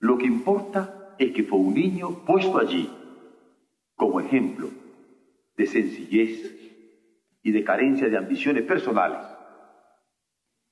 Lo 0.00 0.18
que 0.18 0.26
importa 0.26 1.14
es 1.18 1.32
que 1.32 1.44
fue 1.44 1.58
un 1.58 1.74
niño 1.74 2.24
puesto 2.26 2.58
allí 2.58 2.90
como 3.94 4.20
ejemplo 4.20 4.68
de 5.56 5.66
sencillez 5.66 6.54
y 7.42 7.52
de 7.52 7.64
carencia 7.64 8.08
de 8.08 8.16
ambiciones 8.16 8.64
personales. 8.64 9.20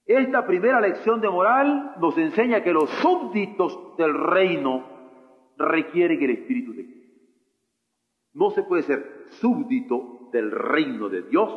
Esta 0.04 0.46
primera 0.46 0.80
lección 0.80 1.20
de 1.20 1.28
moral 1.28 1.94
nos 2.00 2.16
enseña 2.18 2.62
que 2.62 2.72
los 2.72 2.90
súbditos 3.02 3.96
del 3.96 4.14
reino 4.14 4.84
requieren 5.56 6.22
el 6.22 6.30
Espíritu 6.30 6.72
de 6.72 6.84
Cristo. 6.84 7.20
No 8.34 8.50
se 8.50 8.62
puede 8.62 8.82
ser 8.82 9.26
súbdito 9.40 10.28
del 10.32 10.50
reino 10.50 11.08
de 11.08 11.22
Dios 11.22 11.50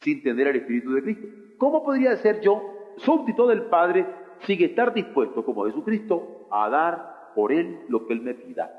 sin 0.00 0.22
tener 0.22 0.48
el 0.48 0.56
Espíritu 0.56 0.92
de 0.92 1.02
Cristo. 1.02 1.26
¿Cómo 1.58 1.82
podría 1.82 2.16
ser 2.16 2.40
yo 2.40 2.79
súbdito 3.00 3.46
del 3.46 3.64
Padre 3.64 4.06
sin 4.40 4.62
estar 4.62 4.92
dispuesto, 4.92 5.44
como 5.44 5.66
Jesucristo, 5.66 6.46
a 6.50 6.68
dar 6.68 7.32
por 7.34 7.52
Él 7.52 7.84
lo 7.88 8.06
que 8.06 8.14
Él 8.14 8.22
me 8.22 8.34
pida? 8.34 8.70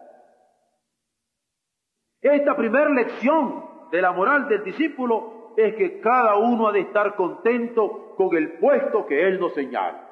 Esta 2.22 2.56
primera 2.56 2.90
lección 2.90 3.66
de 3.92 4.02
la 4.02 4.12
moral 4.12 4.48
del 4.48 4.64
discípulo 4.64 5.54
es 5.58 5.76
que 5.76 6.00
cada 6.00 6.38
uno 6.38 6.68
ha 6.68 6.72
de 6.72 6.82
estar 6.82 7.16
contento 7.16 8.14
con 8.16 8.36
el 8.36 8.54
puesto 8.54 9.06
que 9.06 9.28
Él 9.28 9.40
nos 9.40 9.54
señala. 9.54 10.08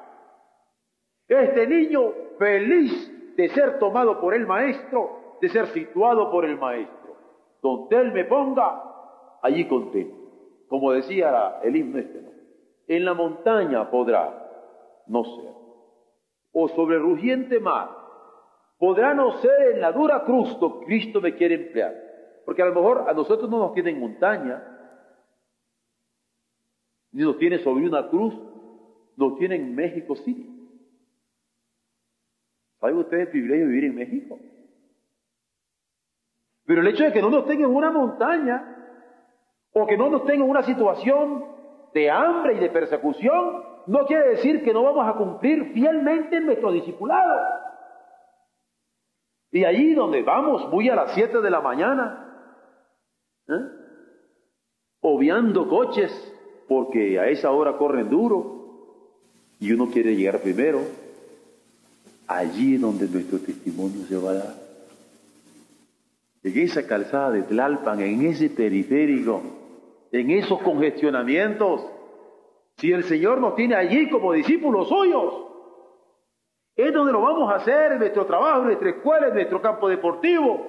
Este 1.28 1.66
niño 1.66 2.12
feliz 2.38 3.36
de 3.36 3.48
ser 3.50 3.78
tomado 3.78 4.20
por 4.20 4.34
el 4.34 4.46
maestro, 4.46 5.36
de 5.40 5.48
ser 5.48 5.66
situado 5.68 6.30
por 6.30 6.44
el 6.44 6.58
maestro. 6.58 7.16
Donde 7.62 7.96
Él 7.96 8.12
me 8.12 8.24
ponga, 8.24 9.38
allí 9.42 9.66
contento. 9.66 10.16
Como 10.68 10.92
decía 10.92 11.60
el 11.62 11.76
himno 11.76 11.98
este, 11.98 12.29
en 12.96 13.04
la 13.04 13.14
montaña 13.14 13.88
podrá 13.88 14.50
no 15.06 15.22
ser, 15.22 15.52
o 16.50 16.68
sobre 16.70 16.98
rugiente 16.98 17.60
mar, 17.60 17.88
podrá 18.78 19.14
no 19.14 19.38
ser 19.38 19.74
en 19.74 19.80
la 19.80 19.92
dura 19.92 20.24
cruz 20.24 20.52
que 20.56 20.86
Cristo 20.86 21.20
me 21.20 21.36
quiere 21.36 21.54
emplear. 21.54 21.94
Porque 22.44 22.62
a 22.62 22.66
lo 22.66 22.74
mejor 22.74 23.08
a 23.08 23.12
nosotros 23.12 23.48
no 23.48 23.58
nos 23.58 23.74
tiene 23.74 23.90
en 23.90 24.00
montaña, 24.00 24.60
ni 27.12 27.22
nos 27.22 27.38
tiene 27.38 27.60
sobre 27.60 27.86
una 27.86 28.08
cruz, 28.08 28.34
nos 29.16 29.38
tiene 29.38 29.54
en 29.54 29.72
México 29.72 30.16
City. 30.16 30.48
¿Saben 32.80 32.96
ustedes 32.96 33.26
el 33.26 33.30
privilegio 33.30 33.66
de 33.66 33.70
vivir 33.70 33.84
en 33.84 33.94
México? 33.94 34.36
Pero 36.64 36.80
el 36.80 36.88
hecho 36.88 37.04
de 37.04 37.12
que 37.12 37.22
no 37.22 37.30
nos 37.30 37.46
tengan 37.46 37.70
en 37.70 37.76
una 37.76 37.92
montaña, 37.92 38.76
o 39.72 39.86
que 39.86 39.96
no 39.96 40.10
nos 40.10 40.24
tengan 40.24 40.46
en 40.46 40.50
una 40.50 40.62
situación 40.64 41.59
de 41.92 42.10
hambre 42.10 42.54
y 42.54 42.58
de 42.58 42.70
persecución, 42.70 43.64
no 43.86 44.06
quiere 44.06 44.30
decir 44.30 44.62
que 44.62 44.72
no 44.72 44.82
vamos 44.84 45.08
a 45.08 45.16
cumplir 45.16 45.72
fielmente 45.72 46.40
nuestro 46.40 46.72
discipulado. 46.72 47.40
Y 49.52 49.64
allí 49.64 49.94
donde 49.94 50.22
vamos, 50.22 50.68
muy 50.70 50.88
a 50.88 50.94
las 50.94 51.12
7 51.12 51.40
de 51.40 51.50
la 51.50 51.60
mañana, 51.60 52.26
¿Eh? 53.48 53.80
obviando 55.00 55.68
coches, 55.68 56.12
porque 56.68 57.18
a 57.18 57.28
esa 57.28 57.50
hora 57.50 57.76
corren 57.76 58.08
duro 58.08 58.60
y 59.58 59.72
uno 59.72 59.90
quiere 59.90 60.14
llegar 60.14 60.40
primero, 60.40 60.80
allí 62.28 62.76
donde 62.76 63.08
nuestro 63.08 63.40
testimonio 63.40 64.06
se 64.06 64.16
va 64.16 64.30
a 64.30 64.34
dar. 64.34 64.54
En 66.42 66.58
esa 66.58 66.86
calzada 66.86 67.32
de 67.32 67.42
Tlalpan, 67.42 68.00
en 68.00 68.24
ese 68.26 68.48
periférico, 68.48 69.42
en 70.12 70.30
esos 70.30 70.60
congestionamientos, 70.62 71.86
si 72.76 72.92
el 72.92 73.04
Señor 73.04 73.40
nos 73.40 73.54
tiene 73.54 73.74
allí 73.74 74.08
como 74.08 74.32
discípulos 74.32 74.88
suyos, 74.88 75.46
es 76.76 76.92
donde 76.92 77.12
lo 77.12 77.20
vamos 77.20 77.50
a 77.52 77.56
hacer 77.56 77.92
en 77.92 77.98
nuestro 77.98 78.26
trabajo, 78.26 78.60
en 78.60 78.66
nuestra 78.66 78.90
escuela, 78.90 79.28
en 79.28 79.34
nuestro 79.34 79.60
campo 79.60 79.88
deportivo, 79.88 80.66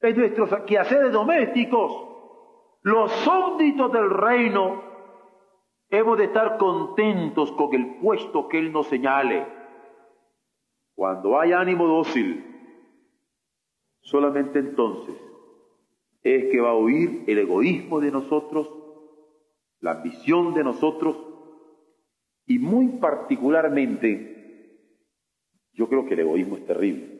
en 0.00 0.16
nuestros 0.16 0.50
quehaceres 0.66 1.12
domésticos, 1.12 2.06
los 2.82 3.10
súbditos 3.12 3.92
del 3.92 4.10
reino, 4.10 4.82
hemos 5.90 6.18
de 6.18 6.24
estar 6.24 6.56
contentos 6.56 7.50
con 7.52 7.74
el 7.74 7.96
puesto 7.96 8.48
que 8.48 8.58
Él 8.58 8.72
nos 8.72 8.86
señale. 8.86 9.46
Cuando 10.94 11.38
hay 11.38 11.52
ánimo 11.52 11.86
dócil, 11.86 12.44
solamente 14.00 14.60
entonces 14.60 15.14
es 16.34 16.50
que 16.50 16.60
va 16.60 16.70
a 16.70 16.76
huir 16.76 17.22
el 17.28 17.38
egoísmo 17.38 18.00
de 18.00 18.10
nosotros, 18.10 18.68
la 19.78 19.92
ambición 19.92 20.54
de 20.54 20.64
nosotros 20.64 21.16
y 22.46 22.58
muy 22.58 22.98
particularmente, 22.98 24.80
yo 25.72 25.88
creo 25.88 26.04
que 26.04 26.14
el 26.14 26.20
egoísmo 26.20 26.56
es 26.56 26.66
terrible. 26.66 27.16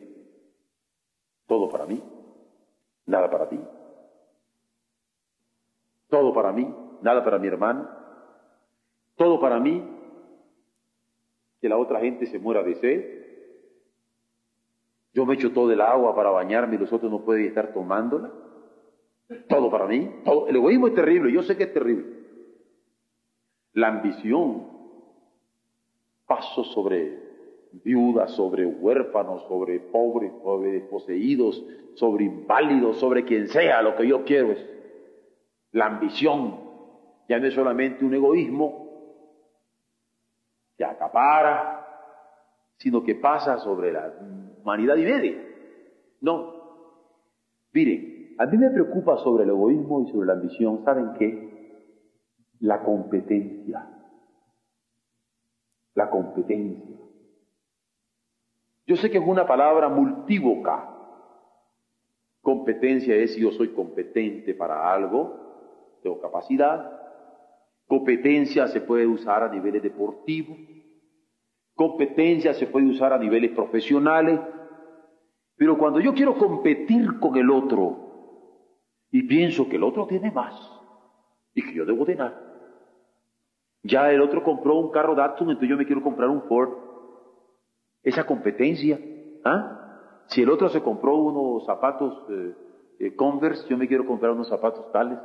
Todo 1.45 1.69
para 1.69 1.85
mí, 1.85 2.03
nada 3.05 3.31
para 3.31 3.47
ti. 3.47 3.57
Todo 6.09 6.33
para 6.33 6.51
mí, 6.51 6.67
nada 7.01 7.23
para 7.23 7.39
mi 7.39 7.47
hermano. 7.47 7.87
Todo 9.15 9.39
para 9.39 9.57
mí, 9.61 9.87
que 11.61 11.69
la 11.69 11.77
otra 11.77 12.01
gente 12.01 12.25
se 12.25 12.39
muera 12.39 12.61
de 12.61 12.75
sed. 12.75 13.05
Yo 15.13 15.25
me 15.25 15.35
echo 15.35 15.53
todo 15.53 15.71
el 15.71 15.79
agua 15.79 16.13
para 16.13 16.29
bañarme 16.29 16.75
y 16.75 16.79
los 16.79 16.91
otros 16.91 17.09
no 17.09 17.23
pueden 17.23 17.45
estar 17.45 17.71
tomándola. 17.73 18.46
Todo 19.49 19.69
para 19.69 19.87
mí. 19.87 20.09
El 20.47 20.55
egoísmo 20.55 20.87
es 20.87 20.95
terrible, 20.95 21.31
yo 21.31 21.43
sé 21.43 21.57
que 21.57 21.63
es 21.63 21.73
terrible. 21.73 22.05
La 23.73 23.89
ambición, 23.89 24.67
paso 26.25 26.63
sobre 26.63 27.27
viudas, 27.83 28.31
sobre 28.31 28.65
huérfanos, 28.65 29.43
sobre 29.47 29.79
pobres, 29.79 30.31
sobre 30.41 30.71
desposeídos, 30.71 31.63
sobre 31.95 32.25
inválidos, 32.25 32.97
sobre 32.97 33.25
quien 33.25 33.47
sea, 33.47 33.81
lo 33.81 33.95
que 33.95 34.07
yo 34.07 34.23
quiero 34.23 34.51
es 34.51 34.65
la 35.71 35.87
ambición. 35.87 36.65
Ya 37.27 37.39
no 37.39 37.47
es 37.47 37.53
solamente 37.53 38.05
un 38.05 38.13
egoísmo 38.13 38.87
que 40.77 40.85
acapara, 40.85 41.85
sino 42.77 43.03
que 43.03 43.15
pasa 43.15 43.57
sobre 43.59 43.91
la 43.91 44.13
humanidad 44.61 44.95
y 44.95 45.03
media. 45.03 45.43
No. 46.21 46.53
Miren, 47.73 48.16
a 48.37 48.45
mí 48.45 48.57
me 48.57 48.69
preocupa 48.69 49.17
sobre 49.17 49.43
el 49.43 49.49
egoísmo 49.49 50.01
y 50.01 50.11
sobre 50.11 50.27
la 50.27 50.33
ambición, 50.33 50.83
¿saben 50.83 51.13
qué? 51.17 51.83
La 52.59 52.83
competencia 52.83 53.87
la 55.97 56.11
competencia. 56.11 56.95
Yo 58.85 58.95
sé 58.95 59.09
que 59.09 59.17
es 59.17 59.23
una 59.25 59.47
palabra 59.47 59.89
multívoca. 59.89 60.93
Competencia 62.41 63.15
es 63.15 63.33
si 63.33 63.41
yo 63.41 63.51
soy 63.51 63.69
competente 63.69 64.53
para 64.53 64.93
algo, 64.93 65.97
tengo 66.03 66.21
capacidad. 66.21 67.01
Competencia 67.87 68.67
se 68.67 68.79
puede 68.79 69.07
usar 69.07 69.41
a 69.41 69.49
niveles 69.49 69.81
deportivos. 69.81 70.55
Competencia 71.73 72.53
se 72.53 72.67
puede 72.67 72.85
usar 72.85 73.11
a 73.11 73.17
niveles 73.17 73.51
profesionales. 73.51 74.39
Pero 75.55 75.79
cuando 75.79 75.99
yo 75.99 76.13
quiero 76.13 76.37
competir 76.37 77.19
con 77.19 77.37
el 77.37 77.49
otro 77.49 78.06
y 79.11 79.23
pienso 79.23 79.67
que 79.69 79.77
el 79.77 79.83
otro 79.83 80.05
tiene 80.07 80.31
más 80.31 80.53
y 81.53 81.61
que 81.61 81.73
yo 81.73 81.85
debo 81.85 82.05
tener, 82.05 82.33
ya 83.83 84.11
el 84.11 84.21
otro 84.21 84.43
compró 84.43 84.75
un 84.75 84.91
carro 84.91 85.15
Datsun, 85.15 85.49
entonces 85.49 85.69
yo 85.69 85.77
me 85.77 85.85
quiero 85.85 86.03
comprar 86.03 86.29
un 86.29 86.43
Ford. 86.43 86.69
Esa 88.03 88.25
competencia, 88.25 88.99
¿ah? 89.45 90.23
Si 90.27 90.41
el 90.41 90.49
otro 90.49 90.69
se 90.69 90.81
compró 90.81 91.15
unos 91.15 91.65
zapatos 91.65 92.13
eh, 92.29 92.55
eh, 92.99 93.15
Converse, 93.15 93.67
yo 93.69 93.77
me 93.77 93.87
quiero 93.87 94.05
comprar 94.05 94.31
unos 94.31 94.49
zapatos 94.49 94.91
tales. 94.91 95.17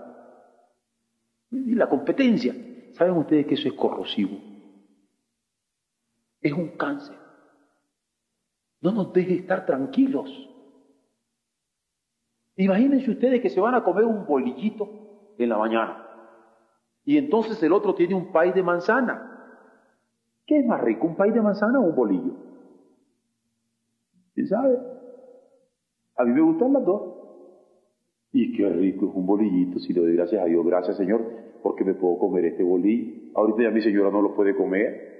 Y 1.50 1.74
la 1.74 1.88
competencia, 1.88 2.54
¿saben 2.92 3.16
ustedes 3.16 3.46
que 3.46 3.54
eso 3.54 3.68
es 3.68 3.74
corrosivo? 3.74 4.38
Es 6.40 6.52
un 6.52 6.76
cáncer. 6.76 7.16
No 8.80 8.92
nos 8.92 9.12
deje 9.12 9.34
estar 9.34 9.66
tranquilos. 9.66 10.30
Imagínense 12.56 13.10
ustedes 13.10 13.40
que 13.40 13.48
se 13.48 13.60
van 13.60 13.74
a 13.74 13.82
comer 13.82 14.04
un 14.04 14.26
bolillito 14.26 14.88
en 15.38 15.48
la 15.48 15.58
mañana. 15.58 16.06
Y 17.04 17.16
entonces 17.16 17.62
el 17.62 17.72
otro 17.72 17.94
tiene 17.94 18.14
un 18.14 18.30
pay 18.30 18.52
de 18.52 18.62
manzana. 18.62 19.28
¿Qué 20.46 20.58
es 20.58 20.66
más 20.66 20.80
rico, 20.82 21.06
un 21.06 21.16
pay 21.16 21.30
de 21.30 21.40
manzana 21.40 21.80
o 21.80 21.84
un 21.84 21.94
bolillo? 21.94 22.32
¿Quién 24.34 24.48
sabe? 24.48 24.78
A 26.16 26.24
mí 26.24 26.32
me 26.32 26.40
gustan 26.42 26.72
las 26.72 26.84
dos. 26.84 27.14
Y 28.32 28.56
qué 28.56 28.68
rico 28.68 29.08
es 29.08 29.14
un 29.14 29.26
bolillito, 29.26 29.78
si 29.78 29.92
le 29.92 30.00
doy 30.00 30.16
gracias 30.16 30.42
a 30.42 30.46
Dios, 30.46 30.64
gracias 30.64 30.96
Señor, 30.96 31.22
porque 31.62 31.84
me 31.84 31.94
puedo 31.94 32.18
comer 32.18 32.46
este 32.46 32.62
bolillo. 32.62 33.30
Ahorita 33.34 33.62
ya 33.62 33.70
mi 33.70 33.82
señora 33.82 34.10
no 34.10 34.22
lo 34.22 34.34
puede 34.34 34.54
comer. 34.54 35.12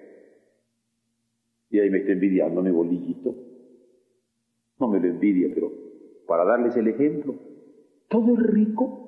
Y 1.71 1.79
ahí 1.79 1.91
me 1.91 1.99
está 1.99 2.13
envidiando 2.13 2.63
mi 2.63 2.71
bolillito. 2.71 3.35
No 4.79 4.89
me 4.89 5.01
lo 5.01 5.09
envidia, 5.09 5.49
pero 5.55 5.82
para 6.27 6.45
darles 6.45 6.77
el 6.77 6.89
ejemplo, 6.89 7.35
todo 8.09 8.35
es 8.35 8.43
rico 8.43 9.03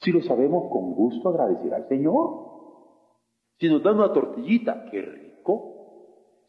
si 0.00 0.12
lo 0.12 0.20
sabemos 0.22 0.70
con 0.70 0.92
gusto 0.92 1.28
agradecer 1.28 1.72
al 1.74 1.88
Señor. 1.88 2.46
Si 3.58 3.68
nos 3.68 3.82
dan 3.82 3.96
una 3.96 4.12
tortillita, 4.12 4.84
qué 4.90 5.00
rico. 5.00 5.72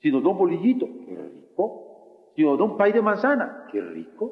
Si 0.02 0.12
nos 0.12 0.24
da 0.24 0.30
un 0.30 0.38
bolillito, 0.38 0.86
qué 0.86 1.16
rico. 1.16 2.32
Si 2.36 2.44
nos 2.44 2.58
da 2.58 2.66
un 2.66 2.78
pay 2.78 2.92
de 2.92 3.02
manzana, 3.02 3.68
qué 3.72 3.82
rico. 3.82 4.32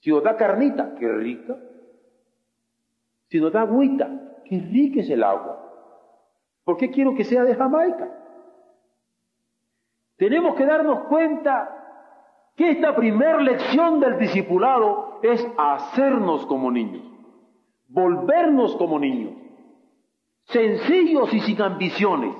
Si 0.00 0.10
nos 0.10 0.22
da 0.22 0.36
carnita, 0.36 0.94
qué 0.98 1.08
rica. 1.08 1.56
Si 3.28 3.40
nos 3.40 3.52
da 3.52 3.62
agüita, 3.62 4.40
qué 4.44 4.58
rica 4.58 5.00
es 5.00 5.10
el 5.10 5.22
agua. 5.22 5.60
¿Por 6.64 6.76
qué 6.76 6.90
quiero 6.90 7.14
que 7.14 7.24
sea 7.24 7.44
de 7.44 7.54
Jamaica? 7.54 8.10
Tenemos 10.16 10.54
que 10.56 10.64
darnos 10.64 11.04
cuenta 11.08 11.83
que 12.56 12.70
esta 12.70 12.94
primera 12.94 13.40
lección 13.40 14.00
del 14.00 14.18
discipulado 14.18 15.20
es 15.22 15.46
hacernos 15.56 16.46
como 16.46 16.70
niños 16.70 17.14
volvernos 17.94 18.74
como 18.76 18.98
niños, 18.98 19.34
sencillos 20.46 21.32
y 21.32 21.40
sin 21.40 21.62
ambiciones, 21.62 22.34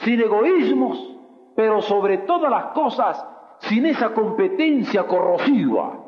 sin 0.00 0.20
egoísmos, 0.20 1.16
pero 1.56 1.80
sobre 1.80 2.18
todas 2.18 2.50
las 2.50 2.66
cosas 2.74 3.24
sin 3.60 3.86
esa 3.86 4.12
competencia 4.12 5.06
corrosiva 5.06 6.04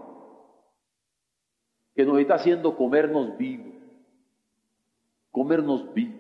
que 1.95 2.05
nos 2.05 2.19
está 2.19 2.35
haciendo 2.35 2.77
comernos 2.77 3.37
vivos, 3.39 3.75
comernos 5.33 5.93
vivos. 5.95 6.15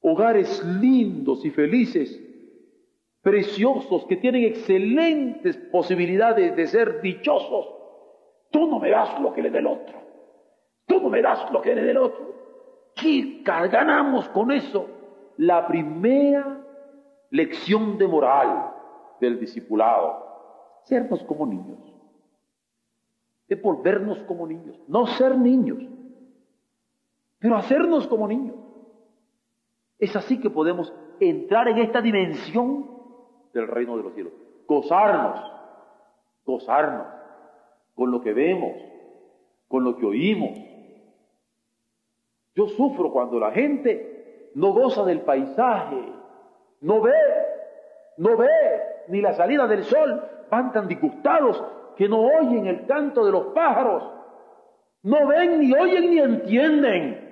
Hogares 0.00 0.64
lindos 0.64 1.44
y 1.44 1.50
felices, 1.50 2.20
preciosos, 3.28 4.06
que 4.06 4.16
tienen 4.16 4.44
excelentes 4.44 5.54
posibilidades 5.70 6.56
de 6.56 6.66
ser 6.66 7.02
dichosos. 7.02 7.68
Tú 8.50 8.66
no 8.66 8.78
me 8.78 8.88
das 8.88 9.20
lo 9.20 9.34
que 9.34 9.42
le 9.42 9.50
dé 9.50 9.58
el 9.58 9.66
otro. 9.66 9.98
Tú 10.86 10.98
no 10.98 11.10
me 11.10 11.20
das 11.20 11.52
lo 11.52 11.60
que 11.60 11.72
eres 11.72 11.84
del 11.84 11.98
otro. 11.98 12.34
¿Qué 12.94 13.42
ganamos 13.44 14.30
con 14.30 14.50
eso? 14.50 14.86
La 15.36 15.66
primera 15.66 16.64
lección 17.30 17.98
de 17.98 18.08
moral 18.08 18.72
del 19.20 19.38
discipulado. 19.38 20.24
Sernos 20.84 21.22
como 21.24 21.44
niños. 21.44 21.78
Es 23.46 23.60
volvernos 23.60 24.20
como 24.20 24.46
niños. 24.46 24.80
No 24.88 25.06
ser 25.06 25.36
niños, 25.36 25.78
pero 27.38 27.56
hacernos 27.56 28.06
como 28.06 28.26
niños. 28.26 28.56
Es 29.98 30.16
así 30.16 30.40
que 30.40 30.48
podemos 30.48 30.94
entrar 31.20 31.68
en 31.68 31.76
esta 31.78 32.00
dimensión 32.00 32.97
del 33.58 33.68
reino 33.68 33.96
de 33.96 34.02
los 34.02 34.14
cielos. 34.14 34.32
Gozarnos, 34.66 35.40
gozarnos 36.44 37.06
con 37.94 38.10
lo 38.10 38.20
que 38.20 38.32
vemos, 38.32 38.72
con 39.66 39.84
lo 39.84 39.96
que 39.96 40.06
oímos, 40.06 40.58
yo 42.54 42.66
sufro 42.68 43.12
cuando 43.12 43.38
la 43.38 43.52
gente 43.52 44.50
no 44.54 44.72
goza 44.72 45.04
del 45.04 45.20
paisaje, 45.20 46.12
no 46.80 47.00
ve, 47.00 47.12
no 48.16 48.36
ve 48.36 48.48
ni 49.08 49.20
la 49.20 49.32
salida 49.34 49.66
del 49.66 49.84
sol, 49.84 50.22
van 50.50 50.72
tan 50.72 50.88
disgustados 50.88 51.62
que 51.96 52.08
no 52.08 52.20
oyen 52.20 52.66
el 52.66 52.86
canto 52.86 53.24
de 53.24 53.32
los 53.32 53.46
pájaros, 53.54 54.02
no 55.02 55.26
ven, 55.28 55.60
ni 55.60 55.72
oyen, 55.72 56.10
ni 56.10 56.18
entienden. 56.18 57.28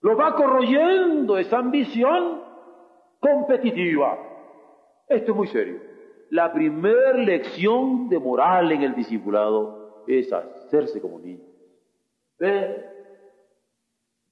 Lo 0.00 0.16
va 0.16 0.34
corroyendo 0.34 1.36
esa 1.36 1.58
ambición 1.58 2.42
competitiva. 3.20 4.18
Esto 5.08 5.32
es 5.32 5.36
muy 5.36 5.46
serio. 5.48 5.80
La 6.30 6.52
primera 6.52 7.14
lección 7.14 8.08
de 8.08 8.18
moral 8.18 8.70
en 8.72 8.82
el 8.82 8.94
discipulado 8.94 10.04
es 10.06 10.32
hacerse 10.32 11.00
como 11.00 11.18
niño. 11.18 11.44
Ver, 12.38 12.90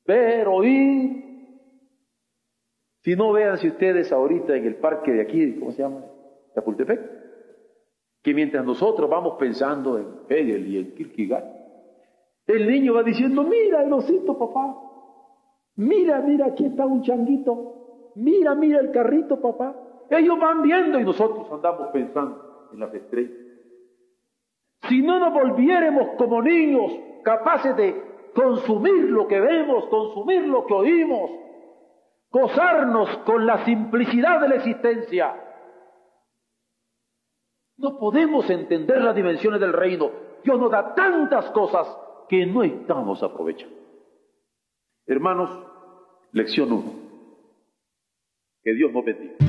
ver, 0.07 0.47
oír. 0.49 1.25
Si 3.01 3.15
no, 3.15 3.33
véanse 3.33 3.69
ustedes 3.69 4.13
ahorita 4.13 4.55
en 4.57 4.67
el 4.67 4.77
parque 4.77 5.13
de 5.13 5.23
aquí, 5.23 5.59
¿cómo 5.59 5.73
se 5.73 5.83
llama? 5.83 6.05
Chapultepec. 6.55 7.01
Que 8.23 8.35
mientras 8.35 8.65
nosotros 8.65 9.09
vamos 9.09 9.37
pensando 9.39 9.99
en 9.99 10.07
Hegel 10.29 10.67
y 10.67 10.79
en 10.79 10.95
Kierkegaard, 10.95 11.57
el 12.47 12.69
niño 12.69 12.95
va 12.95 13.03
diciendo, 13.03 13.43
mira 13.43 13.83
el 13.83 13.93
osito, 13.93 14.39
papá. 14.39 14.77
Mira, 15.77 16.21
mira, 16.21 16.47
aquí 16.47 16.65
está 16.67 16.87
un 16.87 17.03
changuito. 17.03 18.13
Mira, 18.17 18.55
mira 18.55 18.81
el 18.81 18.93
carrito, 18.93 19.41
papá. 19.41 19.75
Ellos 20.11 20.39
van 20.39 20.63
viendo 20.63 21.01
y 21.01 21.05
nosotros 21.05 21.47
andamos 21.51 21.89
pensando 21.89 22.69
en 22.73 22.81
las 22.81 22.95
estrellas. 22.95 23.37
Si 24.89 25.03
no 25.03 25.19
nos 25.19 25.33
volviéramos 25.33 26.11
como 26.17 26.43
niños 26.43 26.93
capaces 27.25 27.77
de 27.77 28.03
consumir 28.35 29.11
lo 29.11 29.27
que 29.27 29.41
vemos, 29.41 29.87
consumir 29.87 30.43
lo 30.43 30.67
que 30.67 30.75
oímos, 30.75 31.31
gozarnos 32.31 33.09
con 33.19 33.47
la 33.47 33.65
simplicidad 33.65 34.41
de 34.41 34.49
la 34.49 34.55
existencia. 34.57 35.43
No 37.79 37.99
podemos 37.99 38.49
entender 38.51 39.03
las 39.03 39.15
dimensiones 39.15 39.61
del 39.61 39.73
reino. 39.73 40.11
Dios 40.45 40.59
nos 40.59 40.71
da 40.71 40.95
tantas 40.95 41.51
cosas 41.51 41.87
que 42.29 42.47
no 42.47 42.63
estamos 42.63 43.23
aprovechando. 43.23 43.77
Hermanos, 45.07 45.51
lección 46.33 46.73
1. 46.73 46.85
Que 48.63 48.75
Dios 48.75 48.93
nos 48.93 49.05
bendiga. 49.05 49.46